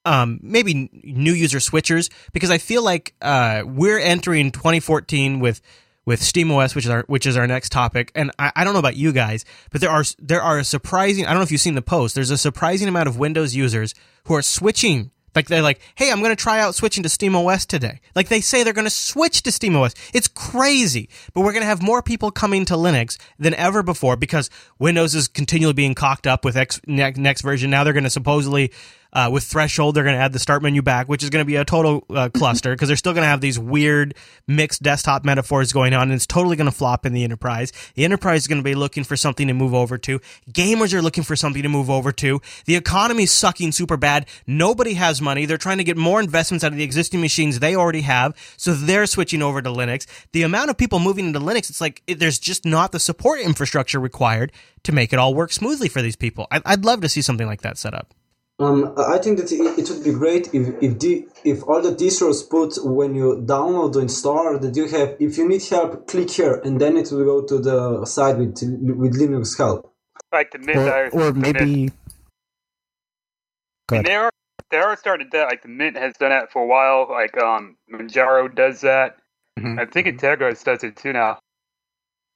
um, 0.05 0.39
maybe 0.41 0.89
new 1.03 1.33
user 1.33 1.59
switchers 1.59 2.09
because 2.33 2.49
I 2.49 2.57
feel 2.57 2.83
like 2.83 3.13
uh, 3.21 3.63
we're 3.65 3.99
entering 3.99 4.51
2014 4.51 5.39
with 5.39 5.61
with 6.05 6.21
SteamOS, 6.21 6.75
which 6.75 6.85
is 6.85 6.91
our 6.91 7.03
which 7.07 7.25
is 7.25 7.37
our 7.37 7.47
next 7.47 7.71
topic. 7.71 8.11
And 8.15 8.31
I, 8.39 8.51
I 8.55 8.63
don't 8.63 8.73
know 8.73 8.79
about 8.79 8.97
you 8.97 9.11
guys, 9.11 9.45
but 9.71 9.81
there 9.81 9.89
are 9.89 10.03
there 10.19 10.41
are 10.41 10.59
a 10.59 10.63
surprising. 10.63 11.25
I 11.25 11.29
don't 11.29 11.37
know 11.37 11.43
if 11.43 11.51
you've 11.51 11.61
seen 11.61 11.75
the 11.75 11.81
post. 11.81 12.15
There's 12.15 12.31
a 12.31 12.37
surprising 12.37 12.87
amount 12.87 13.07
of 13.07 13.17
Windows 13.17 13.55
users 13.55 13.93
who 14.25 14.35
are 14.35 14.41
switching. 14.41 15.11
Like 15.33 15.47
they're 15.47 15.61
like, 15.61 15.79
hey, 15.95 16.11
I'm 16.11 16.19
going 16.19 16.35
to 16.35 16.41
try 16.41 16.59
out 16.59 16.75
switching 16.75 17.03
to 17.03 17.09
SteamOS 17.09 17.65
today. 17.65 18.01
Like 18.15 18.27
they 18.27 18.41
say 18.41 18.63
they're 18.63 18.73
going 18.73 18.83
to 18.83 18.89
switch 18.89 19.43
to 19.43 19.49
SteamOS. 19.49 19.95
It's 20.13 20.27
crazy, 20.27 21.07
but 21.33 21.41
we're 21.41 21.53
going 21.53 21.61
to 21.61 21.67
have 21.67 21.81
more 21.81 22.01
people 22.01 22.31
coming 22.31 22.65
to 22.65 22.73
Linux 22.73 23.17
than 23.39 23.53
ever 23.53 23.81
before 23.81 24.17
because 24.17 24.49
Windows 24.77 25.15
is 25.15 25.29
continually 25.29 25.73
being 25.73 25.95
cocked 25.95 26.27
up 26.27 26.43
with 26.43 26.57
X, 26.57 26.81
next, 26.85 27.17
next 27.17 27.43
version. 27.43 27.69
Now 27.69 27.85
they're 27.85 27.93
going 27.93 28.03
to 28.03 28.09
supposedly 28.09 28.73
uh, 29.13 29.29
with 29.31 29.43
Threshold, 29.43 29.95
they're 29.95 30.03
going 30.03 30.15
to 30.15 30.21
add 30.21 30.33
the 30.33 30.39
start 30.39 30.63
menu 30.63 30.81
back, 30.81 31.07
which 31.07 31.23
is 31.23 31.29
going 31.29 31.41
to 31.41 31.47
be 31.47 31.55
a 31.55 31.65
total 31.65 32.05
uh, 32.09 32.29
cluster 32.33 32.73
because 32.73 32.87
they're 32.87 32.97
still 32.97 33.13
going 33.13 33.23
to 33.23 33.27
have 33.27 33.41
these 33.41 33.59
weird 33.59 34.15
mixed 34.47 34.81
desktop 34.81 35.25
metaphors 35.25 35.73
going 35.73 35.93
on, 35.93 36.03
and 36.03 36.13
it's 36.13 36.27
totally 36.27 36.55
going 36.55 36.69
to 36.69 36.75
flop 36.75 37.05
in 37.05 37.13
the 37.13 37.23
enterprise. 37.23 37.71
The 37.95 38.05
enterprise 38.05 38.41
is 38.41 38.47
going 38.47 38.59
to 38.59 38.63
be 38.63 38.75
looking 38.75 39.03
for 39.03 39.15
something 39.15 39.47
to 39.47 39.53
move 39.53 39.73
over 39.73 39.97
to. 39.99 40.19
Gamers 40.51 40.93
are 40.93 41.01
looking 41.01 41.23
for 41.23 41.35
something 41.35 41.63
to 41.63 41.69
move 41.69 41.89
over 41.89 42.11
to. 42.13 42.41
The 42.65 42.75
economy's 42.75 43.31
sucking 43.31 43.73
super 43.73 43.97
bad. 43.97 44.27
Nobody 44.47 44.93
has 44.93 45.21
money. 45.21 45.45
They're 45.45 45.57
trying 45.57 45.79
to 45.79 45.83
get 45.83 45.97
more 45.97 46.19
investments 46.19 46.63
out 46.63 46.71
of 46.71 46.77
the 46.77 46.83
existing 46.83 47.21
machines 47.21 47.59
they 47.59 47.75
already 47.75 48.01
have, 48.01 48.35
so 48.57 48.73
they're 48.73 49.05
switching 49.05 49.41
over 49.41 49.61
to 49.61 49.69
Linux. 49.69 50.05
The 50.31 50.43
amount 50.43 50.69
of 50.69 50.77
people 50.77 50.99
moving 50.99 51.25
into 51.25 51.39
Linux, 51.39 51.69
it's 51.69 51.81
like 51.81 52.01
it, 52.07 52.19
there's 52.19 52.39
just 52.39 52.65
not 52.65 52.91
the 52.91 52.99
support 52.99 53.41
infrastructure 53.41 53.99
required 53.99 54.51
to 54.83 54.91
make 54.91 55.13
it 55.13 55.19
all 55.19 55.33
work 55.33 55.51
smoothly 55.51 55.89
for 55.89 56.01
these 56.01 56.15
people. 56.15 56.47
I, 56.51 56.61
I'd 56.65 56.85
love 56.85 57.01
to 57.01 57.09
see 57.09 57.21
something 57.21 57.47
like 57.47 57.61
that 57.61 57.77
set 57.77 57.93
up. 57.93 58.13
Um, 58.61 58.93
I 58.97 59.17
think 59.17 59.39
that 59.39 59.51
it, 59.51 59.59
it 59.79 59.89
would 59.89 60.03
be 60.03 60.11
great 60.11 60.53
if 60.53 60.65
if, 60.81 60.99
the, 60.99 61.27
if 61.43 61.63
all 61.63 61.81
the 61.81 61.95
distros 61.95 62.47
put 62.49 62.77
when 62.83 63.15
you 63.15 63.41
download 63.45 63.95
or 63.95 64.01
install 64.01 64.59
that 64.59 64.75
you 64.75 64.87
have 64.87 65.15
if 65.19 65.37
you 65.37 65.47
need 65.47 65.63
help 65.65 66.07
click 66.07 66.29
here 66.29 66.55
and 66.63 66.79
then 66.79 66.95
it 66.97 67.11
will 67.11 67.25
go 67.25 67.41
to 67.45 67.57
the 67.59 68.05
site 68.05 68.37
with 68.37 68.55
with 69.01 69.19
Linux 69.19 69.57
help. 69.57 69.91
Like 70.31 70.51
the 70.51 70.59
Mint 70.59 70.77
Or, 70.77 71.09
or 71.09 71.31
the 71.31 71.39
maybe. 71.39 71.91
Go 73.89 73.97
And 73.97 74.05
ahead. 74.05 74.05
they 74.05 74.15
are 74.15 74.31
they 74.69 74.77
are 74.77 74.95
starting 74.95 75.27
to 75.27 75.31
do 75.31 75.37
that. 75.39 75.45
Like 75.47 75.63
the 75.63 75.67
Mint 75.69 75.97
has 75.97 76.13
done 76.17 76.29
that 76.29 76.51
for 76.51 76.61
a 76.61 76.67
while. 76.67 77.07
Like 77.09 77.35
um, 77.37 77.77
Manjaro 77.91 78.53
does 78.53 78.81
that. 78.81 79.17
Mhm. 79.59 79.79
I 79.79 79.85
think 79.85 80.07
Antergos 80.07 80.63
does 80.63 80.83
it 80.83 80.95
too 80.97 81.13
now. 81.13 81.39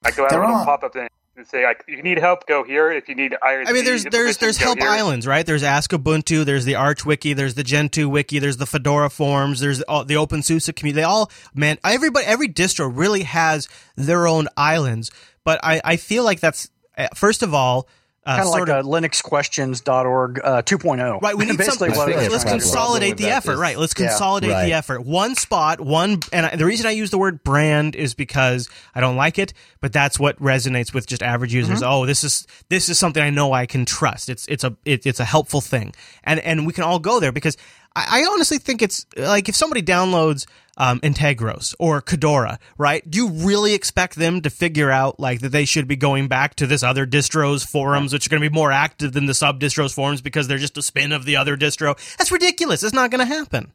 Like 0.03 0.15
they'll 0.15 0.27
have 0.29 0.41
a 0.41 0.65
pop 0.65 0.83
up 0.83 0.93
thing 0.93 1.07
and 1.37 1.47
say 1.47 1.65
like, 1.65 1.83
you 1.87 2.01
need 2.01 2.17
help, 2.17 2.47
go 2.47 2.63
here. 2.63 2.91
If 2.91 3.09
you 3.09 3.15
need 3.15 3.35
I 3.43 3.71
mean, 3.71 3.85
there's 3.85 4.03
there's 4.05 4.37
there's 4.37 4.57
help 4.57 4.79
here. 4.79 4.87
islands, 4.87 5.27
right? 5.27 5.45
There's 5.45 5.63
Ask 5.63 5.91
Ubuntu, 5.91 6.45
there's 6.45 6.65
the 6.65 6.75
Arch 6.75 7.05
Wiki, 7.05 7.33
there's 7.33 7.55
the 7.55 7.63
Gentoo 7.63 8.09
Wiki, 8.09 8.39
there's 8.39 8.57
the 8.57 8.65
Fedora 8.65 9.09
forums, 9.09 9.59
there's 9.59 9.81
all, 9.83 10.05
the 10.05 10.15
OpenSUSE 10.15 10.75
community. 10.75 11.01
They 11.01 11.03
all, 11.03 11.31
man, 11.53 11.77
everybody, 11.83 12.25
every 12.25 12.47
distro 12.47 12.91
really 12.91 13.23
has 13.23 13.67
their 13.95 14.27
own 14.27 14.47
islands. 14.55 15.11
But 15.43 15.59
I, 15.63 15.81
I 15.83 15.97
feel 15.97 16.23
like 16.23 16.39
that's 16.39 16.69
uh, 16.97 17.07
first 17.13 17.43
of 17.43 17.53
all, 17.53 17.87
uh, 18.25 18.35
kind 18.38 18.41
of 18.41 18.47
like 18.47 18.59
sort 18.67 18.69
a 18.69 18.83
linuxquestions.org 18.83 20.39
uh, 20.43 20.61
2.0. 20.63 21.21
Right, 21.21 21.38
we 21.38 21.45
need 21.47 21.57
Basically 21.57 21.93
some. 21.93 22.09
Let's. 22.09 22.31
Let's 22.31 22.43
consolidate 22.43 23.17
the 23.17 23.27
effort. 23.29 23.53
is- 23.53 23.59
Right, 23.59 23.77
let's 23.77 23.93
Yeah. 23.97 24.07
consolidate 24.07 24.51
Right. 24.51 24.65
the 24.65 24.73
effort. 24.73 25.05
One 25.05 25.35
spot, 25.35 25.79
one, 25.79 26.19
and 26.33 26.45
I, 26.47 26.55
the 26.55 26.65
reason 26.65 26.85
I 26.88 26.91
use 26.91 27.11
the 27.11 27.17
word 27.17 27.43
brand 27.43 27.95
is 27.95 28.13
because 28.13 28.69
I 28.93 29.01
don't 29.01 29.15
like 29.15 29.38
it, 29.39 29.53
but 29.81 29.93
that's 29.93 30.19
what 30.19 30.39
resonates 30.39 30.93
with 30.93 31.05
just 31.07 31.21
average 31.23 31.53
users. 31.53 31.81
Oh, 31.83 32.05
this 32.05 32.23
is 32.23 32.47
this 32.69 32.89
is 32.89 32.97
something 32.97 33.21
I 33.21 33.29
know 33.29 33.53
I 33.53 33.65
can 33.65 33.85
trust. 33.85 34.29
It's 34.29 34.45
it's 34.47 34.63
a 34.63 34.75
it, 34.85 35.05
it's 35.05 35.19
a 35.19 35.25
helpful 35.25 35.61
thing, 35.61 35.93
and 36.23 36.39
and 36.39 36.65
we 36.65 36.73
can 36.73 36.83
all 36.83 36.99
go 36.99 37.19
there 37.19 37.31
because 37.31 37.57
I, 37.95 38.21
I 38.21 38.25
honestly 38.31 38.58
think 38.58 38.81
it's 38.81 39.05
like 39.15 39.47
if 39.49 39.55
somebody 39.55 39.81
downloads 39.81 40.45
um, 40.77 40.99
Antergos 40.99 41.73
or 41.79 42.01
Cadora, 42.01 42.58
right? 42.77 43.10
Do 43.10 43.17
you 43.17 43.29
really 43.29 43.73
expect 43.73 44.15
them 44.15 44.41
to 44.41 44.49
figure 44.49 44.91
out 44.91 45.19
like 45.19 45.39
that 45.39 45.49
they 45.49 45.65
should 45.65 45.88
be 45.88 45.95
going 45.95 46.27
back 46.27 46.55
to 46.55 46.67
this 46.67 46.84
other 46.84 47.05
distro's 47.05 47.63
forums, 47.63 48.12
which 48.12 48.27
are 48.27 48.29
going 48.29 48.41
to 48.43 48.49
be 48.49 48.53
more 48.53 48.71
active 48.71 49.13
than 49.13 49.25
the 49.25 49.34
sub 49.34 49.60
distro's 49.60 49.93
forums 49.93 50.21
because 50.21 50.47
they're 50.47 50.58
just 50.58 50.77
a 50.77 50.81
spin 50.81 51.12
of 51.13 51.23
the 51.25 51.38
other 51.38 51.55
distro? 51.55 51.95
That's 52.17 52.31
ridiculous. 52.31 52.84
It's 52.84 52.93
not 52.93 53.10
going 53.12 53.25
to 53.25 53.34
happen. 53.34 53.71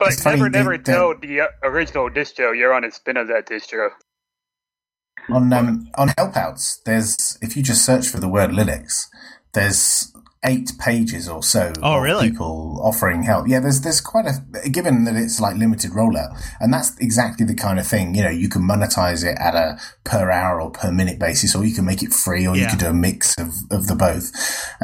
But 0.00 0.08
It's 0.14 0.24
never, 0.24 0.50
they- 0.50 0.58
never 0.58 0.76
they- 0.76 0.82
tell 0.92 1.14
the 1.16 1.42
uh, 1.42 1.46
original 1.62 2.10
distro 2.10 2.56
you're 2.56 2.74
on 2.74 2.82
a 2.84 2.90
spin 2.90 3.16
of 3.16 3.28
that 3.28 3.46
distro. 3.46 3.90
On 5.30 5.52
um, 5.52 5.88
on 5.94 6.08
helpouts, 6.08 6.82
there's 6.84 7.38
if 7.40 7.56
you 7.56 7.62
just 7.62 7.84
search 7.86 8.08
for 8.08 8.18
the 8.18 8.28
word 8.28 8.50
Linux, 8.50 9.06
there's 9.52 10.11
eight 10.44 10.72
pages 10.78 11.28
or 11.28 11.42
so 11.42 11.72
Oh, 11.82 11.96
of 11.98 12.02
really? 12.02 12.30
people 12.30 12.80
offering 12.82 13.22
help. 13.22 13.46
Yeah, 13.48 13.60
there's 13.60 13.80
there's 13.82 14.00
quite 14.00 14.26
a 14.26 14.68
given 14.68 15.04
that 15.04 15.14
it's 15.16 15.40
like 15.40 15.56
limited 15.56 15.92
rollout, 15.92 16.36
and 16.60 16.72
that's 16.72 16.96
exactly 16.98 17.46
the 17.46 17.54
kind 17.54 17.78
of 17.78 17.86
thing. 17.86 18.14
You 18.14 18.22
know, 18.24 18.30
you 18.30 18.48
can 18.48 18.62
monetize 18.62 19.24
it 19.24 19.38
at 19.38 19.54
a 19.54 19.78
per 20.04 20.30
hour 20.30 20.60
or 20.60 20.70
per 20.70 20.90
minute 20.90 21.18
basis, 21.18 21.54
or 21.54 21.64
you 21.64 21.74
can 21.74 21.84
make 21.84 22.02
it 22.02 22.12
free, 22.12 22.46
or 22.46 22.56
you 22.56 22.62
Yeah. 22.62 22.70
could 22.70 22.80
do 22.80 22.86
a 22.86 22.92
mix 22.94 23.34
of 23.38 23.52
of 23.70 23.86
the 23.86 23.94
both. 23.94 24.32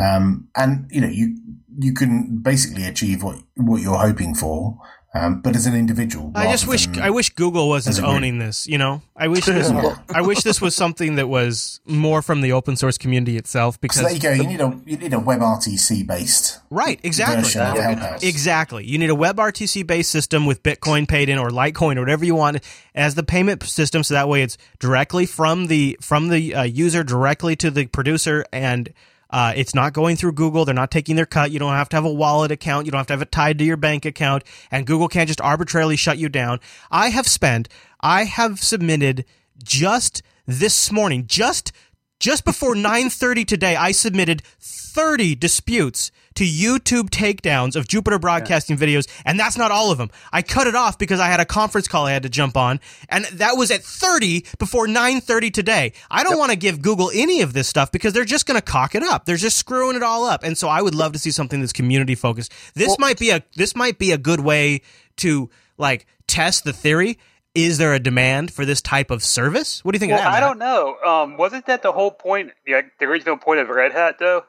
Um, 0.01 0.49
and 0.57 0.87
you 0.91 1.01
know, 1.01 1.09
you 1.09 1.37
you 1.81 1.93
can 1.95 2.39
basically 2.43 2.85
achieve 2.87 3.23
what 3.23 3.39
what 3.57 3.83
you're 3.83 3.99
hoping 3.99 4.35
for. 4.35 4.79
Um, 5.15 5.41
but 5.41 5.57
as 5.57 5.65
an 5.65 5.75
individual, 5.75 6.33
I 6.35 6.51
just 6.51 6.67
wish 6.69 6.87
than- 6.87 7.01
I 7.01 7.09
wish 7.09 7.31
Google 7.31 7.69
wasn't 7.71 7.95
as 7.95 7.99
a 7.99 8.03
group. 8.03 8.13
owning 8.15 8.39
this. 8.39 8.67
You 8.67 8.77
know, 8.77 9.01
I 9.17 9.29
wish 9.29 9.45
this. 9.47 9.71
I 10.11 10.21
wish 10.21 10.43
this 10.43 10.61
was 10.61 10.77
something 10.77 11.15
that 11.17 11.29
was 11.29 11.81
more 11.87 12.21
from 12.21 12.43
the 12.43 12.53
open 12.53 12.77
source 12.77 12.99
community 12.99 13.39
itself. 13.39 13.81
Because 13.81 13.97
So 13.97 14.03
there 14.03 14.13
you 14.13 14.21
go. 14.21 14.33
You 14.33 14.47
need 14.47 14.61
a 14.61 14.79
you 14.85 14.97
need 14.99 15.15
a 15.15 15.19
WebRTC 15.19 16.07
based 16.07 16.61
right, 16.69 17.01
exactly, 17.03 17.43
version 17.43 17.63
of 17.63 17.77
Helpouts. 17.79 18.23
exactly. 18.23 18.85
You 18.87 18.99
need 18.99 19.09
a 19.09 19.15
WebRTC 19.15 19.87
based 19.87 20.11
system 20.11 20.45
with 20.45 20.63
Bitcoin 20.63 21.09
paid 21.09 21.31
in 21.31 21.39
or 21.39 21.49
Litecoin 21.49 21.97
or 21.97 22.01
whatever 22.01 22.27
you 22.27 22.35
want 22.35 22.63
as 22.95 23.15
the 23.15 23.23
payment 23.23 23.63
system. 23.63 24.03
So 24.05 24.13
that 24.13 24.29
way, 24.29 24.43
it's 24.43 24.59
directly 24.79 25.25
from 25.25 25.69
the 25.69 25.97
from 26.03 26.29
the 26.29 26.55
uh, 26.55 26.63
user 26.65 27.03
directly 27.03 27.57
to 27.57 27.71
the 27.71 27.87
producer 27.87 28.45
and. 28.53 28.93
Uh, 29.31 29.53
it's 29.57 29.75
not 29.75 29.93
going 29.93 30.17
through 30.17 30.33
Google. 30.33 30.65
They're 30.65 30.75
not 30.75 30.91
taking 30.91 31.17
their 31.17 31.27
cut. 31.27 31.51
You 31.51 31.59
don't 31.59 31.73
have 31.73 31.89
to 31.91 31.97
have 31.97 32.05
a 32.05 32.13
wallet 32.13 32.51
account. 32.51 32.87
You 32.87 32.93
don't 32.93 32.99
have 32.99 33.07
to 33.09 33.13
have 33.13 33.23
it 33.23 33.33
tied 33.33 33.59
to 33.59 33.65
your 33.65 33.77
bank 33.77 34.05
account. 34.05 34.45
And 34.71 34.87
Google 34.87 35.09
can't 35.09 35.29
just 35.29 35.41
arbitrarily 35.41 35.97
shut 35.97 36.19
you 36.19 36.29
down. 36.29 36.61
I 36.91 37.11
have 37.11 37.29
spent, 37.29 37.69
I 38.01 38.25
have 38.25 38.61
submitted 38.61 39.25
just 39.63 40.23
this 40.47 40.91
morning, 40.91 41.27
just 41.27 41.73
just 42.19 42.45
before 42.45 42.75
9:30 42.75 43.45
today, 43.47 43.77
I 43.77 43.93
submitted 43.93 44.43
30 44.61 45.35
disputes 45.35 46.11
to 46.35 46.45
YouTube 46.45 47.11
takedowns 47.11 47.77
of 47.77 47.89
Jupiter 47.89 48.19
Broadcasting 48.19 48.77
videos, 48.77 49.09
and 49.25 49.39
that's 49.39 49.57
not 49.57 49.71
all 49.71 49.91
of 49.91 49.99
them. 49.99 50.11
I 50.33 50.43
cut 50.43 50.67
it 50.67 50.75
off 50.75 50.99
because 50.99 51.21
I 51.21 51.27
had 51.27 51.41
a 51.41 51.45
conference 51.45 51.89
call 51.89 52.07
I 52.07 52.13
had 52.13 52.23
to 52.23 52.29
jump 52.29 52.57
on, 52.57 52.81
and 53.09 53.25
that 53.27 53.57
was 53.57 53.71
at 53.71 53.83
30 53.83 54.45
before 54.59 54.87
9:30 54.87 55.51
today. 55.53 55.93
I 56.11 56.25
don't 56.25 56.39
want 56.39 56.51
to 56.51 56.57
give 56.57 56.83
Google 56.83 57.11
any 57.15 57.41
of 57.41 57.53
this 57.53 57.69
stuff 57.69 57.93
because 57.93 58.13
they're 58.13 58.25
just 58.25 58.47
going 58.47 58.59
to 58.59 58.65
cock 58.65 58.95
it 58.95 59.03
up. 59.03 59.25
They're 59.25 59.37
just 59.37 59.57
screwing 59.57 59.97
it 59.97 60.03
all 60.03 60.25
up. 60.25 60.43
And 60.43 60.57
so 60.57 60.69
I 60.69 60.83
would 60.83 60.95
love 60.95 61.13
to 61.13 61.19
see 61.19 61.31
something 61.31 61.61
that's 61.61 61.73
community 61.73 62.15
focused. 62.15 62.53
This 62.75 62.99
might 62.99 63.19
be 63.19 63.31
a 63.31 63.43
this 63.57 63.77
might 63.77 63.99
be 63.99 64.13
a 64.13 64.19
good 64.19 64.41
way 64.41 64.83
to 65.19 65.51
like 65.77 66.07
test 66.27 66.65
the 66.65 66.73
theory. 66.73 67.19
Is 67.65 67.79
there 67.79 67.95
a 67.95 67.99
demand 67.99 68.53
for 68.53 68.65
this 68.65 68.81
type 68.81 69.11
of 69.11 69.23
service? 69.23 69.85
What 69.85 69.93
do 69.93 69.97
you 69.97 70.01
think 70.01 70.13
Well, 70.13 70.21
of 70.21 70.25
that? 70.25 70.33
I 70.33 70.41
don't 70.41 70.59
know. 70.59 70.97
Um, 71.05 71.37
wasn't 71.37 71.67
that 71.67 71.83
the 71.83 71.93
whole 71.93 72.11
point? 72.11 72.53
The, 72.67 72.83
the 73.01 73.07
original 73.07 73.37
point 73.37 73.61
of 73.61 73.69
Red 73.69 73.93
Hat, 73.93 74.17
though, 74.19 74.45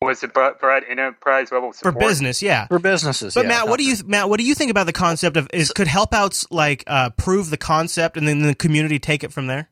was 0.00 0.20
to 0.20 0.28
pro- 0.28 0.54
provide 0.54 0.84
enterprise 0.88 1.50
level 1.50 1.72
for 1.72 1.92
business, 1.92 2.42
yeah. 2.42 2.66
For 2.68 2.78
businesses. 2.78 3.34
But 3.34 3.44
yeah, 3.44 3.48
Matt, 3.48 3.68
what 3.68 3.78
do 3.78 3.84
you 3.84 3.96
Matt? 4.06 4.28
What 4.28 4.38
do 4.38 4.46
you 4.46 4.54
think 4.54 4.70
about 4.70 4.86
the 4.86 4.92
concept 4.92 5.36
of 5.36 5.48
is 5.52 5.72
could 5.72 5.88
helpouts 5.88 6.46
like 6.50 6.84
uh, 6.86 7.10
prove 7.10 7.50
the 7.50 7.56
concept 7.56 8.16
and 8.16 8.26
then 8.26 8.40
the 8.40 8.54
community 8.54 8.98
take 8.98 9.24
it 9.24 9.32
from 9.32 9.46
there? 9.46 9.68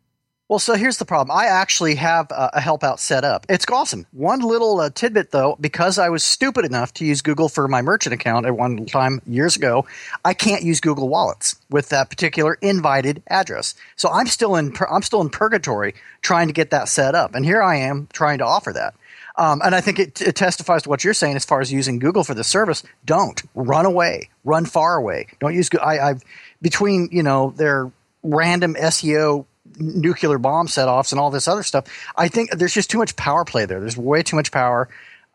Well, 0.48 0.60
so 0.60 0.74
here's 0.74 0.98
the 0.98 1.04
problem. 1.04 1.36
I 1.36 1.46
actually 1.46 1.96
have 1.96 2.28
a, 2.30 2.60
help 2.60 2.84
out 2.84 3.00
set 3.00 3.24
up. 3.24 3.46
It's 3.48 3.66
awesome. 3.68 4.06
One 4.12 4.40
little 4.40 4.78
uh, 4.78 4.90
tidbit, 4.90 5.32
though, 5.32 5.56
because 5.60 5.98
I 5.98 6.08
was 6.08 6.22
stupid 6.22 6.64
enough 6.64 6.94
to 6.94 7.04
use 7.04 7.20
Google 7.20 7.48
for 7.48 7.66
my 7.66 7.82
merchant 7.82 8.12
account 8.12 8.46
at 8.46 8.56
one 8.56 8.86
time 8.86 9.20
years 9.26 9.56
ago, 9.56 9.86
I 10.24 10.34
can't 10.34 10.62
use 10.62 10.80
Google 10.80 11.08
Wallets 11.08 11.56
with 11.68 11.88
that 11.88 12.10
particular 12.10 12.58
invited 12.62 13.24
address. 13.26 13.74
So 13.96 14.08
I'm 14.08 14.28
still 14.28 14.54
in 14.54 14.72
I'm 14.88 15.02
still 15.02 15.20
in 15.20 15.30
purgatory 15.30 15.94
trying 16.22 16.46
to 16.46 16.52
get 16.52 16.70
that 16.70 16.88
set 16.88 17.16
up, 17.16 17.34
and 17.34 17.44
here 17.44 17.60
I 17.60 17.76
am 17.78 18.06
trying 18.12 18.38
to 18.38 18.46
offer 18.46 18.72
that. 18.72 18.94
Um, 19.38 19.60
and 19.64 19.74
I 19.74 19.80
think 19.80 19.98
it, 19.98 20.20
it 20.22 20.36
testifies 20.36 20.84
to 20.84 20.88
what 20.88 21.02
you're 21.02 21.12
saying 21.12 21.34
as 21.34 21.44
far 21.44 21.60
as 21.60 21.72
using 21.72 21.98
Google 21.98 22.22
for 22.22 22.34
the 22.34 22.44
service. 22.44 22.84
Don't 23.04 23.42
run 23.56 23.84
away, 23.84 24.30
run 24.44 24.64
far 24.64 24.94
away. 24.94 25.26
Don't 25.40 25.54
use. 25.54 25.68
I, 25.82 25.98
I've 25.98 26.22
between 26.62 27.08
you 27.10 27.24
know 27.24 27.52
their 27.56 27.90
random 28.22 28.74
SEO 28.76 29.44
nuclear 29.78 30.38
bomb 30.38 30.68
set 30.68 30.88
offs 30.88 31.12
and 31.12 31.20
all 31.20 31.30
this 31.30 31.48
other 31.48 31.62
stuff. 31.62 31.84
I 32.16 32.28
think 32.28 32.50
there's 32.50 32.74
just 32.74 32.90
too 32.90 32.98
much 32.98 33.16
power 33.16 33.44
play 33.44 33.66
there. 33.66 33.80
There's 33.80 33.96
way 33.96 34.22
too 34.22 34.36
much 34.36 34.50
power. 34.52 34.88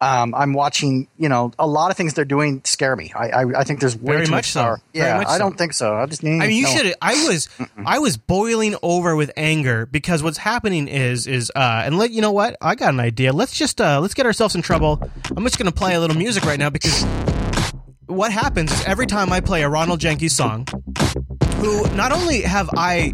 Um, 0.04 0.34
I'm 0.34 0.54
watching, 0.54 1.08
you 1.20 1.30
know, 1.30 1.52
a 1.60 1.68
lot 1.68 1.92
of 1.92 1.98
things 1.98 2.16
they're 2.16 2.26
doing 2.26 2.62
scare 2.64 2.96
me. 2.96 3.14
I, 3.16 3.30
I, 3.30 3.60
I 3.60 3.64
think 3.64 3.82
there's 3.82 3.96
way 3.96 4.14
Very 4.16 4.26
too 4.26 4.32
much 4.32 4.38
much 4.38 4.52
so. 4.52 4.62
power. 4.64 4.82
Very 4.96 5.06
Yeah, 5.08 5.18
much 5.20 5.28
I 5.28 5.38
don't 5.38 5.56
think 5.56 5.74
so. 5.74 5.94
I 5.96 6.08
just 6.08 6.24
need. 6.24 6.42
I 6.42 6.48
mean, 6.48 6.58
you 6.58 6.64
no. 6.64 6.70
should. 6.76 6.94
I 7.00 7.28
was, 7.28 7.50
I 7.86 8.00
was 8.00 8.18
boiling 8.18 8.76
over 8.82 9.16
with 9.16 9.30
anger 9.38 9.86
because 9.86 10.24
what's 10.24 10.40
happening 10.40 10.88
is, 10.88 11.28
is, 11.28 11.52
uh, 11.56 11.84
and 11.86 12.00
let 12.00 12.10
you 12.10 12.22
know 12.22 12.32
what? 12.32 12.58
I 12.62 12.74
got 12.74 12.96
an 12.96 13.00
idea. 13.00 13.32
Let's 13.32 13.54
just, 13.54 13.80
uh, 13.80 14.00
let's 14.02 14.16
get 14.16 14.26
ourselves 14.26 14.56
in 14.56 14.64
trouble. 14.64 15.08
I'm 15.38 15.44
just 15.44 15.60
gonna 15.60 15.72
play 15.72 15.94
a 15.94 16.00
little 16.00 16.18
music 16.18 16.46
right 16.46 16.58
now 16.58 16.72
because 16.72 17.04
what 18.08 18.32
happens 18.32 18.72
is 18.72 18.84
every 18.86 19.06
time 19.06 19.32
I 19.32 19.40
play 19.40 19.62
a 19.62 19.70
Ronald 19.70 20.00
Jenkees 20.00 20.32
song, 20.32 20.66
who 21.58 21.88
not 21.96 22.12
only 22.12 22.42
have 22.42 22.72
I 22.76 23.14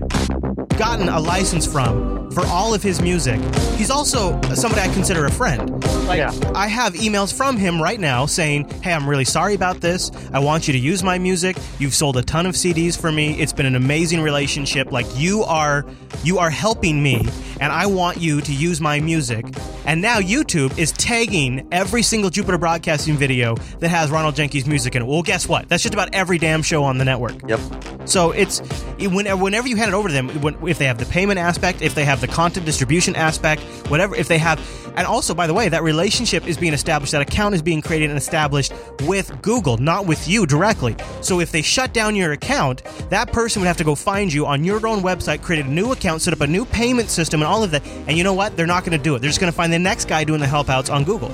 gotten 0.78 1.10
a 1.10 1.20
license 1.20 1.66
from 1.66 2.17
for 2.32 2.46
all 2.48 2.74
of 2.74 2.84
his 2.84 3.02
music, 3.02 3.40
he's 3.76 3.90
also 3.90 4.40
somebody 4.54 4.82
I 4.82 4.94
consider 4.94 5.26
a 5.26 5.32
friend. 5.32 5.70
Like, 6.08 6.22
I 6.56 6.68
have 6.68 6.94
emails 6.94 7.34
from 7.34 7.58
him 7.58 7.82
right 7.82 8.00
now 8.00 8.26
saying, 8.26 8.70
Hey, 8.82 8.94
I'm 8.94 9.10
really 9.10 9.26
sorry 9.26 9.54
about 9.54 9.82
this. 9.82 10.12
I 10.32 10.40
want 10.40 10.68
you 10.68 10.74
to 10.74 10.80
use 10.80 11.04
my 11.04 11.18
music. 11.18 11.58
You've 11.80 11.94
sold 11.94 12.18
a 12.18 12.22
ton 12.22 12.46
of 12.46 12.56
CDs 12.56 13.00
for 13.00 13.12
me. 13.12 13.40
It's 13.40 13.54
been 13.54 13.66
an 13.66 13.76
amazing 13.76 14.22
relationship. 14.22 14.92
Like 14.92 15.06
you 15.16 15.44
are 15.44 15.86
you 16.24 16.40
are 16.40 16.50
helping 16.50 17.02
me 17.02 17.28
and 17.60 17.72
I 17.72 17.86
want 17.86 18.18
you 18.18 18.42
to 18.42 18.54
use 18.54 18.80
my 18.82 19.00
music. 19.00 19.46
And 19.86 20.02
now 20.02 20.20
YouTube 20.20 20.78
is 20.78 20.92
tagging 20.92 21.68
every 21.72 22.04
single 22.04 22.30
Jupiter 22.30 22.58
Broadcasting 22.58 23.16
video 23.16 23.56
that 23.80 23.90
has 23.90 24.12
Ronald 24.12 24.36
Jenkees 24.36 24.68
music 24.68 24.96
in 24.96 25.02
it. 25.02 25.06
Well, 25.06 25.24
guess 25.24 25.48
what? 25.48 25.70
That's 25.70 25.84
just 25.84 25.94
about 25.94 26.14
every 26.14 26.38
damn 26.38 26.62
show 26.62 26.84
on 26.84 26.98
the 26.98 27.06
network. 27.06 27.36
Yep. 27.48 27.60
So 28.06 28.32
it's 28.32 28.60
whenever 29.00 29.68
you 29.68 29.76
hand 29.76 29.90
it 29.90 29.94
over 29.94 30.10
to 30.10 30.14
them, 30.14 30.30
if 30.68 30.78
they 30.78 30.86
have 30.86 30.98
the 30.98 31.06
payment 31.06 31.40
aspect, 31.40 31.82
if 31.82 31.96
they 31.96 32.06
have 32.06 32.17
the 32.22 32.28
content 32.28 32.66
distribution 32.66 33.16
aspect, 33.16 33.62
whatever, 33.90 34.16
if 34.16 34.28
they 34.28 34.38
have, 34.38 34.60
and 34.96 35.06
also 35.06 35.34
by 35.34 35.48
the 35.48 35.54
way, 35.54 35.70
that 35.70 35.84
relationship 35.84 36.48
is 36.48 36.58
being 36.58 36.74
established, 36.74 37.12
that 37.12 37.22
account 37.22 37.56
is 37.56 37.62
being 37.62 37.82
created 37.82 38.10
and 38.10 38.18
established 38.18 38.74
with 39.04 39.42
Google, 39.42 39.78
not 39.78 40.06
with 40.06 40.28
you 40.28 40.46
directly. 40.46 40.96
So 41.22 41.40
if 41.40 41.52
they 41.52 41.62
shut 41.62 41.94
down 41.94 42.16
your 42.16 42.32
account, 42.32 42.84
that 43.10 43.32
person 43.32 43.62
would 43.62 43.68
have 43.68 43.78
to 43.78 43.84
go 43.84 43.96
find 43.96 44.32
you 44.32 44.46
on 44.46 44.64
your 44.64 44.86
own 44.88 45.02
website, 45.02 45.42
create 45.42 45.66
a 45.66 45.70
new 45.70 45.92
account, 45.92 46.22
set 46.22 46.34
up 46.34 46.42
a 46.42 46.48
new 46.48 46.66
payment 46.66 47.10
system, 47.10 47.42
and 47.42 47.48
all 47.48 47.64
of 47.64 47.72
that. 47.72 47.86
And 48.08 48.18
you 48.18 48.24
know 48.24 48.34
what? 48.34 48.58
They're 48.58 48.66
not 48.68 48.84
going 48.84 48.98
to 48.98 49.04
do 49.04 49.16
it. 49.16 49.20
They're 49.20 49.30
just 49.30 49.40
going 49.40 49.52
to 49.52 49.56
find 49.56 49.72
the 49.72 49.80
next 49.80 50.06
guy 50.08 50.24
doing 50.24 50.40
the 50.40 50.48
help 50.48 50.70
outs 50.70 50.90
on 50.90 51.04
Google. 51.04 51.32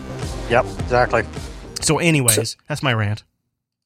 Yep, 0.49 0.65
exactly. 0.79 1.23
So, 1.81 1.99
anyways, 1.99 2.57
that's 2.67 2.83
my 2.83 2.93
rant. 2.93 3.23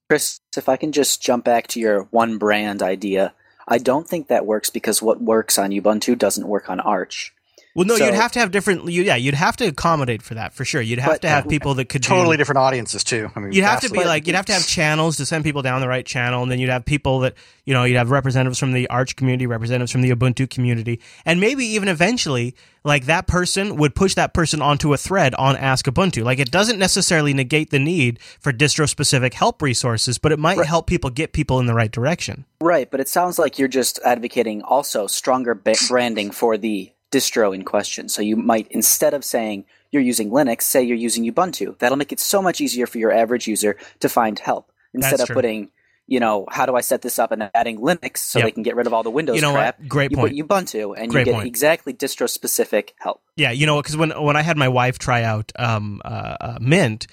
Chris, 0.10 0.40
if 0.56 0.70
I 0.70 0.78
can 0.78 0.92
just 0.92 1.22
jump 1.22 1.44
back 1.44 1.68
to 1.68 1.80
your 1.80 2.04
one 2.12 2.38
brand 2.38 2.82
idea, 2.82 3.34
I 3.70 3.78
don't 3.78 4.08
think 4.08 4.28
that 4.28 4.46
works 4.46 4.70
because 4.70 5.02
what 5.02 5.22
works 5.22 5.58
on 5.58 5.72
Ubuntu 5.72 6.18
doesn't 6.18 6.48
work 6.48 6.70
on 6.70 6.80
Arch. 6.80 7.34
Well, 7.78 7.86
no, 7.86 7.96
So- 7.96 8.06
you'd 8.06 8.16
have 8.16 8.32
to 8.32 8.40
have 8.40 8.50
different. 8.50 8.90
You, 8.90 9.04
yeah, 9.04 9.18
you'd 9.18 9.36
have 9.36 9.56
to 9.58 9.68
accommodate 9.68 10.24
for 10.24 10.34
that 10.34 10.52
for 10.52 10.66
sure. 10.66 10.82
You'd 10.82 10.98
have 10.98 11.12
But- 11.12 11.22
to 11.22 11.30
have 11.30 11.46
uh, 11.46 11.48
people 11.50 11.76
that 11.76 11.90
could 11.90 12.02
do- 12.02 12.08
Totally 12.10 12.36
different 12.36 12.58
audiences 12.58 13.04
too. 13.04 13.30
I 13.36 13.40
mean, 13.40 13.52
You'd 13.52 13.66
have 13.66 13.82
to 13.82 13.90
be 13.92 14.04
like 14.04 14.26
you'd 14.26 14.36
have 14.36 14.48
to 14.48 14.54
have 14.54 14.66
channels 14.66 15.18
to 15.18 15.28
send 15.28 15.44
people 15.44 15.62
down 15.62 15.80
the 15.82 15.88
right 15.88 16.04
channel, 16.04 16.42
and 16.42 16.52
then 16.52 16.58
you'd 16.58 16.72
have 16.72 16.86
people 16.86 17.20
that 17.20 17.36
you 17.66 17.76
know 17.76 17.84
you'd 17.84 17.98
have 17.98 18.10
representatives 18.10 18.58
from 18.58 18.72
the 18.74 18.90
Arch 18.90 19.16
community, 19.16 19.46
representatives 19.46 19.92
from 19.92 20.02
the 20.02 20.10
Ubuntu 20.10 20.50
community, 20.50 21.00
and 21.24 21.40
maybe 21.40 21.66
even 21.66 21.88
eventually 21.88 22.56
like 22.84 23.06
that 23.06 23.28
person 23.28 23.76
would 23.76 23.94
push 23.94 24.16
that 24.16 24.34
person 24.34 24.60
onto 24.60 24.92
a 24.92 24.98
thread 24.98 25.36
on 25.36 25.56
Ask 25.56 25.86
Ubuntu. 25.86 26.24
Like 26.24 26.40
it 26.40 26.50
doesn't 26.50 26.80
necessarily 26.80 27.32
negate 27.36 27.70
the 27.70 27.78
need 27.78 28.18
for 28.40 28.52
distro 28.52 28.90
specific 28.90 29.36
help 29.36 29.62
resources, 29.62 30.18
but 30.18 30.32
it 30.32 30.40
might 30.40 30.58
help 30.66 30.88
people 30.88 31.12
get 31.12 31.32
people 31.32 31.60
in 31.60 31.68
the 31.68 31.76
right 31.76 31.92
direction. 31.92 32.46
Right, 32.60 32.90
but 32.90 33.00
it 33.00 33.08
sounds 33.08 33.38
like 33.38 33.60
you're 33.60 33.68
just 33.68 34.00
advocating 34.04 34.64
also 34.64 35.06
stronger 35.06 35.54
branding 35.54 36.32
for 36.32 36.58
the 36.58 36.92
distro 37.12 37.54
in 37.56 37.64
question. 37.64 38.10
So 38.10 38.22
you 38.22 38.36
might, 38.36 38.68
instead 38.70 39.14
of 39.14 39.24
saying 39.24 39.66
you're 39.92 40.02
using 40.02 40.30
Linux, 40.30 40.64
say 40.64 40.84
you're 40.84 40.98
using 40.98 41.24
Ubuntu. 41.32 41.78
That'll 41.80 41.98
make 41.98 42.12
it 42.12 42.20
so 42.20 42.42
much 42.42 42.60
easier 42.62 42.88
for 42.88 42.98
your 42.98 43.12
average 43.12 43.48
user 43.48 43.78
to 44.02 44.10
find 44.10 44.38
help. 44.40 44.72
Instead 44.94 45.12
That's 45.12 45.22
of 45.24 45.28
true. 45.28 45.36
putting, 45.36 45.70
you 46.08 46.20
know, 46.20 46.46
how 46.50 46.66
do 46.66 46.76
I 46.76 46.82
set 46.82 47.02
this 47.02 47.20
up 47.20 47.32
and 47.32 47.50
adding 47.54 47.80
Linux 47.80 48.18
so 48.18 48.40
Yep. 48.40 48.46
they 48.48 48.52
can 48.52 48.64
get 48.64 48.76
rid 48.76 48.88
of 48.88 48.94
all 48.94 49.04
the 49.04 49.10
Windows 49.12 49.36
You 49.36 49.42
know 49.42 49.52
what? 49.54 49.78
crap. 49.78 49.88
Great 49.88 50.12
you 50.12 50.18
point. 50.18 50.38
put 50.38 50.48
Ubuntu 50.48 50.94
and 50.98 51.12
Great 51.12 51.22
you 51.22 51.26
get 51.26 51.36
point. 51.36 51.48
exactly 51.48 51.94
distro 51.94 52.30
specific 52.30 52.94
help. 53.00 53.22
Yeah, 53.36 53.52
you 53.52 53.66
know, 53.66 53.82
because 53.82 53.96
when 53.98 54.12
when 54.22 54.36
I 54.36 54.42
had 54.42 54.58
my 54.58 54.68
wife 54.68 55.00
try 55.00 55.24
out 55.24 55.52
um, 55.58 56.02
uh, 56.04 56.08
uh, 56.42 56.58
Mint, 56.62 57.08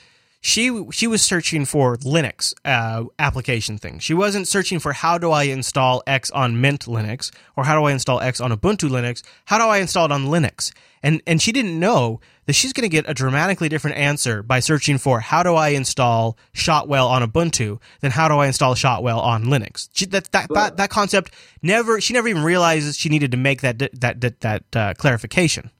she 0.45 0.85
she 0.91 1.07
was 1.07 1.23
searching 1.23 1.65
for 1.65 1.97
Linux 1.97 2.53
uh, 2.67 3.05
application 3.19 3.79
things. 3.79 4.03
She 4.03 4.13
wasn't 4.13 4.47
searching 4.47 4.79
for 4.79 4.93
how 4.93 5.17
do 5.17 5.31
I 5.31 5.45
install 5.45 6.03
X 6.07 6.31
on 6.33 6.61
Mint 6.61 6.85
Linux 6.85 7.33
or 7.57 7.65
how 7.65 7.81
do 7.81 7.87
I 7.87 7.93
install 7.93 8.21
X 8.21 8.43
on 8.43 8.53
Ubuntu 8.53 8.91
Linux. 8.91 9.23
How 9.47 9.57
do 9.57 9.65
I 9.65 9.79
install 9.79 10.05
it 10.05 10.13
on 10.13 10.27
Linux? 10.27 10.71
And 11.03 11.23
and 11.27 11.41
she 11.41 11.51
didn't 11.51 11.81
know 11.81 12.21
that 12.45 12.53
she's 12.53 12.75
going 12.75 12.83
to 12.83 12.91
get 12.91 13.09
a 13.09 13.15
dramatically 13.15 13.71
different 13.71 13.97
answer 13.97 14.43
by 14.43 14.61
searching 14.61 14.99
for 14.99 15.21
how 15.21 15.43
do 15.43 15.55
I 15.55 15.69
install 15.71 16.37
Shotwell 16.53 17.09
on 17.09 17.27
Ubuntu 17.27 17.81
than 18.01 18.11
how 18.11 18.29
do 18.29 18.35
I 18.35 18.47
install 18.47 18.75
Shotwell 18.75 19.21
on 19.21 19.45
Linux. 19.47 19.89
She, 19.95 20.05
that, 20.07 20.31
that 20.33 20.49
that 20.53 20.77
that 20.77 20.91
concept 20.91 21.33
never 21.63 22.03
she 22.03 22.13
never 22.13 22.29
even 22.29 22.43
realizes 22.43 22.99
she 22.99 23.09
needed 23.09 23.31
to 23.31 23.39
make 23.39 23.63
that 23.63 23.79
that 23.79 24.21
that 24.21 24.41
that 24.41 24.77
uh, 24.77 24.93
clarification. 24.99 25.71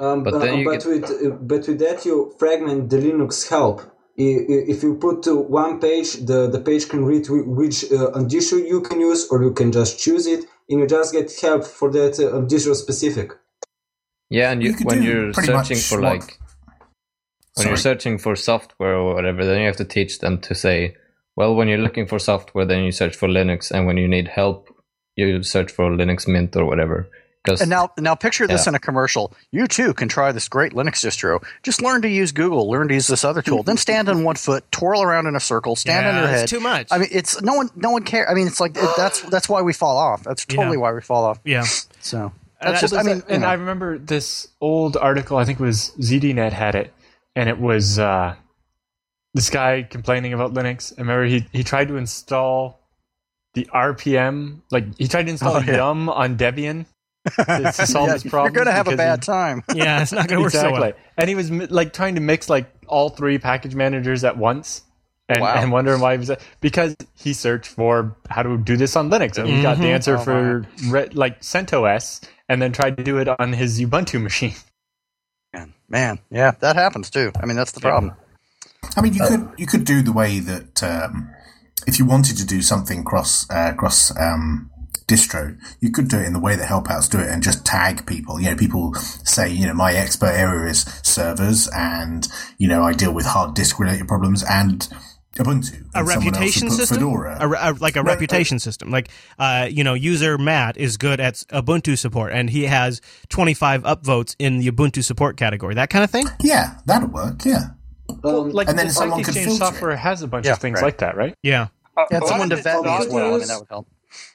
Um, 0.00 0.22
But 0.22 0.34
uh, 0.34 0.38
then 0.38 0.58
you 0.58 0.64
but 0.64 0.72
get- 0.84 0.86
with 0.86 1.04
uh, 1.10 1.30
but 1.50 1.66
with 1.68 1.78
that 1.80 2.04
you 2.06 2.32
fragment 2.38 2.90
the 2.90 2.98
Linux 2.98 3.48
help. 3.48 3.80
I- 4.18 4.44
i- 4.52 4.66
If 4.74 4.82
you 4.82 4.94
put 4.96 5.22
to 5.24 5.34
one 5.36 5.78
page, 5.80 6.10
the, 6.30 6.48
the 6.50 6.60
page 6.60 6.88
can 6.88 7.04
read 7.04 7.24
which 7.60 7.84
uh, 7.92 8.10
distro 8.32 8.58
you 8.72 8.80
can 8.80 9.00
use, 9.00 9.28
or 9.30 9.42
you 9.42 9.52
can 9.52 9.70
just 9.72 9.98
choose 10.04 10.26
it, 10.26 10.40
and 10.68 10.80
you 10.80 10.86
just 10.86 11.12
get 11.12 11.32
help 11.40 11.64
for 11.64 11.90
that 11.92 12.18
uh, 12.18 12.40
distro 12.52 12.74
specific. 12.74 13.32
Yeah, 14.30 14.50
and 14.52 14.62
you, 14.62 14.70
You 14.70 14.76
when 14.88 15.02
you're 15.02 15.32
searching 15.32 15.76
much 15.78 15.88
for 15.90 16.00
what- 16.00 16.12
like 16.12 16.38
when 17.56 17.66
you're 17.68 17.76
searching 17.76 18.18
for 18.18 18.36
software 18.36 18.94
or 18.94 19.14
whatever, 19.14 19.44
then 19.44 19.58
you 19.60 19.66
have 19.66 19.76
to 19.78 19.84
teach 19.84 20.20
them 20.20 20.38
to 20.42 20.54
say, 20.54 20.94
well, 21.36 21.56
when 21.56 21.66
you're 21.68 21.78
looking 21.86 22.06
for 22.06 22.18
software, 22.20 22.64
then 22.64 22.84
you 22.84 22.92
search 22.92 23.16
for 23.16 23.28
Linux, 23.28 23.70
and 23.72 23.84
when 23.86 23.96
you 23.96 24.06
need 24.06 24.28
help, 24.28 24.68
you 25.16 25.42
search 25.42 25.72
for 25.72 25.90
Linux 25.90 26.28
Mint 26.28 26.54
or 26.56 26.64
whatever. 26.66 27.08
Because 27.44 27.60
And 27.60 27.70
now, 27.70 27.90
now 27.98 28.14
picture 28.14 28.46
this 28.46 28.66
Yeah. 28.66 28.70
in 28.70 28.74
a 28.74 28.78
commercial. 28.78 29.32
You 29.52 29.66
too 29.66 29.94
can 29.94 30.08
try 30.08 30.32
this 30.32 30.48
great 30.48 30.72
Linux 30.72 31.04
distro. 31.06 31.42
Just 31.62 31.80
learn 31.80 32.02
to 32.02 32.08
use 32.08 32.32
Google. 32.32 32.68
Learn 32.68 32.88
to 32.88 32.94
use 32.94 33.06
this 33.06 33.24
other 33.24 33.42
tool. 33.42 33.62
then 33.62 33.76
stand 33.76 34.08
on 34.08 34.24
one 34.24 34.34
foot, 34.36 34.70
twirl 34.72 35.02
around 35.02 35.26
in 35.26 35.36
a 35.36 35.40
circle, 35.40 35.76
stand 35.76 36.06
on 36.06 36.14
Yeah, 36.14 36.20
your 36.22 36.30
it's 36.30 36.40
head. 36.40 36.48
too 36.48 36.60
much. 36.60 36.88
I 36.90 36.98
mean, 36.98 37.08
it's 37.12 37.40
no 37.40 37.54
one. 37.54 37.70
No 37.76 37.90
one 37.90 38.02
cares. 38.02 38.26
I 38.30 38.34
mean, 38.34 38.46
it's 38.48 38.60
like 38.60 38.76
it, 38.76 38.90
that's 38.96 39.20
that's 39.22 39.48
why 39.48 39.62
we 39.62 39.72
fall 39.72 39.96
off. 39.96 40.24
That's 40.24 40.44
totally 40.44 40.76
Yeah. 40.76 40.82
why 40.82 40.92
we 40.92 41.00
fall 41.00 41.24
off. 41.24 41.38
Yeah. 41.44 41.64
So 42.00 42.32
that's 42.60 42.80
just. 42.80 42.92
I 42.94 43.02
mean, 43.04 43.22
and 43.22 43.30
you 43.30 43.38
know. 43.38 43.46
I 43.46 43.54
remember 43.54 43.98
this 43.98 44.48
old 44.60 44.96
article. 44.96 45.36
I 45.38 45.44
think 45.44 45.60
it 45.60 45.62
was 45.62 45.92
ZDNet 46.00 46.52
had 46.52 46.74
it, 46.74 46.92
and 47.36 47.48
it 47.48 47.58
was 47.60 47.98
uh, 48.00 48.34
this 49.34 49.48
guy 49.48 49.84
complaining 49.88 50.32
about 50.32 50.52
Linux. 50.54 50.92
I 50.98 51.02
remember 51.02 51.24
he 51.26 51.46
he 51.52 51.62
tried 51.62 51.88
to 51.88 51.96
install 51.96 52.80
the 53.54 53.66
RPM, 53.72 54.60
like 54.70 54.96
he 54.98 55.06
tried 55.08 55.24
to 55.26 55.30
install 55.30 55.56
Oh, 55.56 55.60
yeah. 55.60 55.76
Yum 55.76 56.08
on 56.08 56.36
Debian 56.36 56.86
to, 57.30 57.72
to 57.72 57.72
solve 57.86 58.06
Yeah, 58.08 58.12
his 58.14 58.24
you're 58.24 58.50
going 58.50 58.66
to 58.66 58.72
have 58.72 58.88
a 58.88 58.96
bad 58.96 59.22
time. 59.22 59.62
Yeah, 59.74 60.02
it's 60.02 60.12
not 60.12 60.28
going 60.28 60.38
to 60.38 60.42
work 60.44 60.52
so 60.52 60.58
exactly. 60.68 60.80
well. 60.80 60.92
And 61.16 61.28
he 61.28 61.34
was 61.34 61.50
like 61.50 61.92
trying 61.92 62.14
to 62.16 62.20
mix 62.20 62.48
like 62.48 62.66
all 62.86 63.10
three 63.10 63.38
package 63.38 63.74
managers 63.74 64.24
at 64.24 64.36
once. 64.36 64.82
And, 65.30 65.42
Wow. 65.42 65.56
and 65.56 65.70
wondering 65.70 66.00
why 66.00 66.12
he 66.12 66.18
was 66.18 66.30
because 66.62 66.96
he 67.14 67.34
searched 67.34 67.68
for 67.70 68.16
how 68.30 68.42
to 68.42 68.56
do 68.56 68.78
this 68.78 68.96
on 68.96 69.10
Linux 69.10 69.36
and 69.36 69.46
he 69.46 69.60
got 69.60 69.76
the 69.76 69.84
Mhm. 69.84 69.92
answer 69.92 70.16
Oh, 70.16 70.24
for 70.24 70.66
re- 70.88 71.08
like 71.12 71.42
CentOS 71.42 72.26
and 72.48 72.62
then 72.62 72.72
tried 72.72 72.96
to 72.96 73.04
do 73.04 73.18
it 73.18 73.28
on 73.38 73.52
his 73.52 73.78
Ubuntu 73.78 74.22
machine. 74.22 74.54
Man, 75.52 75.74
man, 75.86 76.18
yeah, 76.30 76.52
that 76.60 76.76
happens 76.76 77.10
too. 77.10 77.30
I 77.42 77.44
mean, 77.44 77.56
that's 77.56 77.72
the 77.72 77.80
problem. 77.80 78.14
I 78.96 79.02
mean, 79.02 79.12
you 79.12 79.22
could 79.26 79.50
you 79.58 79.66
could 79.66 79.84
do 79.84 80.00
the 80.00 80.12
way 80.12 80.38
that 80.40 80.82
um, 80.82 81.28
if 81.86 81.98
you 81.98 82.06
wanted 82.06 82.38
to 82.38 82.46
do 82.46 82.62
something 82.62 83.04
cross 83.04 83.46
uh, 83.50 83.74
cross 83.74 84.10
um, 84.18 84.70
distro, 85.08 85.58
you 85.80 85.90
could 85.90 86.06
do 86.08 86.18
it 86.18 86.26
in 86.26 86.32
the 86.32 86.38
way 86.40 86.54
that 86.54 86.68
helpouts 86.68 87.10
do 87.10 87.18
it, 87.18 87.28
and 87.28 87.42
just 87.42 87.64
tag 87.66 88.06
people. 88.06 88.40
You 88.40 88.50
know, 88.50 88.56
people 88.56 88.94
say, 89.24 89.50
you 89.50 89.66
know, 89.66 89.74
my 89.74 89.92
expert 89.94 90.32
area 90.34 90.70
is 90.70 90.82
servers, 91.02 91.68
and 91.74 92.28
you 92.58 92.68
know, 92.68 92.82
I 92.82 92.92
deal 92.92 93.12
with 93.12 93.26
hard 93.26 93.54
disk 93.54 93.78
related 93.80 94.06
problems 94.06 94.44
and 94.48 94.86
Ubuntu. 95.36 95.72
a 95.94 95.98
And 96.00 96.08
someone 96.08 96.32
reputation 96.32 96.70
system, 96.70 96.96
Fedora. 96.98 97.36
A 97.40 97.48
a- 97.48 97.74
like 97.78 97.96
a 97.96 98.02
Right, 98.02 98.12
reputation 98.12 98.58
system. 98.58 98.90
Like, 98.90 99.08
uh, 99.38 99.68
you 99.70 99.84
know, 99.84 99.94
user 99.94 100.36
Matt 100.36 100.76
is 100.76 100.96
good 100.96 101.20
at 101.20 101.34
Ubuntu 101.52 101.96
support, 101.96 102.32
and 102.32 102.50
he 102.50 102.64
has 102.64 103.00
25 103.28 103.82
upvotes 103.84 104.34
in 104.38 104.58
the 104.58 104.70
Ubuntu 104.70 105.02
support 105.04 105.36
category. 105.36 105.74
That 105.74 105.90
kind 105.90 106.02
of 106.04 106.10
thing. 106.10 106.26
yeah, 106.40 106.74
that'll 106.86 107.08
work. 107.08 107.44
Yeah. 107.44 107.70
Um, 108.24 108.50
Like 108.50 108.68
And 108.68 108.78
then 108.78 108.88
the 108.88 108.92
someone 108.92 109.22
Stack 109.22 109.26
could 109.34 109.36
Exchange 109.36 109.58
filter 109.58 109.64
it. 109.64 109.74
software 109.74 109.96
has 109.96 110.22
a 110.22 110.26
bunch 110.26 110.46
Yeah, 110.46 110.52
of 110.54 110.58
things 110.58 110.76
right. 110.80 110.84
like 110.88 110.98
that, 110.98 111.16
right? 111.16 111.34
Yeah. 111.42 111.68
Uh, 111.96 112.04
Yeah, 112.10 112.20
someone 112.26 112.50
of 112.50 112.58
to 112.58 112.62
vet 112.64 112.82
me 112.82 112.88
as 112.90 113.06
well. 113.08 113.34
I 113.34 113.38
mean, 113.38 113.46
that 113.48 113.58
would 113.60 113.68
help. 113.68 113.86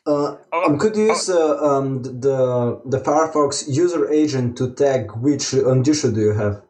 Uh, 0.06 0.36
Oh, 0.52 0.66
um, 0.66 0.78
could 0.80 0.96
you 0.96 1.08
use 1.08 1.30
uh, 1.30 1.58
um, 1.64 2.04
the 2.04 2.82
the 2.86 3.00
Firefox 3.00 3.66
user 3.68 4.12
agent 4.12 4.58
to 4.58 4.74
tag 4.74 5.12
which 5.16 5.54
uh, 5.54 5.74
do 5.76 6.22
you 6.22 6.34
have? 6.34 6.62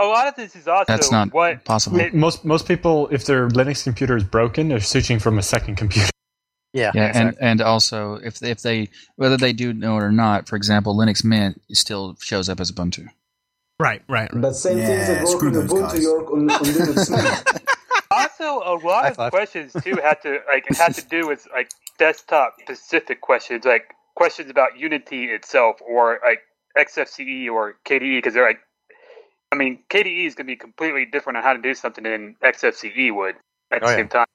A 0.00 0.04
lot 0.04 0.28
of 0.28 0.36
this 0.36 0.54
is 0.54 0.68
also 0.68 0.84
That's 0.86 1.10
not 1.10 1.32
what 1.34 1.64
possible. 1.64 1.98
It- 2.00 2.14
most 2.14 2.44
most 2.44 2.66
people, 2.68 3.08
if 3.10 3.24
their 3.26 3.48
Linux 3.48 3.82
computer 3.84 4.16
is 4.16 4.24
broken, 4.24 4.68
they're 4.68 4.80
switching 4.80 5.18
from 5.18 5.38
a 5.38 5.42
second 5.42 5.76
computer. 5.76 6.10
Yeah, 6.74 6.92
Yeah, 6.94 7.08
exactly. 7.08 7.38
and 7.40 7.50
and 7.50 7.60
also 7.62 8.16
if 8.16 8.42
if 8.42 8.60
they 8.60 8.90
whether 9.16 9.38
they 9.38 9.54
do 9.54 9.72
know 9.72 9.96
it 9.96 10.02
or 10.02 10.12
not, 10.12 10.48
for 10.48 10.54
example, 10.56 10.94
Linux 10.94 11.24
Mint 11.24 11.60
still 11.72 12.14
shows 12.20 12.48
up 12.50 12.60
as 12.60 12.70
Ubuntu. 12.70 13.08
Right. 13.80 14.02
Right. 14.06 14.30
right. 14.32 14.42
But 14.42 14.54
same 14.54 14.76
things 14.76 14.88
Yeah, 15.08 15.14
that 15.14 15.24
work 15.24 15.36
screw 15.38 15.50
Ubuntu 15.50 15.80
guys. 15.80 16.06
work 16.06 16.30
on, 16.30 16.50
on 16.50 16.60
Linux 16.60 17.10
Mint. 17.10 17.60
also 18.40 18.64
a 18.64 18.74
lot 18.86 19.02
High 19.04 19.08
of 19.10 19.16
five. 19.16 19.30
questions 19.32 19.72
too 19.82 19.96
had 20.02 20.20
to 20.22 20.38
like 20.50 20.64
had 20.76 20.94
to 20.94 21.06
do 21.06 21.26
with 21.26 21.46
like 21.52 21.70
desktop 21.98 22.54
specific 22.60 23.20
questions, 23.20 23.64
like 23.64 23.94
questions 24.14 24.50
about 24.50 24.78
Unity 24.78 25.24
itself 25.26 25.76
or 25.86 26.20
like 26.24 26.40
XFCE 26.76 27.50
or 27.50 27.76
KDE 27.86 28.18
because 28.18 28.34
they're 28.34 28.46
like, 28.46 28.60
I 29.52 29.56
mean, 29.56 29.78
KDE 29.90 30.26
is 30.26 30.34
going 30.34 30.46
to 30.46 30.52
be 30.52 30.56
completely 30.56 31.06
different 31.10 31.38
on 31.38 31.42
how 31.42 31.52
to 31.54 31.60
do 31.62 31.74
something 31.74 32.04
than 32.04 32.36
XFCE 32.42 33.14
would 33.14 33.36
at 33.72 33.80
the 33.80 33.86
Oh, 33.86 33.90
yeah. 33.90 33.96
same 33.96 34.08
time. 34.08 34.26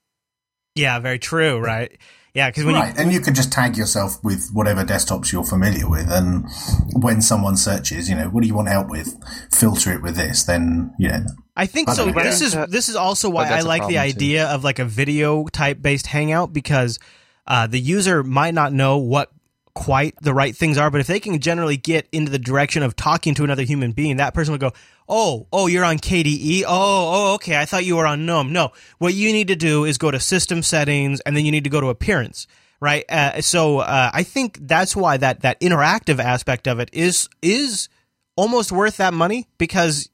Yeah. 0.75 0.99
Very 0.99 1.19
true. 1.19 1.59
Right. 1.59 1.97
Yeah. 2.33 2.49
Because 2.49 2.65
when 2.65 2.75
right, 2.75 2.95
you 2.95 3.01
and 3.01 3.13
you 3.13 3.19
can 3.19 3.35
just 3.35 3.51
tag 3.51 3.77
yourself 3.77 4.23
with 4.23 4.49
whatever 4.51 4.83
desktops 4.83 5.31
you're 5.31 5.43
familiar 5.43 5.87
with, 5.87 6.11
and 6.11 6.45
when 6.93 7.21
someone 7.21 7.57
searches, 7.57 8.09
you 8.09 8.15
know, 8.15 8.29
what 8.29 8.41
do 8.41 8.47
you 8.47 8.55
want 8.55 8.69
help 8.69 8.89
with? 8.89 9.15
Filter 9.51 9.93
it 9.93 10.01
with 10.01 10.15
this, 10.15 10.43
then 10.43 10.93
you 10.97 11.09
know. 11.09 11.25
I 11.55 11.67
think 11.67 11.89
I 11.89 11.93
so. 11.93 12.05
know. 12.05 12.23
This 12.23 12.41
is 12.41 12.53
this 12.69 12.89
is 12.89 12.95
also 12.95 13.29
why 13.29 13.47
I 13.47 13.61
like 13.61 13.81
the 13.81 13.93
problem, 13.93 13.93
too. 13.93 13.97
idea 13.97 14.47
of 14.47 14.63
like 14.63 14.79
a 14.79 14.85
video 14.85 15.45
type 15.47 15.81
based 15.81 16.07
hangout 16.07 16.53
because 16.53 16.97
uh, 17.45 17.67
the 17.67 17.79
user 17.79 18.23
might 18.23 18.53
not 18.53 18.73
know 18.73 18.97
what 18.97 19.31
quite 19.75 20.15
the 20.21 20.33
right 20.33 20.55
things 20.55 20.77
are, 20.77 20.89
but 20.89 21.01
if 21.01 21.07
they 21.07 21.19
can 21.19 21.39
generally 21.39 21.77
get 21.77 22.07
into 22.11 22.31
the 22.31 22.39
direction 22.39 22.83
of 22.83 22.95
talking 22.95 23.33
to 23.35 23.43
another 23.43 23.63
human 23.63 23.91
being, 23.91 24.17
that 24.17 24.33
person 24.33 24.51
will 24.51 24.59
go, 24.59 24.71
"Oh, 25.07 25.47
oh, 25.51 25.67
you're 25.67 25.85
on 25.85 25.97
KDE. 25.97 26.63
Oh, 26.63 26.67
oh, 26.69 27.33
okay. 27.35 27.57
I 27.57 27.65
thought 27.65 27.85
you 27.85 27.95
were 27.95 28.07
on 28.07 28.25
GNOME. 28.25 28.51
No, 28.51 28.71
what 28.99 29.13
you 29.13 29.31
need 29.31 29.47
to 29.49 29.55
do 29.55 29.85
is 29.85 29.97
go 29.97 30.11
to 30.11 30.19
System 30.19 30.63
Settings, 30.63 31.19
and 31.21 31.35
then 31.35 31.45
you 31.45 31.51
need 31.51 31.63
to 31.63 31.69
go 31.69 31.81
to 31.81 31.87
Appearance." 31.87 32.47
Right. 32.79 33.05
Uh, 33.09 33.39
so 33.39 33.79
uh, 33.79 34.11
I 34.13 34.23
think 34.23 34.57
that's 34.61 34.93
why 34.93 35.15
that 35.15 35.41
that 35.41 35.59
interactive 35.61 36.19
aspect 36.19 36.67
of 36.67 36.79
it 36.79 36.89
is 36.91 37.29
is 37.41 37.87
almost 38.35 38.73
worth 38.73 38.97
that 38.97 39.13
money 39.13 39.47
because 39.57 40.09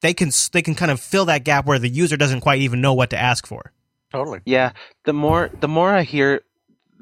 they 0.00 0.14
can 0.14 0.30
they 0.52 0.62
can 0.62 0.74
kind 0.74 0.90
of 0.90 1.00
fill 1.00 1.26
that 1.26 1.44
gap 1.44 1.66
where 1.66 1.78
the 1.78 1.88
user 1.88 2.16
doesn't 2.16 2.40
quite 2.40 2.60
even 2.60 2.80
know 2.80 2.94
what 2.94 3.10
to 3.10 3.16
ask 3.18 3.46
for. 3.46 3.72
totally. 4.10 4.40
Yeah, 4.44 4.72
the 5.04 5.12
more 5.12 5.50
the 5.60 5.68
more 5.68 5.94
I 5.94 6.02
hear 6.02 6.42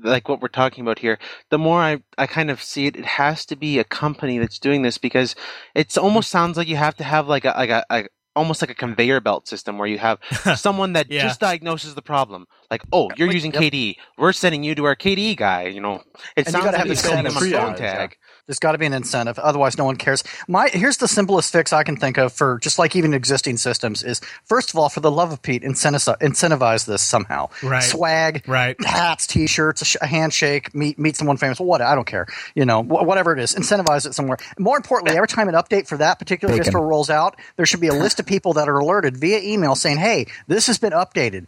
like 0.02 0.28
what 0.28 0.40
we're 0.40 0.48
talking 0.48 0.82
about 0.82 0.98
here, 0.98 1.18
the 1.50 1.58
more 1.58 1.80
I 1.80 2.02
I 2.18 2.26
kind 2.26 2.50
of 2.50 2.62
see 2.62 2.86
it. 2.86 2.96
It 2.96 3.04
has 3.04 3.46
to 3.46 3.56
be 3.56 3.78
a 3.78 3.84
company 3.84 4.38
that's 4.38 4.58
doing 4.58 4.82
this 4.82 4.98
because 4.98 5.34
it's 5.74 5.96
almost 5.96 6.30
sounds 6.30 6.56
like 6.56 6.68
you 6.68 6.76
have 6.76 6.96
to 6.96 7.04
have 7.04 7.28
like 7.28 7.44
a 7.44 7.54
like 7.56 7.70
a, 7.70 7.84
a 7.90 8.04
almost 8.34 8.60
like 8.62 8.70
a 8.70 8.74
conveyor 8.74 9.20
belt 9.20 9.48
system 9.48 9.78
where 9.78 9.88
you 9.88 9.98
have 9.98 10.18
someone 10.54 10.92
that 10.92 11.08
Yeah. 11.10 11.22
just 11.22 11.40
diagnoses 11.40 11.94
the 11.94 12.02
problem. 12.02 12.46
Like, 12.70 12.82
oh, 12.92 13.10
you're 13.16 13.28
using 13.28 13.52
yep. 13.52 13.62
KDE. 13.62 13.96
We're 14.18 14.32
sending 14.32 14.62
you 14.62 14.74
to 14.74 14.84
our 14.84 14.96
KDE 14.96 15.36
guy. 15.36 15.64
You 15.64 15.80
know, 15.80 16.02
it 16.36 16.46
And 16.46 16.48
sounds 16.48 16.64
like 16.66 16.74
have 16.76 16.88
he's 16.88 17.00
sending 17.00 17.26
him 17.26 17.36
a 17.36 17.40
Yeah. 17.46 17.74
tag. 17.74 18.16
There's 18.46 18.60
got 18.60 18.72
to 18.72 18.78
be 18.78 18.86
an 18.86 18.92
incentive, 18.92 19.40
otherwise 19.40 19.76
no 19.76 19.84
one 19.84 19.96
cares. 19.96 20.22
My 20.46 20.68
here's 20.68 20.98
the 20.98 21.08
simplest 21.08 21.50
fix 21.50 21.72
I 21.72 21.82
can 21.82 21.96
think 21.96 22.16
of 22.16 22.32
for 22.32 22.58
just 22.60 22.78
like 22.78 22.94
even 22.94 23.12
existing 23.12 23.56
systems 23.56 24.04
is 24.04 24.20
first 24.44 24.70
of 24.70 24.76
all, 24.76 24.88
for 24.88 25.00
the 25.00 25.10
love 25.10 25.32
of 25.32 25.42
Pete, 25.42 25.62
incentivize, 25.62 26.16
incentivize 26.20 26.86
this 26.86 27.02
somehow. 27.02 27.48
Right. 27.62 27.82
Swag, 27.82 28.44
Right. 28.46 28.76
hats, 28.84 29.26
T-shirts, 29.26 29.82
a, 29.82 29.84
sh- 29.84 29.96
a 30.00 30.06
handshake, 30.06 30.72
meet 30.76 30.96
meet 30.96 31.16
someone 31.16 31.36
famous. 31.38 31.58
What 31.58 31.82
I 31.82 31.96
don't 31.96 32.06
care, 32.06 32.26
you 32.54 32.64
know, 32.64 32.82
wh- 32.84 33.04
whatever 33.04 33.32
it 33.32 33.40
is, 33.40 33.52
incentivize 33.54 34.06
it 34.06 34.14
somewhere. 34.14 34.36
More 34.60 34.76
importantly, 34.76 35.16
every 35.16 35.26
time 35.28 35.48
an 35.48 35.56
update 35.56 35.88
for 35.88 35.96
that 35.98 36.20
particular 36.20 36.56
Bacon. 36.56 36.72
distro 36.72 36.88
rolls 36.88 37.10
out, 37.10 37.34
there 37.56 37.66
should 37.66 37.80
be 37.80 37.88
a 37.88 37.92
list 38.04 38.20
of 38.20 38.26
people 38.26 38.52
that 38.52 38.68
are 38.68 38.78
alerted 38.78 39.16
via 39.16 39.40
email 39.40 39.74
saying, 39.74 39.96
"Hey, 39.96 40.26
this 40.46 40.68
has 40.68 40.78
been 40.78 40.92
updated." 40.92 41.46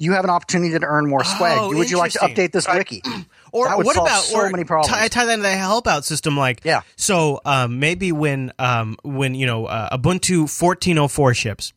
You 0.00 0.12
have 0.12 0.22
an 0.22 0.30
opportunity 0.30 0.78
to 0.78 0.86
earn 0.86 1.08
more 1.08 1.24
swag. 1.24 1.58
Oh, 1.60 1.76
Would 1.76 1.90
you 1.90 1.98
like 1.98 2.12
to 2.12 2.20
update 2.20 2.52
this 2.52 2.68
wiki? 2.68 3.02
Or 3.52 3.68
what 3.82 3.96
about 3.96 4.22
so 4.22 4.38
or 4.38 4.50
many 4.50 4.64
problems. 4.64 4.92
Tie, 4.94 5.08
tie 5.08 5.24
that 5.26 5.34
into 5.34 5.42
the 5.42 5.50
help 5.50 5.86
out 5.86 6.04
system, 6.04 6.36
like 6.36 6.64
Yeah. 6.64 6.82
So 6.96 7.40
um, 7.44 7.78
maybe 7.78 8.12
when 8.12 8.52
um, 8.58 8.96
when 9.02 9.34
you 9.34 9.46
know 9.46 9.66
uh, 9.66 9.96
Ubuntu 9.96 10.44
14.04 10.44 11.36
ships, 11.36 11.72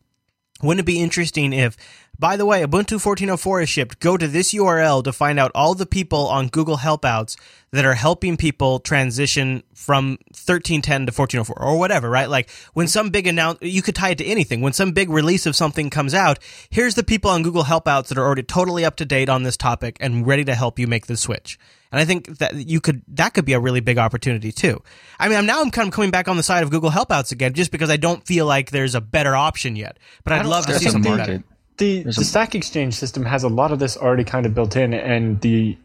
wouldn't 0.62 0.82
it 0.82 0.86
be 0.86 1.00
interesting 1.00 1.54
if, 1.54 1.78
by 2.22 2.38
the 2.38 2.46
way, 2.46 2.62
Ubuntu 2.62 3.02
14.04 3.02 3.64
is 3.64 3.70
shipped? 3.70 4.00
Go 4.00 4.16
to 4.16 4.28
this 4.28 4.54
URL 4.54 5.04
to 5.04 5.12
find 5.12 5.40
out 5.40 5.50
all 5.56 5.74
the 5.74 5.88
people 5.88 6.28
on 6.28 6.50
Google 6.50 6.78
Helpouts 6.78 7.36
that 7.72 7.84
are 7.84 7.96
helping 7.96 8.38
people 8.38 8.78
transition 8.78 9.64
from 9.74 10.20
1310 10.30 11.08
to 11.08 11.12
1404 11.12 11.60
or 11.60 11.80
whatever, 11.80 12.12
right? 12.12 12.30
Like 12.30 12.52
when 12.74 12.88
some 12.88 13.10
big 13.10 13.26
announce, 13.26 13.58
you 13.64 13.82
could 13.82 13.96
tie 13.96 14.12
it 14.12 14.20
to 14.20 14.26
anything. 14.26 14.62
When 14.62 14.72
some 14.72 14.92
big 14.92 15.10
release 15.10 15.48
of 15.48 15.56
something 15.56 15.90
comes 15.90 16.14
out, 16.14 16.38
here's 16.70 16.94
the 16.94 17.04
people 17.04 17.32
on 17.32 17.42
Google 17.42 17.64
Helpouts 17.64 18.10
that 18.10 18.20
are 18.20 18.24
already 18.24 18.44
totally 18.44 18.86
up 18.86 18.98
to 18.98 19.06
date 19.06 19.28
on 19.28 19.42
this 19.42 19.58
topic 19.58 19.98
and 20.00 20.28
ready 20.28 20.46
to 20.46 20.54
help 20.54 20.78
you 20.78 20.86
make 20.86 21.08
the 21.08 21.18
switch. 21.18 21.58
And 21.92 22.00
I 22.00 22.06
think 22.06 22.38
that 22.38 22.54
you 22.54 22.80
could, 22.80 23.02
that 23.08 23.34
could 23.34 23.46
be 23.46 23.54
a 23.54 23.60
really 23.60 23.80
big 23.80 23.98
opportunity 23.98 24.52
too. 24.52 24.84
I 25.20 25.28
mean, 25.28 25.40
I'm 25.40 25.48
now 25.48 25.60
I'm 25.60 25.72
kind 25.72 25.88
of 25.88 25.94
coming 25.96 26.12
back 26.12 26.28
on 26.28 26.38
the 26.38 26.44
side 26.44 26.62
of 26.62 26.70
Google 26.70 26.92
Helpouts 26.92 27.32
again, 27.32 27.54
just 27.54 27.72
because 27.72 27.90
I 27.90 27.98
don't 27.98 28.24
feel 28.28 28.46
like 28.46 28.70
there's 28.70 28.94
a 28.94 29.02
better 29.02 29.36
option 29.36 29.76
yet. 29.76 29.98
But 30.24 30.34
I'd 30.34 30.46
love 30.46 30.68
to 30.68 30.78
see 30.78 30.88
something 30.90 31.18
market. 31.18 31.28
better. 31.28 31.44
The, 31.78 32.04
the 32.04 32.10
a- 32.10 32.14
Stack 32.14 32.54
Exchange 32.56 32.94
system 32.94 33.26
has 33.26 33.44
a 33.44 33.50
lot 33.50 33.72
of 33.72 33.80
this 33.80 33.98
already 33.98 34.24
kind 34.24 34.46
of 34.46 34.54
built 34.54 34.76
in, 34.76 34.94
and 34.94 35.40
the 35.42 35.78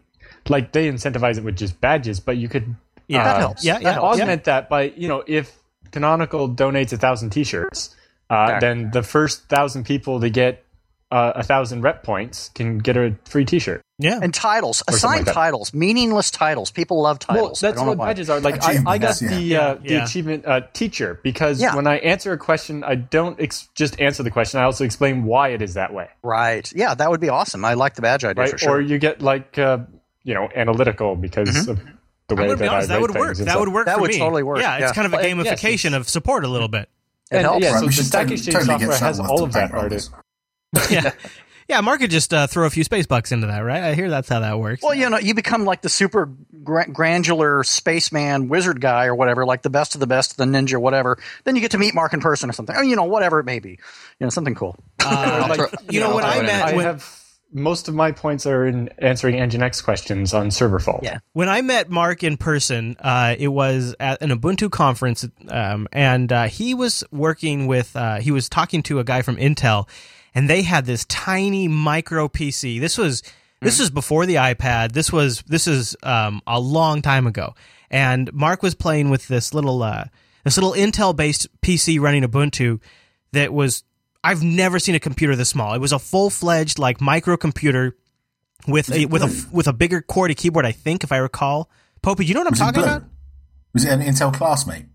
like 0.49 0.73
they 0.73 0.89
incentivize 0.91 1.39
it 1.39 1.45
with 1.45 1.57
just 1.57 1.81
badges, 1.81 2.21
but 2.21 2.37
you 2.37 2.49
could 2.49 2.75
Yeah. 3.09 3.21
uh, 3.21 3.25
That 3.25 3.39
helps. 3.39 3.65
Yeah, 3.65 3.75
That 3.75 3.83
yeah. 3.83 3.93
helps. 3.95 4.21
augment 4.21 4.45
that 4.45 4.69
by 4.69 4.93
you 4.97 5.09
know 5.09 5.25
if 5.27 5.53
Canonical 5.93 6.49
donates 6.49 6.93
a 6.93 6.97
thousand 6.99 7.31
T-shirts, 7.31 7.95
uh, 8.29 8.61
then 8.61 8.91
the 8.93 9.03
first 9.03 9.49
thousand 9.49 9.85
people 9.87 10.21
to 10.21 10.29
get 10.31 10.65
uh, 11.11 11.33
a 11.37 11.43
thousand 11.43 11.83
rep 11.83 12.03
points 12.03 12.49
can 12.51 12.79
get 12.79 12.97
a 12.97 13.15
free 13.25 13.45
T-shirt. 13.45 13.81
Yeah. 13.99 14.21
And 14.23 14.35
titles, 14.35 14.79
something 14.79 14.95
assign 14.95 15.25
like 15.25 15.35
titles, 15.35 15.73
meaningless 15.73 16.31
titles. 16.31 16.71
People 16.71 17.01
love 17.01 17.19
Well, 17.29 17.37
titles. 17.37 17.65
I 17.65 17.69
that's 17.69 17.79
don't 17.79 17.87
what 17.89 17.97
why. 17.99 18.07
badges 18.09 18.29
are. 18.29 18.41
Like 18.41 18.63
I, 18.63 18.83
I 18.87 18.99
got 18.99 19.17
Achievements, 19.17 19.23
yeah. 19.23 19.39
the 19.39 19.57
uh, 19.57 19.75
the 19.99 20.05
achievement 20.05 20.47
uh, 20.47 20.61
teacher 20.75 21.19
because 21.23 21.63
Yeah. 21.63 21.75
when 21.75 21.87
I 21.87 21.97
answer 21.99 22.31
a 22.33 22.37
question, 22.39 22.85
I 22.85 22.97
don't 22.97 23.41
ex- 23.41 23.69
just 23.75 23.99
answer 23.99 24.23
the 24.23 24.31
question. 24.31 24.61
I 24.61 24.65
also 24.65 24.85
explain 24.85 25.25
why 25.25 25.49
it 25.49 25.63
is 25.63 25.75
that 25.75 25.95
way. 25.95 26.09
Right. 26.23 26.71
Yeah, 26.77 26.95
that 26.95 27.11
would 27.11 27.21
be 27.21 27.31
awesome. 27.31 27.65
I 27.65 27.73
like 27.73 27.95
the 27.95 28.03
badge 28.03 28.23
idea 28.25 28.43
right? 28.43 28.51
for 28.51 28.59
sure. 28.59 28.73
Or 28.73 28.81
you 28.83 28.99
get 28.99 29.23
like 29.23 29.59
uh, 29.59 29.79
you 30.25 30.35
know 30.35 30.49
analytical 30.55 31.17
because 31.17 31.67
of 31.67 31.79
the 32.29 32.35
way 32.35 32.43
I'm 32.43 32.49
gonna 32.49 32.57
be 32.57 32.65
that 32.65 32.69
honest, 32.75 32.91
I 32.91 32.95
that 32.95 33.01
would 33.01 33.15
work. 33.15 33.37
That 33.39 33.59
would 33.59 33.69
work. 33.71 33.87
That 33.87 33.95
for 33.95 34.01
would 34.03 34.11
me. 34.11 34.19
totally 34.19 34.43
work, 34.43 34.59
Yeah, 34.59 34.75
it's 34.75 34.81
yeah. 34.83 34.93
kind 34.93 35.07
of 35.07 35.15
a 35.15 35.17
Well, 35.17 35.25
and 35.25 35.43
yes, 35.45 35.59
gamification 35.63 35.97
of 35.97 36.07
support 36.07 36.45
a 36.45 36.49
little 36.49 36.69
bit. 36.69 36.91
it 37.31 37.37
And, 37.37 37.43
helps. 37.47 37.65
yeah, 37.65 37.71
Right, 37.73 37.81
so 37.81 37.87
the 37.87 37.93
Stack 37.93 38.31
Exchange 38.31 38.65
software 38.65 38.99
has 38.99 39.21
all 39.21 39.43
of 39.43 39.53
that 39.55 39.73
bankroll 39.73 39.85
already. 39.85 40.05
yeah. 40.91 41.13
Yeah, 41.69 41.81
Mark 41.81 42.01
could 42.01 42.11
just 42.11 42.33
uh, 42.33 42.47
throw 42.47 42.67
a 42.67 42.71
few 42.71 42.85
space 42.85 43.07
bucks 43.07 43.33
into 43.33 43.49
that, 43.49 43.59
right? 43.61 43.83
I 43.83 43.95
hear 43.95 44.09
that's 44.09 44.29
how 44.29 44.41
that 44.41 44.59
works. 44.59 44.83
Well, 44.83 44.95
you 44.95 45.11
know, 45.11 45.19
you 45.19 45.35
become 45.35 45.65
like 45.65 45.83
the 45.83 45.89
super 45.89 46.31
gra- 46.63 46.89
granular 46.89 47.65
spaceman 47.65 48.49
wizard 48.49 48.81
guy 48.81 49.07
or 49.07 49.15
whatever, 49.15 49.45
like 49.45 49.63
the 49.63 49.71
best 49.71 49.95
of 49.95 50.01
the 50.01 50.07
best, 50.07 50.37
the 50.37 50.45
ninja, 50.45 50.81
whatever. 50.81 51.19
Then 51.45 51.57
you 51.57 51.61
get 51.63 51.73
to 51.73 51.79
meet 51.79 51.95
Mark 51.95 52.13
in 52.13 52.21
person 52.21 52.49
or 52.51 52.53
something. 52.53 52.77
Or, 52.77 52.85
you 52.85 52.95
know, 52.95 53.05
whatever 53.05 53.41
it 53.41 53.45
may 53.45 53.59
be. 53.59 53.71
You 53.71 53.79
know, 54.21 54.31
something 54.31 54.55
cool. 54.55 54.77
Uh, 55.01 55.47
Like, 55.57 55.71
you 55.91 56.01
know, 56.01 56.15
when 56.15 56.25
I'll 56.25 56.31
I 56.31 56.35
throw 56.37 56.43
met 56.47 56.65
I 56.65 56.77
when, 56.77 56.85
have 56.87 57.23
most 57.53 57.89
of 57.89 57.95
my 57.95 58.13
points 58.13 58.47
are 58.47 58.67
in 58.67 58.89
answering 58.99 59.37
Nginx 59.37 59.83
questions 59.83 60.35
on 60.35 60.51
server 60.51 60.79
fault. 60.81 61.01
Yeah. 61.03 61.19
when 61.33 61.49
I 61.49 61.63
met 61.63 61.89
Mark 61.89 62.23
in 62.25 62.37
person, 62.37 62.97
uh, 63.01 63.35
it 63.39 63.49
was 63.49 63.95
at 64.01 64.21
an 64.23 64.31
Ubuntu 64.31 64.71
conference, 64.71 65.27
um, 65.49 65.89
and 65.93 66.33
uh, 66.33 66.45
he 66.49 66.75
was 66.75 67.05
working 67.13 67.67
with. 67.67 67.95
Uh, 67.97 68.17
he 68.21 68.31
was 68.31 68.49
talking 68.49 68.83
to 68.85 68.99
a 68.99 69.05
guy 69.05 69.23
from 69.23 69.37
Intel, 69.37 69.89
and 70.37 70.51
they 70.51 70.63
had 70.63 70.85
this 70.85 71.07
tiny 71.07 71.67
micro 71.67 72.29
PC. 72.29 72.79
This 72.79 72.99
was 72.99 73.23
this 73.63 73.81
was 73.81 73.91
before 73.91 74.27
the 74.27 74.35
iPad. 74.35 74.93
This 74.93 75.11
was 75.11 75.43
this 75.47 75.67
is 75.67 75.97
um, 76.03 76.43
a 76.47 76.61
long 76.61 77.01
time 77.01 77.27
ago, 77.27 77.55
and 77.91 78.31
Mark 78.35 78.63
was 78.63 78.75
playing 78.75 79.09
with 79.09 79.27
this 79.29 79.55
little 79.55 79.83
uh, 79.83 80.05
this 80.45 80.59
little 80.59 80.75
Intel 80.75 81.17
based 81.17 81.49
PC 81.63 81.99
running 81.99 82.23
Ubuntu 82.23 82.81
that 83.33 83.53
was. 83.53 83.83
I've 84.23 84.43
never 84.43 84.81
seen 84.81 84.97
a 84.97 85.01
computer 85.01 85.37
this 85.37 85.51
small. 85.51 85.73
It 85.75 85.79
was 85.79 85.93
a 85.93 86.01
full 86.01 86.31
fledged 86.31 86.81
like 86.81 86.99
microcomputer 86.99 87.93
with 88.67 88.93
a, 88.93 89.07
with 89.07 89.23
a 89.23 89.47
with 89.53 89.69
a 89.69 89.73
bigger 89.73 90.03
QWERTY 90.03 90.37
keyboard, 90.37 90.67
I 90.67 90.73
think, 90.73 91.05
if 91.05 91.13
I 91.13 91.19
recall. 91.19 91.71
Popey, 92.03 92.27
you 92.27 92.35
know 92.35 92.41
what 92.41 92.49
I'm 92.49 92.53
Was 92.53 92.59
talking 92.59 92.83
about? 92.83 93.05
Was 93.73 93.85
it 93.85 93.93
an 93.93 94.01
Intel 94.01 94.35
classmate? 94.35 94.87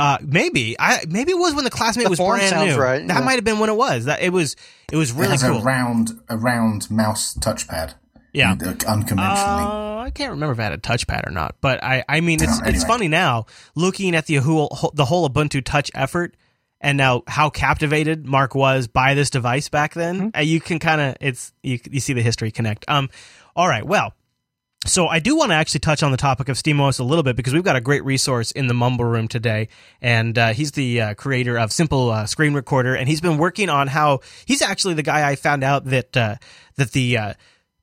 Uh, 0.00 0.18
maybe 0.22 0.76
I 0.78 1.04
maybe 1.08 1.32
it 1.32 1.38
was 1.38 1.54
when 1.54 1.64
the 1.64 1.70
classmate 1.70 2.04
The 2.06 2.10
was 2.10 2.18
form 2.18 2.38
brand 2.38 2.50
sounds 2.50 2.74
new. 2.74 2.80
right, 2.80 3.06
That 3.06 3.18
yeah. 3.18 3.24
might 3.24 3.34
have 3.34 3.44
been 3.44 3.58
when 3.58 3.68
it 3.70 3.76
was. 3.76 4.06
That 4.06 4.22
it 4.22 4.32
was 4.32 4.56
it 4.90 4.96
was 4.96 5.10
it 5.10 5.16
really 5.16 5.30
has 5.32 5.42
cool. 5.42 5.58
a 5.58 5.62
round, 5.62 6.12
a 6.28 6.36
round 6.38 6.90
mouse 6.90 7.34
touchpad. 7.34 7.94
Yeah. 8.32 8.52
Uh, 8.52 8.70
unconventionally. 8.88 9.18
Uh, 9.18 9.98
I 9.98 10.10
can't 10.14 10.30
remember 10.30 10.52
if 10.52 10.58
it 10.58 10.62
had 10.62 10.72
a 10.72 10.78
touchpad 10.78 11.26
or 11.26 11.30
not, 11.32 11.56
but 11.60 11.82
I, 11.84 12.04
I 12.08 12.20
mean, 12.20 12.42
it's 12.42 12.60
Oh, 12.60 12.66
it's 12.66 12.84
funny 12.84 13.08
now 13.08 13.46
looking 13.74 14.14
at 14.14 14.26
the 14.26 14.36
whole 14.36 14.90
the 14.94 15.04
whole 15.04 15.28
Ubuntu 15.28 15.62
Touch 15.64 15.90
effort, 15.94 16.36
and 16.80 16.96
now 16.96 17.22
how 17.26 17.50
captivated 17.50 18.24
Mark 18.26 18.54
was 18.54 18.86
by 18.88 19.14
this 19.14 19.28
device 19.30 19.68
back 19.68 19.94
then. 19.94 20.30
Uh, 20.34 20.40
you 20.40 20.60
can 20.60 20.78
kind 20.78 21.00
of 21.00 21.16
it's 21.20 21.52
you 21.62 21.78
you 21.90 22.00
see 22.00 22.12
the 22.14 22.22
history 22.22 22.50
connect. 22.50 22.84
Um, 22.88 23.10
all 23.54 23.68
right, 23.68 23.84
well. 23.86 24.14
So 24.86 25.08
I 25.08 25.18
do 25.18 25.36
want 25.36 25.50
to 25.50 25.56
actually 25.56 25.80
touch 25.80 26.02
on 26.02 26.10
the 26.10 26.16
topic 26.16 26.48
of 26.48 26.56
SteamOS 26.56 27.00
a 27.00 27.04
little 27.04 27.22
bit 27.22 27.36
because 27.36 27.52
we've 27.52 27.62
got 27.62 27.76
a 27.76 27.82
great 27.82 28.02
resource 28.02 28.50
in 28.50 28.66
the 28.66 28.72
Mumble 28.72 29.04
Room 29.04 29.28
today, 29.28 29.68
and 30.00 30.38
uh, 30.38 30.54
he's 30.54 30.72
the 30.72 31.00
uh, 31.00 31.14
creator 31.14 31.58
of 31.58 31.70
Simple 31.70 32.10
uh, 32.10 32.24
Screen 32.24 32.54
Recorder, 32.54 32.94
and 32.94 33.06
he's 33.06 33.20
been 33.20 33.36
working 33.36 33.68
on 33.68 33.88
how 33.88 34.20
he's 34.46 34.62
actually 34.62 34.94
the 34.94 35.02
guy 35.02 35.28
I 35.28 35.36
found 35.36 35.62
out 35.64 35.84
that 35.84 36.16
uh, 36.16 36.36
that 36.76 36.92
the 36.92 37.18
uh, 37.18 37.34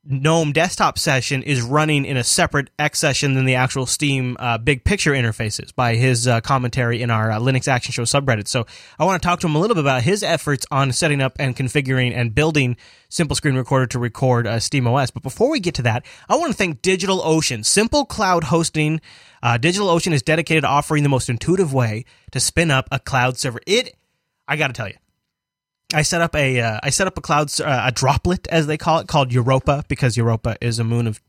GNOME 0.10 0.54
desktop 0.54 0.98
session 0.98 1.44
is 1.44 1.62
running 1.62 2.06
in 2.06 2.16
a 2.16 2.24
separate 2.24 2.70
X 2.80 2.98
session 2.98 3.34
than 3.34 3.44
the 3.44 3.56
actual 3.56 3.86
Steam 3.86 4.38
uh, 4.40 4.58
big 4.58 4.86
picture 4.86 5.12
interfaces 5.12 5.76
by 5.76 5.96
his 5.96 6.30
uh, 6.30 6.40
commentary 6.40 7.02
in 7.02 7.12
our 7.12 7.30
uh, 7.30 7.40
Linux 7.40 7.68
Action 7.68 7.92
Show 7.92 8.04
subreddit. 8.04 8.48
So 8.48 8.66
I 8.98 9.04
want 9.04 9.22
to 9.22 9.28
talk 9.28 9.42
to 9.42 9.48
him 9.48 9.56
a 9.56 9.60
little 9.60 9.76
bit 9.76 9.82
about 9.82 10.04
his 10.04 10.24
efforts 10.24 10.66
on 10.72 10.94
setting 10.94 11.22
up 11.22 11.36
and 11.40 11.58
configuring 11.58 12.16
and 12.16 12.34
building 12.34 12.78
Simple 13.10 13.36
Screen 13.36 13.56
Recorder 13.56 13.88
to 13.88 14.00
record 14.00 14.48
uh, 14.48 14.62
Steam 14.62 14.88
OS. 14.88 15.12
But 15.12 15.24
before 15.24 15.50
we 15.50 15.60
get 15.60 15.76
to 15.76 15.82
that, 15.82 16.06
I 16.30 16.38
want 16.38 16.54
to 16.54 16.58
thank 16.58 16.82
DigitalOcean. 16.82 17.66
Simple 17.66 18.06
cloud 18.06 18.46
hosting. 18.46 19.02
Uh, 19.44 19.58
DigitalOcean 19.58 20.14
is 20.14 20.22
dedicated 20.22 20.64
to 20.64 20.70
offering 20.70 21.04
the 21.04 21.10
most 21.10 21.30
intuitive 21.30 21.74
way 21.74 22.06
to 22.32 22.40
spin 22.40 22.72
up 22.72 22.88
a 22.94 23.00
cloud 23.00 23.38
server. 23.38 23.60
It, 23.68 23.94
I 24.48 24.56
got 24.56 24.68
to 24.68 24.74
tell 24.74 24.88
you, 24.88 24.96
I 25.94 26.02
set 26.02 26.22
up 26.22 26.36
a 26.36 26.60
uh, 26.60 26.80
I 26.84 26.90
set 26.90 27.08
up 27.08 27.18
a 27.18 27.22
cloud 27.22 27.50
uh, 27.62 27.84
a 27.86 27.92
droplet 27.92 28.48
as 28.50 28.68
they 28.68 28.78
call 28.78 29.00
it 29.00 29.08
called 29.08 29.32
Europa 29.32 29.86
because 29.88 30.18
Europa 30.18 30.58
is 30.60 30.80
a 30.80 30.84
moon 30.84 31.08
of 31.08 31.22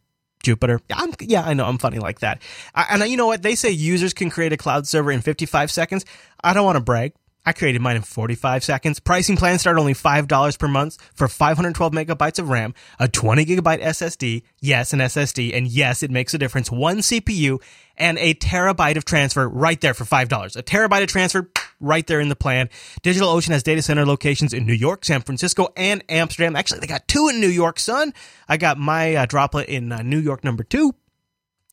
Jupiter. 0.43 0.81
I'm, 0.93 1.13
yeah, 1.21 1.45
I 1.45 1.55
know 1.55 1.67
I'm 1.67 1.79
funny 1.79 1.99
like 1.99 2.21
that. 2.21 2.43
I, 2.75 2.87
and 2.91 3.11
you 3.11 3.17
know 3.17 3.27
what? 3.27 3.43
They 3.43 3.55
say 3.55 3.71
users 3.71 4.13
can 4.13 4.31
create 4.31 4.53
a 4.53 4.57
cloud 4.57 4.87
server 4.87 5.13
in 5.13 5.21
55 5.21 5.71
seconds. 5.71 6.05
I 6.43 6.55
don't 6.55 6.65
want 6.65 6.77
to 6.77 6.83
brag. 6.83 7.13
I 7.47 7.53
created 7.53 7.81
mine 7.81 7.97
in 7.97 8.03
45 8.03 8.63
seconds. 8.63 9.01
Pricing 9.01 9.37
plans 9.37 9.63
start 9.63 9.79
only 9.79 9.95
$5 9.95 10.59
per 10.59 10.69
month 10.69 10.99
for 11.15 11.29
512 11.29 11.93
megabytes 11.93 12.39
of 12.39 12.51
RAM, 12.51 12.75
a 12.99 13.09
20 13.09 13.47
gigabyte 13.47 13.83
SSD, 13.83 14.43
yes, 14.61 14.93
an 14.93 14.99
SSD, 14.99 15.57
and 15.57 15.67
yes, 15.67 16.03
it 16.03 16.11
makes 16.11 16.35
a 16.35 16.39
difference. 16.39 16.71
One 16.71 16.99
CPU 16.99 17.63
and 17.97 18.19
a 18.19 18.35
terabyte 18.35 18.99
of 18.99 19.07
transfer 19.07 19.49
right 19.49 19.81
there 19.81 19.95
for 19.95 20.05
$5. 20.05 20.57
A 20.57 20.63
terabyte 20.63 21.03
of 21.03 21.09
transfer 21.09 21.51
right 21.81 22.07
there 22.07 22.21
in 22.21 22.29
the 22.29 22.37
plan. 22.37 22.69
DigitalOcean 23.03 23.51
has 23.51 23.63
data 23.63 23.83
center 23.83 24.05
locations 24.05 24.53
in 24.53 24.67
New 24.67 24.75
York, 24.75 25.05
San 25.05 25.21
Francisco, 25.21 25.69
and 25.77 26.03
Amsterdam. 26.09 26.57
Actually, 26.57 26.81
they 26.81 26.87
got 26.87 27.07
two 27.09 27.29
in 27.29 27.41
New 27.41 27.49
York, 27.49 27.79
son. 27.79 28.13
I 28.49 28.57
got 28.57 28.79
my 28.79 29.15
uh, 29.15 29.27
droplet 29.27 29.69
in 29.69 29.93
uh, 29.93 30.03
New 30.03 30.19
York 30.19 30.45
number 30.45 30.63
two 30.63 30.95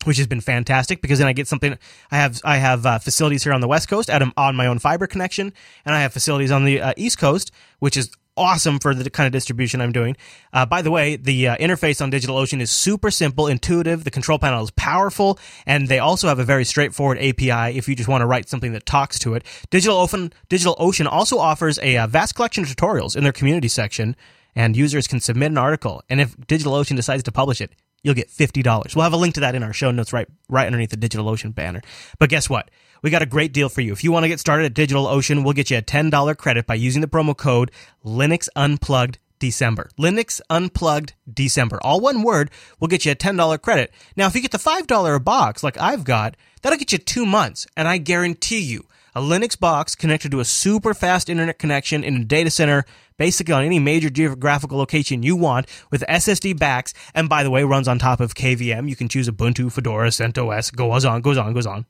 which 0.05 0.17
has 0.17 0.27
been 0.27 0.41
fantastic 0.41 1.01
because 1.01 1.19
then 1.19 1.27
I 1.27 1.33
get 1.33 1.47
something. 1.47 1.77
I 2.11 2.17
have 2.17 2.39
I 2.43 2.57
have 2.57 2.85
uh, 2.85 2.99
facilities 2.99 3.43
here 3.43 3.53
on 3.53 3.61
the 3.61 3.67
West 3.67 3.89
Coast 3.89 4.09
at, 4.09 4.21
on 4.37 4.55
my 4.55 4.67
own 4.67 4.79
fiber 4.79 5.07
connection, 5.07 5.51
and 5.83 5.95
I 5.95 6.01
have 6.01 6.13
facilities 6.13 6.51
on 6.51 6.63
the 6.63 6.79
uh, 6.79 6.93
East 6.95 7.17
Coast, 7.17 7.51
which 7.79 7.97
is 7.97 8.11
awesome 8.37 8.79
for 8.79 8.93
the 8.93 9.09
kind 9.09 9.27
of 9.27 9.33
distribution 9.33 9.81
I'm 9.81 9.91
doing. 9.91 10.15
Uh, 10.53 10.65
by 10.65 10.81
the 10.81 10.91
way, 10.91 11.15
the 11.15 11.49
uh, 11.49 11.57
interface 11.57 12.01
on 12.01 12.11
DigitalOcean 12.11 12.61
is 12.61 12.71
super 12.71 13.11
simple, 13.11 13.47
intuitive. 13.47 14.03
The 14.03 14.11
control 14.11 14.39
panel 14.39 14.63
is 14.63 14.71
powerful, 14.71 15.39
and 15.65 15.87
they 15.87 15.99
also 15.99 16.27
have 16.27 16.39
a 16.39 16.43
very 16.43 16.65
straightforward 16.65 17.17
API 17.17 17.77
if 17.77 17.87
you 17.87 17.95
just 17.95 18.09
want 18.09 18.21
to 18.21 18.25
write 18.25 18.49
something 18.49 18.73
that 18.73 18.85
talks 18.85 19.19
to 19.19 19.33
it. 19.33 19.43
DigitalOcean, 19.71 20.31
DigitalOcean 20.49 21.07
also 21.07 21.37
offers 21.37 21.79
a 21.79 21.97
uh, 21.97 22.07
vast 22.07 22.35
collection 22.35 22.63
of 22.63 22.69
tutorials 22.69 23.15
in 23.15 23.23
their 23.23 23.33
community 23.33 23.67
section, 23.67 24.15
and 24.55 24.75
users 24.75 25.07
can 25.07 25.19
submit 25.19 25.51
an 25.51 25.57
article. 25.57 26.03
And 26.09 26.21
if 26.21 26.35
DigitalOcean 26.37 26.95
decides 26.95 27.23
to 27.23 27.31
publish 27.31 27.61
it, 27.61 27.71
you'll 28.03 28.13
get 28.13 28.29
$50. 28.29 28.95
We'll 28.95 29.03
have 29.03 29.13
a 29.13 29.17
link 29.17 29.33
to 29.35 29.39
that 29.41 29.55
in 29.55 29.63
our 29.63 29.73
show 29.73 29.91
notes 29.91 30.13
right 30.13 30.27
right 30.47 30.67
underneath 30.67 30.91
the 30.91 30.97
DigitalOcean 30.97 31.53
banner. 31.53 31.81
But 32.19 32.29
guess 32.29 32.49
what? 32.49 32.69
We 33.05 33.11
got 33.11 33.21
a 33.21 33.27
great 33.27 33.53
deal 33.53 33.69
for 33.69 33.81
you. 33.81 33.93
If 33.93 34.03
you 34.03 34.11
want 34.11 34.23
to 34.23 34.29
get 34.29 34.39
started 34.39 34.65
at 34.65 34.73
DigitalOcean, 34.73 35.43
we'll 35.43 35.53
get 35.53 35.69
you 35.69 35.77
a 35.77 35.81
$10 35.83 36.37
credit 36.39 36.65
by 36.65 36.73
using 36.73 37.01
the 37.01 37.07
promo 37.07 37.37
code 37.37 37.69
Linux 38.03 38.49
Unplugged 38.55 39.19
December. 39.37 39.91
Linux 39.99 40.41
Unplugged 40.49 41.13
December. 41.31 41.79
All 41.83 42.01
one 42.01 42.23
word 42.23 42.49
will 42.79 42.87
get 42.87 43.05
you 43.05 43.11
a 43.11 43.15
$10 43.15 43.61
credit. 43.61 43.93
Now, 44.17 44.25
if 44.25 44.33
you 44.33 44.41
get 44.41 44.49
the 44.49 44.57
$5 44.57 45.15
a 45.15 45.19
box 45.19 45.63
like 45.63 45.79
I've 45.79 46.03
got, 46.03 46.35
that'll 46.63 46.79
get 46.79 46.93
you 46.93 46.97
two 46.97 47.27
months. 47.27 47.67
And 47.77 47.87
I 47.87 47.99
guarantee 47.99 48.61
you, 48.61 48.87
a 49.13 49.21
Linux 49.21 49.59
box 49.59 49.93
connected 49.93 50.31
to 50.31 50.39
a 50.39 50.45
super 50.45 50.95
fast 50.95 51.29
internet 51.29 51.59
connection 51.59 52.03
in 52.03 52.15
a 52.15 52.25
data 52.25 52.49
center, 52.49 52.85
basically 53.19 53.53
on 53.53 53.63
any 53.63 53.77
major 53.77 54.09
geographical 54.09 54.79
location 54.79 55.21
you 55.21 55.35
want, 55.35 55.67
with 55.91 56.03
SSD 56.09 56.57
backs, 56.57 56.91
and 57.13 57.29
by 57.29 57.43
the 57.43 57.51
way, 57.51 57.63
runs 57.63 57.87
on 57.87 57.99
top 57.99 58.19
of 58.19 58.33
KVM. 58.33 58.89
You 58.89 58.95
can 58.95 59.09
choose 59.09 59.29
Ubuntu, 59.29 59.71
Fedora, 59.71 60.09
CentOS, 60.09 60.75
goes 60.75 61.05
on, 61.05 61.21
goes 61.21 61.37
on, 61.37 61.53
goes 61.53 61.67
on. 61.67 61.85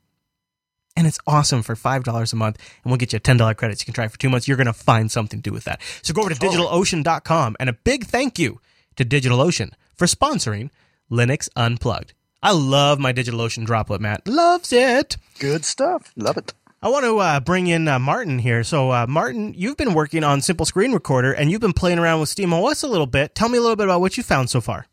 And 0.96 1.06
it's 1.06 1.18
awesome 1.26 1.62
for 1.62 1.74
$5 1.74 2.32
a 2.32 2.36
month, 2.36 2.58
and 2.82 2.90
we'll 2.90 2.96
get 2.96 3.12
you 3.12 3.20
$10 3.20 3.56
credits. 3.56 3.82
You 3.82 3.84
can 3.86 3.94
try 3.94 4.06
it 4.06 4.10
for 4.10 4.18
two 4.18 4.30
months. 4.30 4.48
You're 4.48 4.56
going 4.56 4.66
to 4.66 4.72
find 4.72 5.10
something 5.10 5.40
to 5.40 5.50
do 5.50 5.52
with 5.52 5.64
that. 5.64 5.80
So 6.02 6.14
go 6.14 6.22
over 6.22 6.32
to 6.32 6.40
digitalocean.com, 6.40 7.56
and 7.60 7.68
a 7.68 7.74
big 7.74 8.06
thank 8.06 8.38
you 8.38 8.60
to 8.96 9.04
DigitalOcean 9.04 9.72
for 9.94 10.06
sponsoring 10.06 10.70
Linux 11.10 11.48
Unplugged. 11.54 12.14
I 12.42 12.52
love 12.52 12.98
my 12.98 13.12
DigitalOcean 13.12 13.66
droplet, 13.66 14.00
Matt. 14.00 14.26
Loves 14.26 14.72
it. 14.72 15.16
Good 15.38 15.64
stuff. 15.64 16.12
Love 16.16 16.36
it. 16.36 16.54
I 16.82 16.88
want 16.88 17.04
to 17.04 17.18
uh, 17.18 17.40
bring 17.40 17.66
in 17.66 17.88
uh, 17.88 17.98
Martin 17.98 18.38
here. 18.38 18.62
So, 18.62 18.92
uh, 18.92 19.06
Martin, 19.08 19.54
you've 19.56 19.76
been 19.76 19.94
working 19.94 20.22
on 20.22 20.40
Simple 20.40 20.66
Screen 20.66 20.92
Recorder 20.92 21.32
and 21.32 21.50
you've 21.50 21.60
been 21.60 21.72
playing 21.72 21.98
around 21.98 22.20
with 22.20 22.34
SteamOS 22.34 22.84
a 22.84 22.86
little 22.86 23.06
bit. 23.06 23.34
Tell 23.34 23.48
me 23.48 23.58
a 23.58 23.60
little 23.60 23.76
bit 23.76 23.84
about 23.84 24.00
what 24.00 24.16
you 24.16 24.22
found 24.22 24.50
so 24.50 24.60
far. 24.60 24.86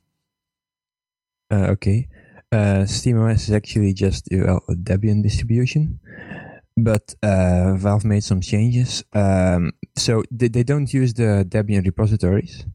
Uh, 1.52 1.68
okay. 1.72 2.08
Uh, 2.54 2.86
SteamOS 2.86 3.50
is 3.50 3.52
actually 3.52 3.94
just 3.94 4.32
a 4.32 4.60
Debian 4.70 5.24
distribution, 5.24 6.00
but 6.78 7.16
uh, 7.24 7.74
Valve 7.76 8.06
made 8.06 8.24
some 8.24 8.42
changes. 8.42 9.04
Um, 9.14 9.72
so 9.96 10.24
they, 10.30 10.50
they 10.50 10.62
don't 10.62 10.94
use 10.94 11.16
the 11.16 11.46
Debian 11.50 11.84
repositories. 11.84 12.68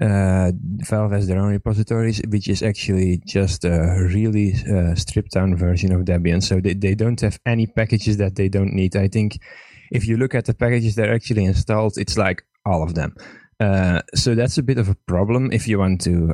Uh, 0.00 0.52
Valve 0.88 1.12
has 1.12 1.26
their 1.26 1.38
own 1.38 1.50
repositories, 1.50 2.22
which 2.28 2.48
is 2.48 2.62
actually 2.62 3.20
just 3.26 3.66
a 3.66 4.08
really 4.14 4.54
uh, 4.72 4.94
stripped 4.94 5.32
down 5.32 5.54
version 5.56 5.92
of 5.92 6.06
Debian. 6.06 6.42
So 6.42 6.60
they, 6.60 6.72
they 6.72 6.94
don't 6.94 7.20
have 7.20 7.38
any 7.44 7.66
packages 7.66 8.16
that 8.16 8.36
they 8.36 8.48
don't 8.48 8.72
need. 8.72 8.96
I 8.96 9.08
think 9.08 9.38
if 9.90 10.06
you 10.08 10.16
look 10.16 10.34
at 10.34 10.46
the 10.46 10.54
packages 10.54 10.94
that 10.94 11.10
are 11.10 11.14
actually 11.14 11.44
installed, 11.44 11.98
it's 11.98 12.16
like 12.16 12.44
all 12.64 12.82
of 12.82 12.94
them. 12.94 13.14
Uh, 13.60 14.00
so 14.14 14.34
that's 14.34 14.56
a 14.56 14.62
bit 14.62 14.78
of 14.78 14.88
a 14.88 14.94
problem 15.06 15.50
if 15.52 15.68
you 15.68 15.78
want 15.78 16.00
to, 16.02 16.32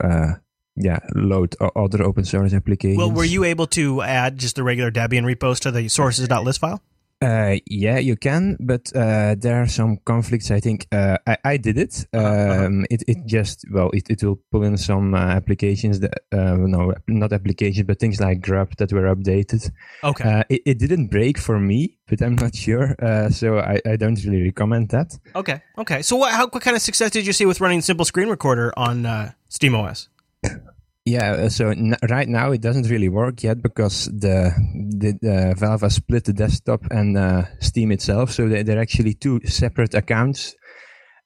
yeah, 0.76 0.98
load 1.14 1.56
other 1.76 2.02
open 2.02 2.24
source 2.24 2.52
applications. 2.52 2.98
Well, 2.98 3.10
were 3.10 3.24
you 3.24 3.44
able 3.44 3.66
to 3.68 4.02
add 4.02 4.38
just 4.38 4.56
the 4.56 4.62
regular 4.62 4.90
Debian 4.90 5.24
repos 5.24 5.60
to 5.60 5.70
the 5.70 5.88
sources.list 5.88 6.60
file? 6.60 6.82
Uh, 7.22 7.56
yeah, 7.66 7.96
you 7.96 8.16
can, 8.16 8.56
but 8.60 8.94
uh, 8.94 9.34
there 9.38 9.62
are 9.62 9.66
some 9.66 9.96
conflicts. 10.04 10.50
I 10.50 10.60
think 10.60 10.86
uh, 10.92 11.16
I, 11.26 11.38
I 11.44 11.56
did 11.56 11.78
it. 11.78 12.04
Um, 12.12 12.84
it. 12.90 13.02
It 13.06 13.24
just 13.24 13.64
well, 13.70 13.90
it, 13.94 14.10
it 14.10 14.22
will 14.22 14.40
pull 14.50 14.62
in 14.64 14.76
some 14.76 15.14
uh, 15.14 15.18
applications 15.18 16.00
that 16.00 16.12
uh, 16.32 16.56
no, 16.56 16.92
not 17.08 17.32
applications, 17.32 17.86
but 17.86 17.98
things 17.98 18.20
like 18.20 18.42
grub 18.42 18.76
that 18.76 18.92
were 18.92 19.14
updated. 19.14 19.70
Okay. 20.02 20.24
Uh, 20.28 20.42
it, 20.50 20.62
it 20.66 20.78
didn't 20.78 21.06
break 21.06 21.38
for 21.38 21.58
me, 21.58 21.96
but 22.08 22.20
I'm 22.20 22.34
not 22.34 22.54
sure, 22.54 22.94
uh, 23.00 23.30
so 23.30 23.58
I, 23.58 23.80
I 23.86 23.96
don't 23.96 24.22
really 24.24 24.42
recommend 24.42 24.90
that. 24.90 25.16
Okay. 25.34 25.62
Okay. 25.78 26.02
So, 26.02 26.16
what, 26.16 26.32
how, 26.32 26.48
what 26.48 26.62
kind 26.62 26.76
of 26.76 26.82
success 26.82 27.10
did 27.10 27.26
you 27.26 27.32
see 27.32 27.46
with 27.46 27.60
running 27.60 27.80
Simple 27.80 28.04
Screen 28.04 28.28
Recorder 28.28 28.74
on 28.76 29.06
uh, 29.06 29.32
SteamOS? 29.48 30.08
Yeah, 31.06 31.32
uh, 31.32 31.48
so 31.50 31.68
n- 31.68 31.96
right 32.08 32.28
now 32.28 32.52
it 32.52 32.62
doesn't 32.62 32.88
really 32.88 33.10
work 33.10 33.42
yet 33.42 33.60
because 33.60 34.06
the 34.06 34.52
the 34.96 35.12
uh, 35.22 35.58
Valve 35.58 35.82
has 35.82 35.96
split 35.96 36.24
the 36.24 36.32
desktop 36.32 36.80
and 36.90 37.18
uh, 37.18 37.44
Steam 37.60 37.92
itself, 37.92 38.30
so 38.30 38.48
they, 38.48 38.62
they're 38.62 38.80
actually 38.80 39.12
two 39.12 39.40
separate 39.44 39.92
accounts. 39.92 40.54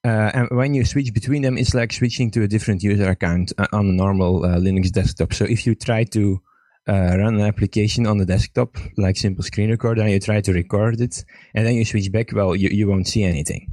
Uh, 0.05 0.31
and 0.35 0.49
when 0.51 0.75
you 0.75 0.85
switch 0.85 1.15
between 1.15 1.43
them, 1.43 1.57
it's 1.57 1.75
like 1.75 1.93
switching 1.93 2.31
to 2.33 2.43
a 2.43 2.49
different 2.49 2.83
user 2.83 3.09
account 3.09 3.53
uh, 3.59 3.67
on 3.73 3.87
a 3.89 3.93
normal 3.93 4.45
uh, 4.45 4.57
Linux 4.57 4.91
desktop. 4.91 5.33
So 5.33 5.45
if 5.45 5.65
you 5.65 5.77
try 5.77 6.05
to 6.05 6.41
run 6.89 7.35
an 7.35 7.41
application 7.43 8.07
on 8.07 8.19
the 8.19 8.25
desktop, 8.27 8.79
like 8.97 9.17
Simple 9.17 9.45
Screen 9.45 9.71
Recorder, 9.71 10.03
and 10.03 10.11
you 10.11 10.19
try 10.19 10.41
to 10.41 10.53
record 10.53 11.01
it, 11.01 11.25
and 11.55 11.65
then 11.67 11.75
you 11.75 11.85
switch 11.85 12.11
back, 12.11 12.33
well, 12.33 12.57
you, 12.57 12.71
you 12.71 12.89
won't 12.89 13.07
see 13.07 13.23
anything. 13.23 13.73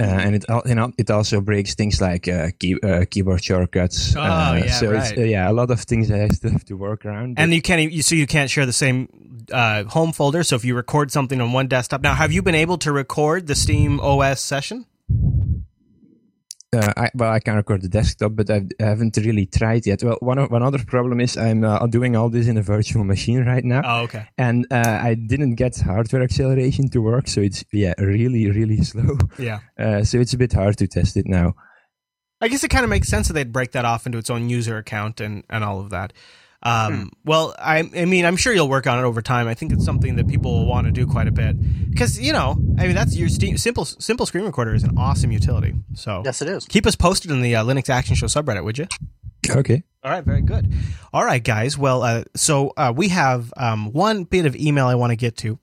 Uh, 0.00 0.04
and 0.04 0.34
it 0.34 0.44
you 0.64 0.74
know, 0.74 0.92
it 0.96 1.10
also 1.10 1.40
breaks 1.40 1.74
things 1.74 2.00
like 2.00 2.26
uh, 2.26 2.48
key, 2.58 2.78
uh, 2.82 3.04
keyboard 3.10 3.44
shortcuts. 3.44 4.16
Oh, 4.16 4.20
uh, 4.20 4.62
yeah, 4.64 4.72
so 4.72 4.92
it's, 4.92 5.10
right. 5.10 5.18
uh, 5.18 5.22
yeah, 5.22 5.50
a 5.50 5.52
lot 5.52 5.70
of 5.70 5.80
things 5.80 6.08
that 6.08 6.20
I 6.20 6.28
still 6.28 6.52
have 6.52 6.64
to 6.66 6.74
work 6.74 7.04
around. 7.04 7.38
And 7.38 7.52
you 7.52 7.60
can't, 7.60 7.92
you, 7.92 8.02
so 8.02 8.14
you 8.14 8.26
can't 8.26 8.48
share 8.48 8.64
the 8.64 8.72
same 8.72 9.44
uh, 9.52 9.84
home 9.84 10.12
folder. 10.12 10.42
So 10.42 10.56
if 10.56 10.64
you 10.64 10.74
record 10.74 11.10
something 11.10 11.40
on 11.40 11.52
one 11.52 11.68
desktop, 11.68 12.00
now 12.00 12.14
have 12.14 12.32
you 12.32 12.42
been 12.42 12.54
able 12.54 12.78
to 12.78 12.92
record 12.92 13.46
the 13.46 13.54
Steam 13.54 14.00
OS 14.00 14.40
session? 14.40 14.86
Uh, 16.72 16.92
I, 16.96 17.10
well, 17.14 17.32
I 17.32 17.40
can 17.40 17.56
record 17.56 17.82
the 17.82 17.88
desktop, 17.88 18.36
but 18.36 18.48
I've, 18.48 18.68
I 18.80 18.84
haven't 18.84 19.16
really 19.16 19.46
tried 19.46 19.86
yet. 19.86 20.04
Well, 20.04 20.18
one 20.20 20.38
one 20.38 20.62
other 20.62 20.78
problem 20.84 21.20
is 21.20 21.36
I'm 21.36 21.64
uh, 21.64 21.84
doing 21.88 22.14
all 22.14 22.28
this 22.28 22.46
in 22.46 22.56
a 22.56 22.62
virtual 22.62 23.02
machine 23.02 23.44
right 23.44 23.64
now. 23.64 23.82
Oh, 23.84 24.02
okay. 24.02 24.28
And 24.38 24.66
uh, 24.70 25.00
I 25.02 25.14
didn't 25.14 25.56
get 25.56 25.80
hardware 25.80 26.22
acceleration 26.22 26.88
to 26.90 27.00
work, 27.00 27.26
so 27.26 27.40
it's 27.40 27.64
yeah 27.72 27.94
really 27.98 28.48
really 28.50 28.84
slow. 28.90 29.18
Yeah. 29.36 29.60
Uh, 29.76 30.04
so 30.04 30.20
it's 30.20 30.32
a 30.32 30.38
bit 30.38 30.52
hard 30.52 30.78
to 30.78 30.86
test 30.86 31.16
it 31.16 31.26
now. 31.26 31.54
I 32.40 32.48
guess 32.48 32.64
it 32.64 32.68
kind 32.68 32.84
of 32.84 32.90
makes 32.90 33.08
sense 33.08 33.26
that 33.28 33.34
they'd 33.34 33.52
break 33.52 33.72
that 33.72 33.84
off 33.84 34.06
into 34.06 34.18
its 34.18 34.30
own 34.30 34.48
user 34.48 34.78
account 34.78 35.20
and, 35.20 35.44
and 35.50 35.62
all 35.62 35.80
of 35.80 35.90
that. 35.90 36.12
Um, 36.62 36.94
Hmm. 36.94 37.08
Well, 37.24 37.54
I, 37.58 37.78
I 37.96 38.04
mean, 38.04 38.24
I'm 38.26 38.36
sure 38.36 38.52
you'll 38.52 38.68
work 38.68 38.86
on 38.86 38.98
it 38.98 39.02
over 39.02 39.22
time. 39.22 39.48
I 39.48 39.54
think 39.54 39.72
it's 39.72 39.84
something 39.84 40.16
that 40.16 40.28
people 40.28 40.52
will 40.52 40.66
want 40.66 40.86
to 40.86 40.92
do 40.92 41.06
quite 41.06 41.26
a 41.26 41.30
bit 41.32 41.56
because 41.90 42.20
you 42.20 42.32
know, 42.32 42.50
I 42.78 42.86
mean, 42.86 42.94
that's 42.94 43.16
your 43.16 43.28
Steam, 43.30 43.56
simple 43.56 43.84
simple 43.86 44.26
screen 44.26 44.44
recorder 44.44 44.74
is 44.74 44.82
an 44.82 44.98
awesome 44.98 45.32
utility. 45.32 45.74
So 45.94 46.22
Yes, 46.24 46.42
it 46.42 46.48
is. 46.48 46.66
keep 46.66 46.86
us 46.86 46.96
posted 46.96 47.30
in 47.30 47.40
the 47.40 47.56
uh, 47.56 47.64
Linux 47.64 47.88
Action 47.88 48.14
Show 48.14 48.26
subreddit, 48.26 48.62
would 48.64 48.76
you? 48.78 48.86
Okay. 49.48 49.82
All 50.04 50.10
right, 50.10 50.22
very 50.24 50.42
good. 50.42 50.72
All 51.12 51.24
right, 51.24 51.42
guys. 51.42 51.76
Well, 51.78 52.02
uh, 52.02 52.24
so 52.36 52.72
uh, 52.76 52.92
we 52.94 53.08
have 53.08 53.52
um, 53.56 53.92
one 53.92 54.24
bit 54.24 54.44
of 54.46 54.54
email 54.54 54.86
I 54.86 54.94
want 54.96 55.10
to 55.12 55.16
get 55.16 55.36
to 55.38 55.58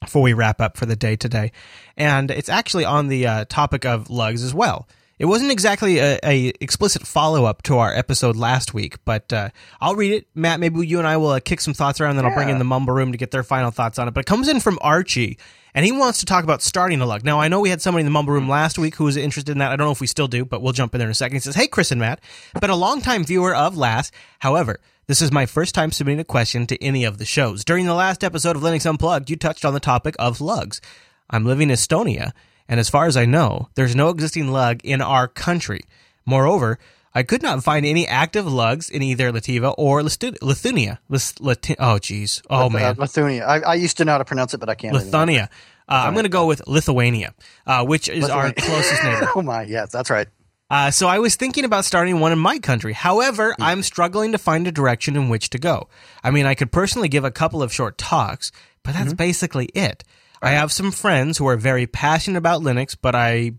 before 0.00 0.22
we 0.22 0.32
wrap 0.32 0.60
up 0.60 0.76
for 0.76 0.86
the 0.86 0.96
day 0.96 1.14
today, 1.16 1.52
and 1.96 2.30
it's 2.30 2.48
actually 2.48 2.84
on 2.84 3.08
the 3.08 3.26
uh, 3.26 3.44
topic 3.48 3.84
of 3.84 4.08
lugs 4.10 4.42
as 4.42 4.54
well. 4.54 4.88
It 5.20 5.26
wasn't 5.26 5.52
exactly 5.52 5.98
a, 5.98 6.18
a 6.24 6.50
explicit 6.62 7.06
follow 7.06 7.44
up 7.44 7.60
to 7.64 7.76
our 7.76 7.94
episode 7.94 8.36
last 8.36 8.72
week, 8.72 9.04
but 9.04 9.30
uh, 9.34 9.50
I'll 9.78 9.94
read 9.94 10.12
it. 10.12 10.26
Matt, 10.34 10.60
maybe 10.60 10.86
you 10.86 10.96
and 10.96 11.06
I 11.06 11.18
will 11.18 11.32
uh, 11.32 11.40
kick 11.40 11.60
some 11.60 11.74
thoughts 11.74 12.00
around, 12.00 12.16
then 12.16 12.24
I'll 12.24 12.34
bring 12.34 12.48
in 12.48 12.58
the 12.58 12.64
Mumble 12.64 12.94
Room 12.94 13.12
to 13.12 13.18
get 13.18 13.30
their 13.30 13.42
final 13.42 13.70
thoughts 13.70 13.98
on 13.98 14.08
it. 14.08 14.14
But 14.14 14.20
it 14.20 14.26
comes 14.26 14.48
in 14.48 14.60
from 14.60 14.78
Archie, 14.80 15.36
and 15.74 15.84
he 15.84 15.92
wants 15.92 16.20
to 16.20 16.24
talk 16.24 16.42
about 16.42 16.62
starting 16.62 17.02
a 17.02 17.06
lug. 17.06 17.22
Now, 17.22 17.38
I 17.38 17.48
know 17.48 17.60
we 17.60 17.68
had 17.68 17.82
somebody 17.82 18.00
in 18.00 18.06
the 18.06 18.12
Mumble 18.12 18.32
Room 18.32 18.48
last 18.48 18.78
week 18.78 18.94
who 18.94 19.04
was 19.04 19.18
interested 19.18 19.52
in 19.52 19.58
that. 19.58 19.70
I 19.70 19.76
don't 19.76 19.88
know 19.88 19.92
if 19.92 20.00
we 20.00 20.06
still 20.06 20.26
do, 20.26 20.46
but 20.46 20.62
we'll 20.62 20.72
jump 20.72 20.94
in 20.94 21.00
there 21.00 21.08
in 21.08 21.12
a 21.12 21.14
second. 21.14 21.36
He 21.36 21.40
says, 21.40 21.54
Hey, 21.54 21.66
Chris 21.66 21.92
and 21.92 22.00
Matt, 22.00 22.22
been 22.58 22.70
a 22.70 22.74
longtime 22.74 23.24
viewer 23.24 23.54
of 23.54 23.76
Last. 23.76 24.14
However, 24.38 24.80
this 25.06 25.20
is 25.20 25.30
my 25.30 25.44
first 25.44 25.74
time 25.74 25.92
submitting 25.92 26.20
a 26.20 26.24
question 26.24 26.66
to 26.66 26.82
any 26.82 27.04
of 27.04 27.18
the 27.18 27.26
shows. 27.26 27.62
During 27.62 27.84
the 27.84 27.92
last 27.92 28.24
episode 28.24 28.56
of 28.56 28.62
Linux 28.62 28.88
Unplugged, 28.88 29.28
you 29.28 29.36
touched 29.36 29.66
on 29.66 29.74
the 29.74 29.80
topic 29.80 30.16
of 30.18 30.40
lugs. 30.40 30.80
I'm 31.28 31.44
living 31.44 31.68
in 31.68 31.76
Estonia, 31.76 32.32
and 32.70 32.78
as 32.78 32.88
far 32.88 33.06
as 33.06 33.16
I 33.16 33.26
know, 33.26 33.68
there's 33.74 33.96
no 33.96 34.10
existing 34.10 34.48
lug 34.48 34.80
in 34.84 35.02
our 35.02 35.26
country. 35.26 35.80
Moreover, 36.24 36.78
I 37.12 37.24
could 37.24 37.42
not 37.42 37.64
find 37.64 37.84
any 37.84 38.06
active 38.06 38.46
lugs 38.46 38.88
in 38.88 39.02
either 39.02 39.32
Lativa 39.32 39.74
or 39.76 40.04
Lithuania. 40.04 41.00
Lati- 41.10 41.74
oh, 41.80 41.98
jeez. 41.98 42.40
Oh, 42.48 42.66
Lith- 42.68 42.74
uh, 42.74 42.78
man. 42.78 42.94
Lithuania. 42.96 43.44
I, 43.44 43.58
I 43.58 43.74
used 43.74 43.96
to 43.96 44.04
know 44.04 44.12
how 44.12 44.18
to 44.18 44.24
pronounce 44.24 44.54
it, 44.54 44.58
but 44.58 44.68
I 44.68 44.76
can't. 44.76 44.94
Lithuania. 44.94 45.50
Uh, 45.88 46.04
I'm 46.06 46.12
going 46.12 46.24
to 46.24 46.30
go 46.30 46.46
with 46.46 46.62
Lithuania, 46.68 47.34
uh, 47.66 47.84
which 47.84 48.08
is 48.08 48.30
our 48.30 48.52
closest 48.52 49.02
neighbor. 49.02 49.28
oh 49.36 49.42
my, 49.42 49.64
yes, 49.64 49.90
that's 49.90 50.08
right. 50.08 50.28
Uh, 50.70 50.92
so 50.92 51.08
I 51.08 51.18
was 51.18 51.34
thinking 51.34 51.64
about 51.64 51.84
starting 51.84 52.20
one 52.20 52.30
in 52.30 52.38
my 52.38 52.60
country. 52.60 52.92
However, 52.92 53.56
I'm 53.58 53.82
struggling 53.82 54.30
to 54.30 54.38
find 54.38 54.68
a 54.68 54.72
direction 54.72 55.16
in 55.16 55.28
which 55.28 55.50
to 55.50 55.58
go. 55.58 55.88
I 56.22 56.30
mean, 56.30 56.46
I 56.46 56.54
could 56.54 56.70
personally 56.70 57.08
give 57.08 57.24
a 57.24 57.32
couple 57.32 57.60
of 57.60 57.72
short 57.72 57.98
talks, 57.98 58.52
but 58.84 58.94
that's 58.94 59.12
basically 59.12 59.66
it. 59.74 60.04
I 60.42 60.50
have 60.50 60.72
some 60.72 60.90
friends 60.90 61.36
who 61.36 61.46
are 61.48 61.56
very 61.56 61.86
passionate 61.86 62.38
about 62.38 62.62
Linux, 62.62 62.96
but 63.00 63.14
I 63.14 63.52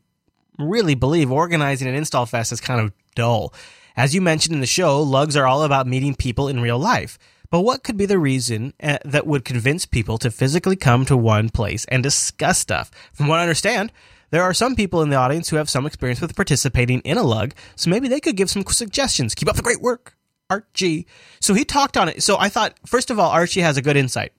really 0.58 0.96
believe 0.96 1.32
organizing 1.32 1.88
an 1.88 1.96
install 1.96 2.26
fest 2.26 2.52
is 2.52 2.60
kind 2.60 2.82
of 2.82 2.92
dull. 3.14 3.54
As 3.96 4.16
you 4.16 4.22
mentioned 4.22 4.56
in 4.56 4.62
the 4.62 4.68
show, 4.68 5.02
lugs 5.02 5.36
are 5.36 5.46
all 5.46 5.64
about 5.64 5.86
meeting 5.86 6.16
people 6.16 6.48
in 6.48 6.62
real 6.62 6.80
life. 6.80 7.20
But 7.52 7.62
what 7.62 7.84
could 7.84 7.98
be 7.98 8.06
the 8.06 8.18
reason 8.18 8.74
uh, 8.82 8.98
that 9.04 9.28
would 9.28 9.46
convince 9.46 9.86
people 9.86 10.18
to 10.20 10.32
physically 10.32 10.76
come 10.76 11.06
to 11.06 11.18
one 11.18 11.50
place 11.50 11.86
and 11.86 12.02
discuss 12.02 12.58
stuff? 12.58 12.90
From 13.14 13.28
what 13.28 13.40
I 13.40 13.44
understand, 13.44 13.92
there 14.32 14.44
are 14.44 14.54
some 14.54 14.76
people 14.76 15.02
in 15.02 15.10
the 15.10 15.18
audience 15.18 15.50
who 15.50 15.58
have 15.58 15.70
some 15.70 15.86
experience 15.86 16.22
with 16.22 16.36
participating 16.36 17.02
in 17.02 17.18
a 17.18 17.24
lug, 17.24 17.54
so 17.76 17.90
maybe 17.90 18.08
they 18.08 18.22
could 18.22 18.38
give 18.38 18.50
some 18.50 18.66
suggestions. 18.66 19.36
Keep 19.36 19.50
up 19.50 19.58
the 19.58 19.62
great 19.62 19.82
work, 19.82 20.16
Archie. 20.50 21.06
So 21.42 21.54
he 21.54 21.66
talked 21.66 21.98
on 21.98 22.08
it. 22.08 22.24
So 22.24 22.38
I 22.40 22.48
thought, 22.48 22.78
first 22.86 23.12
of 23.12 23.20
all, 23.20 23.30
Archie 23.30 23.62
has 23.62 23.76
a 23.76 23.82
good 23.82 23.98
insight. 23.98 24.32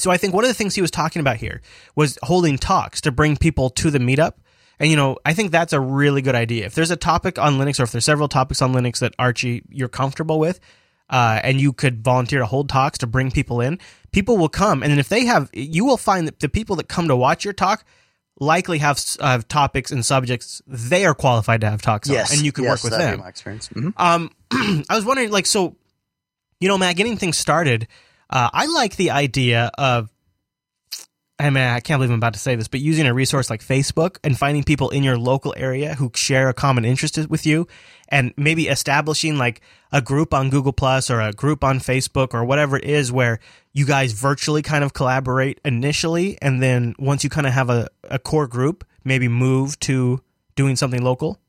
So 0.00 0.10
I 0.10 0.16
think 0.16 0.34
one 0.34 0.44
of 0.44 0.48
the 0.48 0.54
things 0.54 0.74
he 0.74 0.80
was 0.82 0.90
talking 0.90 1.20
about 1.20 1.36
here 1.36 1.60
was 1.94 2.18
holding 2.22 2.58
talks 2.58 3.00
to 3.02 3.12
bring 3.12 3.36
people 3.36 3.70
to 3.70 3.90
the 3.90 3.98
meetup. 3.98 4.34
And 4.78 4.90
you 4.90 4.96
know, 4.96 5.18
I 5.26 5.34
think 5.34 5.50
that's 5.52 5.72
a 5.72 5.80
really 5.80 6.22
good 6.22 6.34
idea. 6.34 6.66
If 6.66 6.74
there's 6.74 6.90
a 6.90 6.96
topic 6.96 7.38
on 7.38 7.58
Linux 7.58 7.78
or 7.78 7.82
if 7.84 7.92
there's 7.92 8.04
several 8.04 8.28
topics 8.28 8.62
on 8.62 8.72
Linux 8.72 9.00
that 9.00 9.14
Archie 9.18 9.62
you're 9.68 9.88
comfortable 9.88 10.38
with, 10.38 10.58
uh, 11.10 11.40
and 11.42 11.60
you 11.60 11.72
could 11.72 12.02
volunteer 12.04 12.38
to 12.38 12.46
hold 12.46 12.68
talks 12.68 12.96
to 12.98 13.06
bring 13.06 13.30
people 13.30 13.60
in, 13.60 13.78
people 14.12 14.38
will 14.38 14.48
come. 14.48 14.82
And 14.82 14.90
then 14.92 14.98
if 14.98 15.08
they 15.08 15.24
have, 15.26 15.50
you 15.52 15.84
will 15.84 15.96
find 15.96 16.26
that 16.28 16.38
the 16.40 16.48
people 16.48 16.76
that 16.76 16.88
come 16.88 17.08
to 17.08 17.16
watch 17.16 17.44
your 17.44 17.52
talk 17.52 17.84
likely 18.38 18.78
have 18.78 18.98
have 19.20 19.46
topics 19.48 19.90
and 19.90 20.06
subjects 20.06 20.62
they 20.66 21.04
are 21.04 21.14
qualified 21.14 21.60
to 21.60 21.68
have 21.68 21.82
talks 21.82 22.08
Yes, 22.08 22.30
on, 22.30 22.38
and 22.38 22.46
you 22.46 22.52
can 22.52 22.64
yes, 22.64 22.82
work 22.82 22.90
with 22.90 22.98
them. 22.98 23.18
my 23.20 23.28
experience. 23.28 23.68
Mhm. 23.68 23.92
Um, 23.98 24.30
I 24.88 24.94
was 24.96 25.04
wondering, 25.04 25.30
like, 25.30 25.44
so, 25.46 25.76
you 26.58 26.68
know, 26.68 26.78
Matt, 26.78 26.96
getting 26.96 27.16
things 27.18 27.36
started, 27.36 27.86
uh, 28.30 28.48
I 28.52 28.66
like 28.66 28.96
the 28.96 29.10
idea 29.10 29.70
of, 29.76 30.08
I 31.38 31.50
mean, 31.50 31.64
I 31.64 31.80
can't 31.80 31.98
believe 31.98 32.10
I'm 32.10 32.18
about 32.18 32.34
to 32.34 32.38
say 32.38 32.54
this, 32.54 32.68
but 32.68 32.80
using 32.80 33.06
a 33.06 33.14
resource 33.14 33.50
like 33.50 33.60
Facebook 33.60 34.18
and 34.22 34.38
finding 34.38 34.62
people 34.62 34.90
in 34.90 35.02
your 35.02 35.18
local 35.18 35.52
area 35.56 35.94
who 35.94 36.10
share 36.14 36.48
a 36.48 36.54
common 36.54 36.84
interest 36.84 37.18
with 37.28 37.44
you 37.44 37.66
and 38.08 38.32
maybe 38.36 38.68
establishing 38.68 39.36
like 39.36 39.62
a 39.90 40.00
group 40.00 40.32
on 40.32 40.50
Google 40.50 40.72
Plus 40.72 41.10
or 41.10 41.20
a 41.20 41.32
group 41.32 41.64
on 41.64 41.80
Facebook 41.80 42.34
or 42.34 42.44
whatever 42.44 42.76
it 42.76 42.84
is 42.84 43.10
where 43.10 43.40
you 43.72 43.86
guys 43.86 44.12
virtually 44.12 44.62
kind 44.62 44.84
of 44.84 44.92
collaborate 44.92 45.60
initially. 45.64 46.38
And 46.40 46.62
then 46.62 46.94
once 46.98 47.24
you 47.24 47.30
kind 47.30 47.46
of 47.46 47.52
have 47.52 47.70
a, 47.70 47.88
a 48.04 48.18
core 48.18 48.46
group, 48.46 48.84
maybe 49.02 49.26
move 49.26 49.80
to 49.80 50.20
doing 50.54 50.76
something 50.76 51.02
local. 51.02 51.40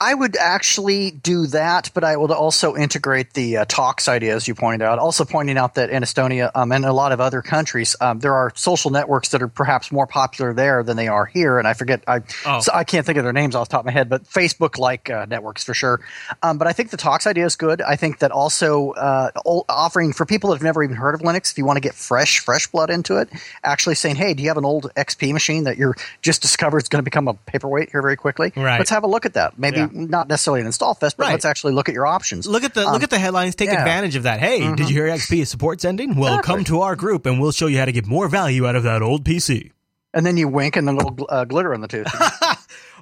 I 0.00 0.14
would 0.14 0.36
actually 0.36 1.10
do 1.10 1.48
that, 1.48 1.90
but 1.92 2.04
I 2.04 2.16
would 2.16 2.30
also 2.30 2.76
integrate 2.76 3.32
the 3.32 3.56
uh, 3.58 3.64
talks 3.66 4.06
idea, 4.06 4.36
as 4.36 4.46
you 4.46 4.54
pointed 4.54 4.82
out. 4.82 5.00
Also 5.00 5.24
pointing 5.24 5.58
out 5.58 5.74
that 5.74 5.90
in 5.90 6.04
Estonia 6.04 6.52
um, 6.54 6.70
and 6.70 6.84
a 6.84 6.92
lot 6.92 7.10
of 7.10 7.20
other 7.20 7.42
countries, 7.42 7.96
um, 8.00 8.20
there 8.20 8.32
are 8.34 8.52
social 8.54 8.92
networks 8.92 9.30
that 9.30 9.42
are 9.42 9.48
perhaps 9.48 9.90
more 9.90 10.06
popular 10.06 10.54
there 10.54 10.84
than 10.84 10.96
they 10.96 11.08
are 11.08 11.26
here. 11.26 11.58
And 11.58 11.66
I 11.66 11.72
forget, 11.72 12.04
I 12.06 12.20
Oh. 12.46 12.60
so 12.60 12.70
I 12.72 12.84
can't 12.84 13.04
think 13.04 13.18
of 13.18 13.24
their 13.24 13.32
names 13.32 13.56
off 13.56 13.68
the 13.68 13.72
top 13.72 13.80
of 13.80 13.86
my 13.86 13.90
head, 13.92 14.08
but 14.08 14.22
Facebook-like 14.22 15.10
uh, 15.10 15.26
networks 15.28 15.64
for 15.64 15.74
sure. 15.74 16.00
Um, 16.44 16.58
but 16.58 16.68
I 16.68 16.72
think 16.72 16.90
the 16.90 16.96
talks 16.96 17.26
idea 17.26 17.44
is 17.46 17.56
good. 17.56 17.82
I 17.82 17.96
think 17.96 18.20
that 18.20 18.30
also 18.30 18.90
uh, 18.92 19.30
offering 19.68 20.12
for 20.12 20.24
people 20.24 20.50
that 20.50 20.56
have 20.56 20.62
never 20.62 20.84
even 20.84 20.94
heard 20.94 21.16
of 21.16 21.22
Linux, 21.22 21.50
if 21.50 21.58
you 21.58 21.64
want 21.64 21.76
to 21.76 21.80
get 21.80 21.94
fresh, 21.96 22.38
fresh 22.38 22.68
blood 22.68 22.90
into 22.90 23.16
it, 23.16 23.28
actually 23.64 23.96
saying, 23.96 24.14
"Hey, 24.14 24.32
do 24.34 24.44
you 24.44 24.48
have 24.48 24.58
an 24.58 24.64
old 24.64 24.92
XP 24.96 25.32
machine 25.32 25.64
that 25.64 25.76
you're 25.76 25.96
just 26.22 26.40
discovered 26.40 26.82
is 26.82 26.88
going 26.88 27.00
to 27.00 27.04
become 27.04 27.26
a 27.26 27.34
paperweight 27.34 27.90
here 27.90 28.00
very 28.00 28.16
quickly? 28.16 28.52
Right. 28.54 28.78
Let's 28.78 28.90
have 28.90 29.02
a 29.02 29.08
look 29.08 29.26
at 29.26 29.34
that. 29.34 29.58
Maybe 29.58 29.78
Yeah. 29.78 29.87
Not 29.92 30.28
necessarily 30.28 30.60
an 30.60 30.66
install 30.66 30.94
fest, 30.94 31.16
but 31.16 31.24
Right. 31.24 31.32
let's 31.32 31.44
actually 31.44 31.72
look 31.72 31.88
at 31.88 31.94
your 31.94 32.06
options. 32.06 32.46
Look 32.46 32.64
at 32.64 32.74
the 32.74 32.86
Um, 32.86 32.92
look 32.92 33.02
at 33.02 33.10
the 33.10 33.18
headlines. 33.18 33.54
Take 33.54 33.70
yeah. 33.70 33.80
advantage 33.80 34.16
of 34.16 34.22
that. 34.24 34.40
Hey, 34.40 34.60
did 34.74 34.88
you 34.90 34.94
hear 34.96 35.06
XP 35.08 35.44
support's 35.46 35.84
ending? 35.84 36.14
Well, 36.16 36.34
Exactly. 36.38 36.54
come 36.56 36.64
to 36.64 36.80
our 36.82 36.96
group 36.96 37.26
and 37.26 37.40
we'll 37.40 37.52
show 37.52 37.66
you 37.66 37.78
how 37.78 37.84
to 37.84 37.92
get 37.92 38.06
more 38.06 38.28
value 38.28 38.66
out 38.66 38.76
of 38.76 38.82
that 38.84 39.02
old 39.02 39.24
PC. 39.24 39.72
And 40.14 40.24
then 40.24 40.36
you 40.38 40.48
wink 40.48 40.76
and 40.76 40.88
then 40.88 40.94
a 40.94 40.98
little 40.98 41.14
gl- 41.14 41.26
uh, 41.28 41.44
glitter 41.44 41.74
on 41.74 41.80
the 41.82 41.88
tooth. 41.88 42.06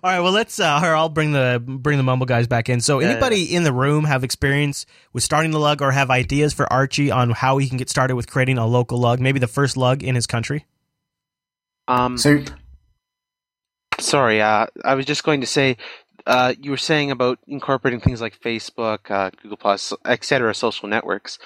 All 0.02 0.12
right, 0.12 0.20
well 0.20 0.32
let's. 0.32 0.58
Uh, 0.60 0.80
or 0.82 0.94
I'll 0.94 1.08
bring 1.08 1.32
the 1.32 1.62
bring 1.64 1.96
the 1.96 2.02
mumble 2.02 2.26
guys 2.26 2.46
back 2.46 2.68
in. 2.68 2.80
So, 2.80 3.00
Yeah, 3.00 3.08
anybody 3.10 3.54
in 3.54 3.62
the 3.62 3.72
room 3.72 4.04
have 4.04 4.24
experience 4.24 4.86
with 5.12 5.22
starting 5.24 5.52
the 5.52 5.60
lug 5.60 5.80
or 5.82 5.92
have 5.92 6.10
ideas 6.10 6.52
for 6.52 6.70
Archie 6.72 7.10
on 7.10 7.30
how 7.30 7.58
he 7.58 7.68
can 7.68 7.78
get 7.78 7.88
started 7.88 8.16
with 8.16 8.28
creating 8.28 8.58
a 8.58 8.66
local 8.66 8.98
lug, 8.98 9.20
maybe 9.20 9.38
the 9.38 9.46
first 9.46 9.76
lug 9.76 10.02
in 10.02 10.14
his 10.14 10.26
country? 10.26 10.66
Um, 11.88 12.18
So 12.18 12.42
sorry, 14.00 14.40
uh, 14.42 14.66
I 14.84 14.94
was 14.94 15.06
just 15.06 15.24
going 15.24 15.40
to 15.40 15.46
say, 15.46 15.76
uh, 16.26 16.54
you 16.60 16.70
were 16.70 16.76
saying 16.76 17.10
about 17.10 17.38
incorporating 17.46 18.00
things 18.00 18.20
like 18.20 18.40
Facebook, 18.40 19.10
uh, 19.10 19.30
Google 19.42 19.56
Plus, 19.56 19.92
etc., 20.04 20.54
social 20.54 20.88
networks. 20.88 21.38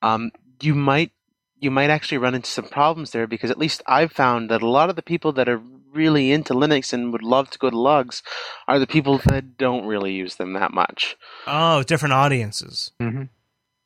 Um, 0.00 0.30
you 0.60 0.74
might 0.74 1.12
you 1.58 1.70
might 1.70 1.90
actually 1.90 2.18
run 2.18 2.34
into 2.34 2.50
some 2.50 2.64
problems 2.64 3.12
there 3.12 3.26
because 3.28 3.50
at 3.50 3.58
least 3.58 3.82
I've 3.86 4.10
found 4.10 4.50
that 4.50 4.62
a 4.62 4.68
lot 4.68 4.90
of 4.90 4.96
the 4.96 5.02
people 5.02 5.32
that 5.34 5.48
are 5.48 5.62
really 5.92 6.32
into 6.32 6.54
Linux 6.54 6.92
and 6.92 7.12
would 7.12 7.22
love 7.22 7.50
to 7.50 7.58
go 7.58 7.70
to 7.70 7.78
lugs 7.78 8.22
are 8.66 8.80
the 8.80 8.86
people 8.86 9.18
that 9.26 9.56
don't 9.56 9.86
really 9.86 10.12
use 10.12 10.36
them 10.36 10.54
that 10.54 10.72
much. 10.72 11.16
Oh, 11.46 11.82
different 11.84 12.14
audiences. 12.14 12.90
Mm-hmm. 13.00 13.24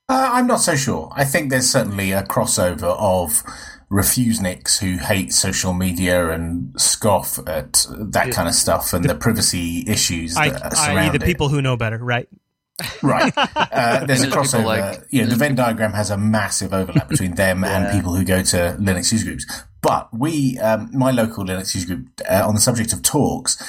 Uh, 0.08 0.30
I'm 0.32 0.46
not 0.46 0.60
so 0.60 0.76
sure. 0.76 1.12
I 1.14 1.24
think 1.24 1.50
there's 1.50 1.68
certainly 1.68 2.12
a 2.12 2.22
crossover 2.22 2.96
of 2.98 3.42
refusenicks 3.90 4.78
who 4.78 4.98
hate 4.98 5.32
social 5.32 5.72
media 5.72 6.30
and 6.30 6.78
scoff 6.80 7.38
at 7.46 7.86
that 7.90 8.32
kind 8.32 8.48
of 8.48 8.54
stuff 8.54 8.92
and 8.92 9.04
the 9.04 9.14
privacy 9.14 9.84
issues 9.86 10.36
I, 10.36 10.50
that 10.50 10.64
i.e., 10.64 10.76
surround 10.76 11.12
the 11.20 11.22
it. 11.24 11.26
people 11.26 11.48
who 11.48 11.62
know 11.62 11.76
better, 11.76 11.98
right? 11.98 12.28
Right. 13.02 13.32
Uh, 13.76 14.04
there's 14.06 14.22
a 14.22 14.24
And 14.24 14.32
there's 14.32 14.44
people 14.44 14.60
crossover. 14.60 14.64
like- 14.64 15.06
you 15.10 15.22
know, 15.22 15.28
the 15.28 15.36
Venn 15.36 15.54
diagram 15.54 15.92
has 15.92 16.10
a 16.10 16.16
massive 16.16 16.72
overlap 16.72 17.08
between 17.08 17.34
them 17.36 17.62
and 17.64 17.90
people 17.92 18.14
who 18.14 18.24
go 18.24 18.42
to 18.42 18.76
Linux 18.80 19.12
user 19.12 19.26
groups. 19.26 19.44
But 19.82 20.08
we, 20.16 20.58
um, 20.58 20.90
my 20.92 21.10
local 21.10 21.44
Linux 21.44 21.74
user 21.74 21.86
group, 21.86 22.08
uh, 22.28 22.46
on 22.46 22.54
the 22.54 22.60
subject 22.60 22.92
of 22.92 23.02
talks, 23.02 23.62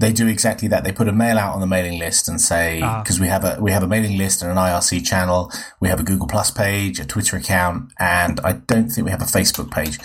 they 0.00 0.12
do 0.12 0.26
exactly 0.28 0.68
that. 0.68 0.84
They 0.84 0.92
put 0.92 1.08
a 1.08 1.12
mail 1.12 1.38
out 1.38 1.54
on 1.54 1.60
the 1.60 1.66
mailing 1.66 1.98
list 1.98 2.28
and 2.28 2.40
say 2.40 2.80
Ah. 2.82 3.02
because 3.02 3.18
we 3.18 3.26
have 3.28 3.44
a 3.44 3.58
we 3.60 3.72
have 3.72 3.82
a 3.82 3.88
mailing 3.88 4.16
list 4.16 4.42
and 4.42 4.50
an 4.50 4.56
IRC 4.56 5.04
channel, 5.04 5.50
we 5.80 5.88
have 5.88 6.00
a 6.00 6.04
Google 6.04 6.28
Plus 6.28 6.50
page, 6.50 7.00
a 7.00 7.04
Twitter 7.04 7.36
account, 7.36 7.92
and 7.98 8.38
I 8.44 8.52
don't 8.52 8.88
think 8.90 9.04
we 9.04 9.10
have 9.10 9.22
a 9.22 9.32
Facebook 9.38 9.70
page. 9.70 9.98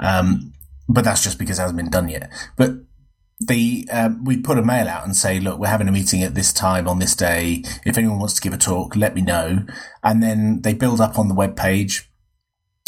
Um, 0.00 0.52
but 0.88 1.04
that's 1.04 1.22
just 1.22 1.38
because 1.38 1.58
it 1.58 1.62
hasn't 1.62 1.76
been 1.78 1.90
done 1.90 2.08
yet. 2.08 2.28
But 2.56 2.70
the 3.38 3.86
um, 3.92 4.24
we 4.24 4.36
put 4.38 4.58
a 4.58 4.62
mail 4.62 4.88
out 4.88 5.04
and 5.04 5.14
say, 5.14 5.38
look, 5.40 5.58
we're 5.60 5.68
having 5.76 5.88
a 5.88 5.92
meeting 5.92 6.22
at 6.22 6.34
this 6.34 6.52
time 6.52 6.88
on 6.88 6.98
this 6.98 7.14
day. 7.14 7.62
If 7.84 7.98
anyone 7.98 8.18
wants 8.18 8.34
to 8.34 8.40
give 8.40 8.52
a 8.54 8.58
talk, 8.58 8.96
let 8.96 9.14
me 9.14 9.20
know. 9.22 9.64
And 10.02 10.22
then 10.22 10.62
they 10.62 10.74
build 10.74 11.00
up 11.00 11.18
on 11.18 11.28
the 11.28 11.34
web 11.34 11.56
page. 11.56 12.10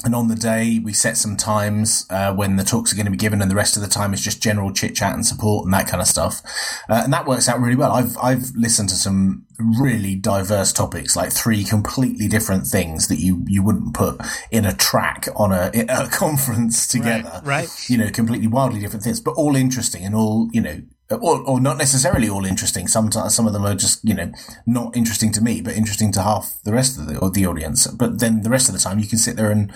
And 0.05 0.15
on 0.15 0.29
the 0.29 0.37
day, 0.37 0.79
we 0.79 0.93
set 0.93 1.17
some 1.17 1.37
times 1.37 2.07
uh, 2.09 2.33
when 2.33 2.55
the 2.55 2.63
talks 2.63 2.93
are 2.93 2.97
going 2.97 3.07
to 3.07 3.11
be 3.11 3.17
given, 3.17 3.43
and 3.43 3.51
the 3.51 3.57
rest 3.57 3.77
of 3.77 3.83
the 3.83 3.89
time 3.89 4.15
is 4.15 4.21
just 4.21 4.41
general 4.41 4.73
chit 4.73 4.95
chat 4.95 5.13
and 5.13 5.27
support 5.27 5.65
and 5.65 5.75
that 5.75 5.89
kind 5.89 6.01
of 6.01 6.07
stuff. 6.07 6.41
Uh, 6.89 7.01
and 7.03 7.13
that 7.13 7.27
works 7.27 7.49
out 7.49 7.61
really 7.61 7.75
well. 7.75 7.91
I've 7.91 8.17
I've 8.19 8.53
listened 8.55 8.91
to 8.91 8.95
some 8.95 9.45
really 9.59 10.15
diverse 10.15 10.73
topics, 10.73 11.17
like 11.17 11.33
three 11.33 11.65
completely 11.65 12.29
different 12.29 12.69
things 12.69 13.09
that 13.09 13.19
you 13.19 13.45
you 13.49 13.65
wouldn't 13.65 13.93
put 13.93 14.21
in 14.53 14.65
a 14.65 14.73
track 14.73 15.27
on 15.35 15.51
a, 15.53 15.73
a 15.89 16.09
conference 16.13 16.87
together 16.87 17.41
Right, 17.43 17.67
right. 17.67 17.91
you 17.91 17.99
know, 17.99 18.09
completely 18.11 18.47
wildly 18.47 18.79
different 18.79 19.03
things, 19.03 19.21
but 19.21 19.33
all 19.33 19.57
interesting 19.57 20.05
and 20.05 20.15
all, 20.15 20.49
you 20.53 20.61
know, 20.61 20.81
Uh, 21.11 21.17
or, 21.17 21.41
or 21.43 21.61
not 21.61 21.79
necessarily 21.79 22.29
all 22.29 22.45
interesting. 22.45 22.87
Sometimes 22.87 23.35
some 23.35 23.47
of 23.47 23.55
them 23.55 23.65
are 23.65 23.75
just, 23.75 24.05
you 24.05 24.15
know, 24.15 24.31
not 24.67 24.95
interesting 24.95 25.33
to 25.33 25.41
me, 25.41 25.63
but 25.63 25.75
interesting 25.75 26.13
to 26.13 26.23
half 26.23 26.59
the 26.65 26.73
rest 26.73 26.99
of 26.99 27.07
the, 27.07 27.19
or 27.19 27.31
the 27.31 27.47
audience. 27.47 27.87
But 27.87 28.21
then 28.21 28.43
the 28.43 28.51
rest 28.51 28.69
of 28.69 28.75
the 28.75 28.81
time 28.81 28.99
you 28.99 29.07
can 29.07 29.17
sit 29.17 29.37
there 29.37 29.51
and, 29.51 29.73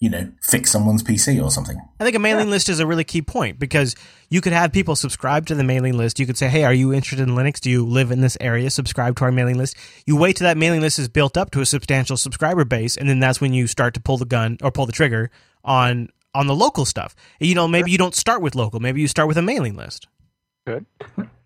you 0.00 0.10
know, 0.10 0.32
fix 0.40 0.72
someone's 0.72 1.04
PC 1.04 1.40
or 1.40 1.52
something. 1.52 1.80
I 2.00 2.04
think 2.04 2.16
a 2.16 2.18
mailing 2.18 2.50
list 2.50 2.68
is 2.68 2.80
a 2.80 2.86
really 2.86 3.04
key 3.04 3.22
point 3.22 3.60
because 3.60 3.94
you 4.28 4.40
could 4.40 4.52
have 4.52 4.72
people 4.72 4.96
subscribe 4.96 5.46
to 5.46 5.54
the 5.54 5.62
mailing 5.62 5.96
list. 5.96 6.18
You 6.18 6.26
could 6.26 6.36
say, 6.36 6.48
"Hey, 6.48 6.64
are 6.64 6.74
you 6.74 6.92
interested 6.92 7.28
in 7.28 7.36
Linux? 7.36 7.60
Do 7.60 7.70
you 7.70 7.86
live 7.86 8.10
in 8.10 8.20
this 8.20 8.36
area? 8.40 8.68
Subscribe 8.68 9.14
to 9.18 9.24
our 9.24 9.30
mailing 9.30 9.58
list." 9.58 9.76
You 10.04 10.16
wait 10.16 10.34
till 10.34 10.46
that 10.46 10.56
mailing 10.56 10.80
list 10.80 10.98
is 10.98 11.08
built 11.08 11.36
up 11.36 11.52
to 11.52 11.60
a 11.60 11.66
substantial 11.66 12.16
subscriber 12.16 12.64
base, 12.64 12.96
and 12.96 13.08
then 13.08 13.20
that's 13.20 13.40
when 13.40 13.54
you 13.54 13.68
start 13.68 13.94
to 13.94 14.00
pull 14.00 14.18
the 14.18 14.24
gun 14.24 14.58
or 14.60 14.72
pull 14.72 14.86
the 14.86 14.92
trigger 14.92 15.30
on 15.64 16.08
on 16.34 16.48
the 16.48 16.54
local 16.56 16.84
stuff. 16.84 17.14
You 17.38 17.54
know, 17.54 17.68
maybe 17.68 17.92
you 17.92 17.98
don't 17.98 18.16
start 18.16 18.42
with 18.42 18.56
local. 18.56 18.80
Maybe 18.80 19.00
you 19.00 19.06
start 19.06 19.28
with 19.28 19.38
a 19.38 19.42
mailing 19.42 19.76
list. 19.76 20.08
Good. 20.66 20.86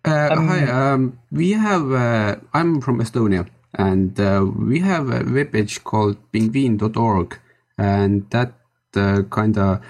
Uh, 0.05 0.35
hi, 0.35 0.65
um, 0.67 1.19
we 1.31 1.51
have. 1.53 1.91
Uh, 1.91 2.35
I'm 2.53 2.81
from 2.81 2.99
Estonia, 3.01 3.47
and 3.73 4.17
uh, 4.19 4.45
we 4.45 4.79
have 4.79 5.09
a 5.09 5.21
webpage 5.21 5.83
called 5.83 6.17
pingvin.org, 6.31 7.39
and 7.77 8.29
that 8.29 8.53
uh, 8.95 9.23
kind 9.31 9.57
of 9.57 9.81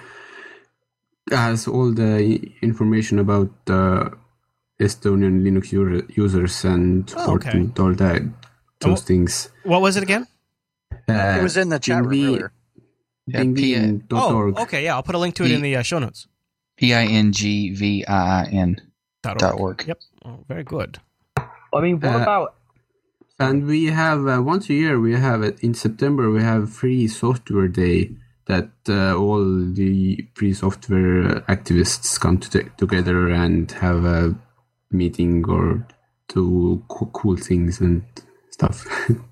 has 1.30 1.68
all 1.68 1.92
the 1.92 2.40
information 2.62 3.18
about 3.18 3.50
uh, 3.68 4.08
Estonian 4.80 5.42
Linux 5.44 5.72
user, 5.72 6.04
users 6.08 6.64
and 6.64 7.12
Oh, 7.16 7.34
okay. 7.34 7.50
and 7.50 7.78
all 7.78 7.92
that 7.94 8.22
those 8.80 9.02
wh- 9.02 9.04
things. 9.06 9.50
What 9.64 9.82
was 9.82 9.96
it 9.98 10.02
again? 10.02 10.26
Uh, 11.06 11.36
it 11.38 11.42
was 11.42 11.56
in 11.58 11.68
the 11.68 11.78
chat 11.78 12.02
room 12.02 12.12
pingvin- 12.12 12.26
earlier. 12.28 12.52
Yeah, 13.26 13.40
pingvin.org. 13.40 14.54
Oh, 14.58 14.62
okay, 14.62 14.84
yeah, 14.84 14.94
I'll 14.94 15.02
put 15.02 15.14
a 15.14 15.18
link 15.18 15.34
to 15.34 15.44
it 15.44 15.50
in 15.50 15.60
the 15.60 15.76
uh, 15.76 15.82
show 15.82 15.98
notes. 15.98 16.26
P 16.78 16.94
I 16.94 17.04
N 17.04 17.32
G 17.32 17.74
V 17.74 18.06
I 18.06 18.44
I 18.44 18.48
N 18.50 18.80
Dot 19.22 19.38
dot 19.38 19.54
org. 19.54 19.60
org. 19.60 19.84
Yep, 19.86 19.98
oh, 20.26 20.44
very 20.48 20.64
good. 20.64 20.98
I 21.74 21.80
mean, 21.82 22.00
what 22.00 22.14
Uh, 22.14 22.18
about 22.18 22.54
And 23.38 23.66
we 23.66 23.86
have 23.86 24.26
uh, 24.26 24.42
once 24.42 24.70
a 24.70 24.74
year. 24.74 24.98
We 25.00 25.14
have 25.14 25.42
it 25.42 25.60
in 25.62 25.74
September. 25.74 26.30
We 26.30 26.42
have 26.42 26.72
free 26.72 27.08
software 27.08 27.68
day 27.68 28.12
that 28.46 28.70
uh, 28.88 29.14
all 29.16 29.44
the 29.74 30.26
free 30.34 30.54
software 30.54 31.42
activists 31.42 32.18
come 32.20 32.38
to 32.38 32.48
together 32.78 33.28
and 33.28 33.70
have 33.72 34.04
a 34.06 34.36
meeting 34.90 35.44
or 35.48 35.86
do 36.28 36.82
co- 36.88 37.10
cool 37.12 37.36
things 37.36 37.80
and 37.80 38.04
stuff. 38.50 38.86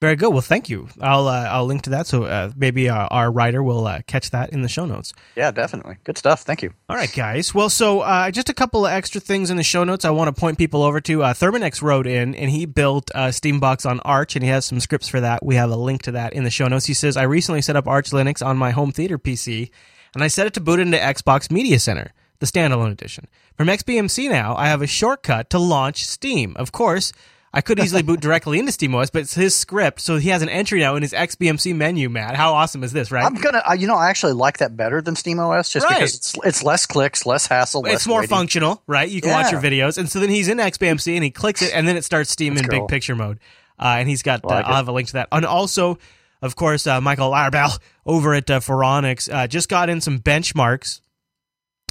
Very 0.00 0.14
good. 0.14 0.32
Well, 0.32 0.42
thank 0.42 0.68
you. 0.68 0.88
I'll 1.00 1.26
uh, 1.26 1.48
I'll 1.50 1.66
link 1.66 1.82
to 1.82 1.90
that 1.90 2.06
so 2.06 2.22
uh, 2.22 2.52
maybe 2.56 2.88
our, 2.88 3.08
our 3.10 3.32
writer 3.32 3.64
will 3.64 3.84
uh, 3.84 4.02
catch 4.06 4.30
that 4.30 4.50
in 4.50 4.62
the 4.62 4.68
show 4.68 4.86
notes. 4.86 5.12
Yeah, 5.34 5.50
definitely. 5.50 5.96
Good 6.04 6.16
stuff. 6.16 6.42
Thank 6.42 6.62
you. 6.62 6.72
All 6.88 6.94
right, 6.94 7.12
guys. 7.12 7.52
Well, 7.52 7.68
so 7.68 8.00
uh, 8.00 8.30
just 8.30 8.48
a 8.48 8.54
couple 8.54 8.86
of 8.86 8.92
extra 8.92 9.20
things 9.20 9.50
in 9.50 9.56
the 9.56 9.64
show 9.64 9.82
notes 9.82 10.04
I 10.04 10.10
want 10.10 10.34
to 10.34 10.40
point 10.40 10.56
people 10.56 10.84
over 10.84 11.00
to. 11.00 11.24
Uh, 11.24 11.34
Thermanex 11.34 11.82
wrote 11.82 12.06
in 12.06 12.36
and 12.36 12.48
he 12.48 12.64
built 12.64 13.10
uh, 13.12 13.28
Steambox 13.28 13.90
on 13.90 13.98
Arch 14.00 14.36
and 14.36 14.44
he 14.44 14.50
has 14.50 14.64
some 14.64 14.78
scripts 14.78 15.08
for 15.08 15.20
that. 15.20 15.44
We 15.44 15.56
have 15.56 15.70
a 15.70 15.76
link 15.76 16.02
to 16.02 16.12
that 16.12 16.32
in 16.32 16.44
the 16.44 16.50
show 16.50 16.68
notes. 16.68 16.86
He 16.86 16.94
says, 16.94 17.16
I 17.16 17.24
recently 17.24 17.60
set 17.60 17.74
up 17.74 17.88
Arch 17.88 18.10
Linux 18.10 18.44
on 18.44 18.56
my 18.56 18.70
home 18.70 18.92
theater 18.92 19.18
PC 19.18 19.70
and 20.14 20.22
I 20.22 20.28
set 20.28 20.46
it 20.46 20.54
to 20.54 20.60
boot 20.60 20.78
into 20.78 20.96
Xbox 20.96 21.50
Media 21.50 21.80
Center, 21.80 22.12
the 22.38 22.46
standalone 22.46 22.92
edition. 22.92 23.26
From 23.56 23.66
XBMC 23.66 24.30
now, 24.30 24.54
I 24.54 24.68
have 24.68 24.80
a 24.80 24.86
shortcut 24.86 25.50
to 25.50 25.58
launch 25.58 26.04
Steam. 26.04 26.54
Of 26.56 26.70
course, 26.70 27.12
I 27.52 27.62
could 27.62 27.78
easily 27.78 28.02
boot 28.02 28.20
directly 28.20 28.58
into 28.58 28.72
SteamOS, 28.72 29.10
but 29.10 29.22
it's 29.22 29.34
his 29.34 29.54
script, 29.54 30.00
so 30.00 30.16
he 30.16 30.28
has 30.28 30.42
an 30.42 30.50
entry 30.50 30.80
now 30.80 30.96
in 30.96 31.02
his 31.02 31.12
XBMC 31.14 31.74
menu, 31.74 32.10
Matt. 32.10 32.36
How 32.36 32.52
awesome 32.52 32.84
is 32.84 32.92
this, 32.92 33.10
right? 33.10 33.24
I'm 33.24 33.34
gonna, 33.34 33.62
uh, 33.68 33.72
you 33.72 33.86
know, 33.86 33.94
I 33.96 34.10
actually 34.10 34.34
like 34.34 34.58
that 34.58 34.76
better 34.76 35.00
than 35.00 35.14
SteamOS, 35.14 35.70
just 35.72 35.86
Right. 35.86 35.94
because 35.96 36.14
it's, 36.14 36.34
it's 36.44 36.62
less 36.62 36.84
clicks, 36.84 37.24
less 37.24 37.46
hassle, 37.46 37.80
less 37.82 37.94
it's 37.94 38.06
more 38.06 38.20
waiting. 38.20 38.36
functional, 38.36 38.82
right? 38.86 39.08
You 39.08 39.20
can 39.22 39.30
watch 39.30 39.50
your 39.50 39.62
videos, 39.62 39.96
and 39.96 40.10
so 40.10 40.20
then 40.20 40.28
he's 40.28 40.48
in 40.48 40.58
XBMC 40.58 41.14
and 41.14 41.24
he 41.24 41.30
clicks 41.30 41.62
it, 41.62 41.72
and 41.74 41.88
then 41.88 41.96
it 41.96 42.04
starts 42.04 42.30
Steam 42.30 42.54
That's 42.54 42.66
in 42.66 42.70
cool. 42.70 42.80
big 42.80 42.88
picture 42.88 43.16
mode. 43.16 43.38
Uh, 43.78 43.96
and 43.98 44.08
he's 44.08 44.22
got, 44.22 44.44
Like 44.44 44.66
uh, 44.66 44.68
I'll 44.68 44.76
have 44.76 44.88
a 44.88 44.92
link 44.92 45.06
to 45.08 45.12
that. 45.14 45.28
And 45.32 45.46
also, 45.46 45.98
of 46.42 46.54
course, 46.54 46.86
uh, 46.86 47.00
Michael 47.00 47.30
Larabel 47.30 47.78
over 48.06 48.34
at 48.34 48.50
uh, 48.50 48.60
Phoronix 48.60 49.32
uh, 49.32 49.46
just 49.46 49.68
got 49.70 49.88
in 49.88 50.00
some 50.02 50.18
benchmarks 50.18 51.00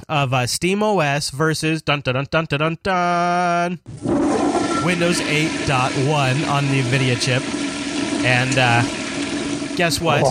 of 0.08 0.32
uh, 0.32 0.42
SteamOS 0.42 1.32
versus 1.32 1.82
dun 1.82 2.00
dun 2.02 2.14
dun 2.14 2.26
dun 2.30 2.44
dun 2.46 2.58
dun 2.58 2.78
dun 2.84 4.47
Windows 4.84 5.20
8.1 5.20 6.48
on 6.48 6.66
the 6.68 6.82
NVIDIA 6.82 7.20
chip, 7.20 7.42
and 8.24 8.56
uh, 8.58 8.82
guess 9.76 10.00
what? 10.00 10.22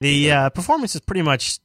The 0.00 0.30
uh, 0.30 0.50
performance 0.50 0.94
is 0.94 1.00
pretty 1.00 1.22
much 1.22 1.58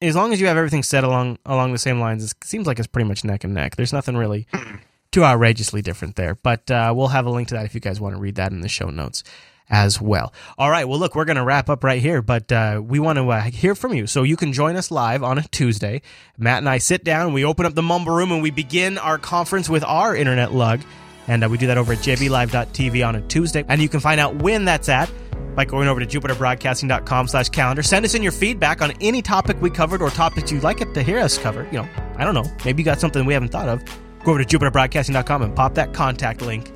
as 0.00 0.16
long 0.16 0.32
as 0.32 0.40
you 0.40 0.46
have 0.46 0.56
everything 0.56 0.82
set 0.82 1.04
along 1.04 1.38
along 1.46 1.72
the 1.72 1.78
same 1.78 2.00
lines. 2.00 2.24
It 2.24 2.44
seems 2.44 2.66
like 2.66 2.78
it's 2.78 2.88
pretty 2.88 3.08
much 3.08 3.24
neck 3.24 3.44
and 3.44 3.54
neck. 3.54 3.76
There's 3.76 3.92
nothing 3.92 4.16
really 4.16 4.46
too 5.12 5.24
outrageously 5.24 5.82
different 5.82 6.16
there, 6.16 6.34
but 6.36 6.70
uh, 6.70 6.92
we'll 6.96 7.08
have 7.08 7.26
a 7.26 7.30
link 7.30 7.48
to 7.48 7.54
that 7.54 7.66
if 7.66 7.74
you 7.74 7.80
guys 7.80 8.00
want 8.00 8.14
to 8.14 8.20
read 8.20 8.36
that 8.36 8.52
in 8.52 8.60
the 8.60 8.68
show 8.68 8.90
notes 8.90 9.24
as 9.70 10.00
well. 10.00 10.32
All 10.58 10.70
right, 10.70 10.86
well, 10.86 10.98
look, 10.98 11.14
we're 11.14 11.24
going 11.24 11.36
to 11.36 11.44
wrap 11.44 11.70
up 11.70 11.84
right 11.84 12.02
here, 12.02 12.20
but 12.20 12.50
uh, 12.52 12.82
we 12.84 12.98
want 12.98 13.18
to 13.18 13.30
uh, 13.30 13.40
hear 13.42 13.74
from 13.74 13.94
you. 13.94 14.06
So 14.06 14.22
you 14.24 14.36
can 14.36 14.52
join 14.52 14.76
us 14.76 14.90
live 14.90 15.22
on 15.22 15.38
a 15.38 15.42
Tuesday. 15.42 16.02
Matt 16.36 16.58
and 16.58 16.68
I 16.68 16.78
sit 16.78 17.04
down, 17.04 17.32
we 17.32 17.44
open 17.44 17.66
up 17.66 17.74
the 17.74 17.82
Mumble 17.82 18.12
Room, 18.12 18.32
and 18.32 18.42
we 18.42 18.50
begin 18.50 18.98
our 18.98 19.18
conference 19.18 19.68
with 19.68 19.84
our 19.84 20.14
internet 20.14 20.52
lug. 20.52 20.80
And 21.28 21.44
uh, 21.44 21.48
we 21.48 21.58
do 21.58 21.68
that 21.68 21.78
over 21.78 21.92
at 21.92 22.00
jblive.tv 22.00 23.06
on 23.06 23.14
a 23.14 23.20
Tuesday. 23.28 23.64
And 23.68 23.80
you 23.80 23.88
can 23.88 24.00
find 24.00 24.20
out 24.20 24.36
when 24.42 24.64
that's 24.64 24.88
at 24.88 25.10
by 25.54 25.64
going 25.64 25.88
over 25.88 26.04
to 26.04 26.06
jupiterbroadcasting.com 26.06 27.28
slash 27.28 27.48
calendar. 27.50 27.82
Send 27.82 28.04
us 28.04 28.14
in 28.14 28.22
your 28.22 28.32
feedback 28.32 28.82
on 28.82 28.92
any 29.00 29.22
topic 29.22 29.60
we 29.60 29.70
covered 29.70 30.02
or 30.02 30.10
topics 30.10 30.50
you'd 30.50 30.62
like 30.62 30.80
it 30.80 30.92
to 30.94 31.02
hear 31.02 31.18
us 31.18 31.38
cover. 31.38 31.66
You 31.70 31.82
know, 31.82 31.88
I 32.16 32.24
don't 32.24 32.34
know. 32.34 32.50
Maybe 32.64 32.82
you 32.82 32.84
got 32.84 33.00
something 33.00 33.24
we 33.24 33.34
haven't 33.34 33.50
thought 33.50 33.68
of. 33.68 33.82
Go 34.24 34.32
over 34.32 34.42
to 34.42 34.58
jupiterbroadcasting.com 34.58 35.42
and 35.42 35.54
pop 35.54 35.74
that 35.74 35.94
contact 35.94 36.42
link. 36.42 36.72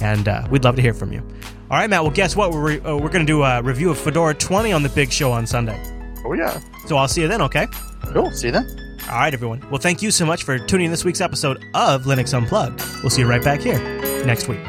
And 0.00 0.28
uh, 0.28 0.46
we'd 0.50 0.64
love 0.64 0.76
to 0.76 0.82
hear 0.82 0.94
from 0.94 1.12
you. 1.12 1.26
All 1.70 1.76
right, 1.76 1.88
Matt. 1.88 2.02
Well, 2.02 2.10
guess 2.10 2.34
what? 2.34 2.50
We're, 2.50 2.84
uh, 2.84 2.96
we're 2.96 3.10
going 3.10 3.24
to 3.24 3.32
do 3.32 3.44
a 3.44 3.62
review 3.62 3.90
of 3.90 3.98
Fedora 3.98 4.34
20 4.34 4.72
on 4.72 4.82
the 4.82 4.88
big 4.88 5.12
show 5.12 5.30
on 5.30 5.46
Sunday. 5.46 5.80
Oh, 6.24 6.32
yeah. 6.32 6.60
So 6.86 6.96
I'll 6.96 7.06
see 7.06 7.20
you 7.22 7.28
then, 7.28 7.40
okay? 7.42 7.68
Cool. 8.06 8.32
See 8.32 8.48
you 8.48 8.52
then. 8.52 8.98
All 9.08 9.16
right, 9.16 9.32
everyone. 9.32 9.64
Well, 9.70 9.80
thank 9.80 10.02
you 10.02 10.10
so 10.10 10.26
much 10.26 10.42
for 10.42 10.58
tuning 10.58 10.86
in 10.86 10.90
this 10.90 11.04
week's 11.04 11.20
episode 11.20 11.64
of 11.74 12.04
Linux 12.04 12.36
Unplugged. 12.36 12.82
We'll 13.02 13.10
see 13.10 13.22
you 13.22 13.28
right 13.28 13.42
back 13.42 13.60
here 13.60 13.78
next 14.24 14.48
week. 14.48 14.60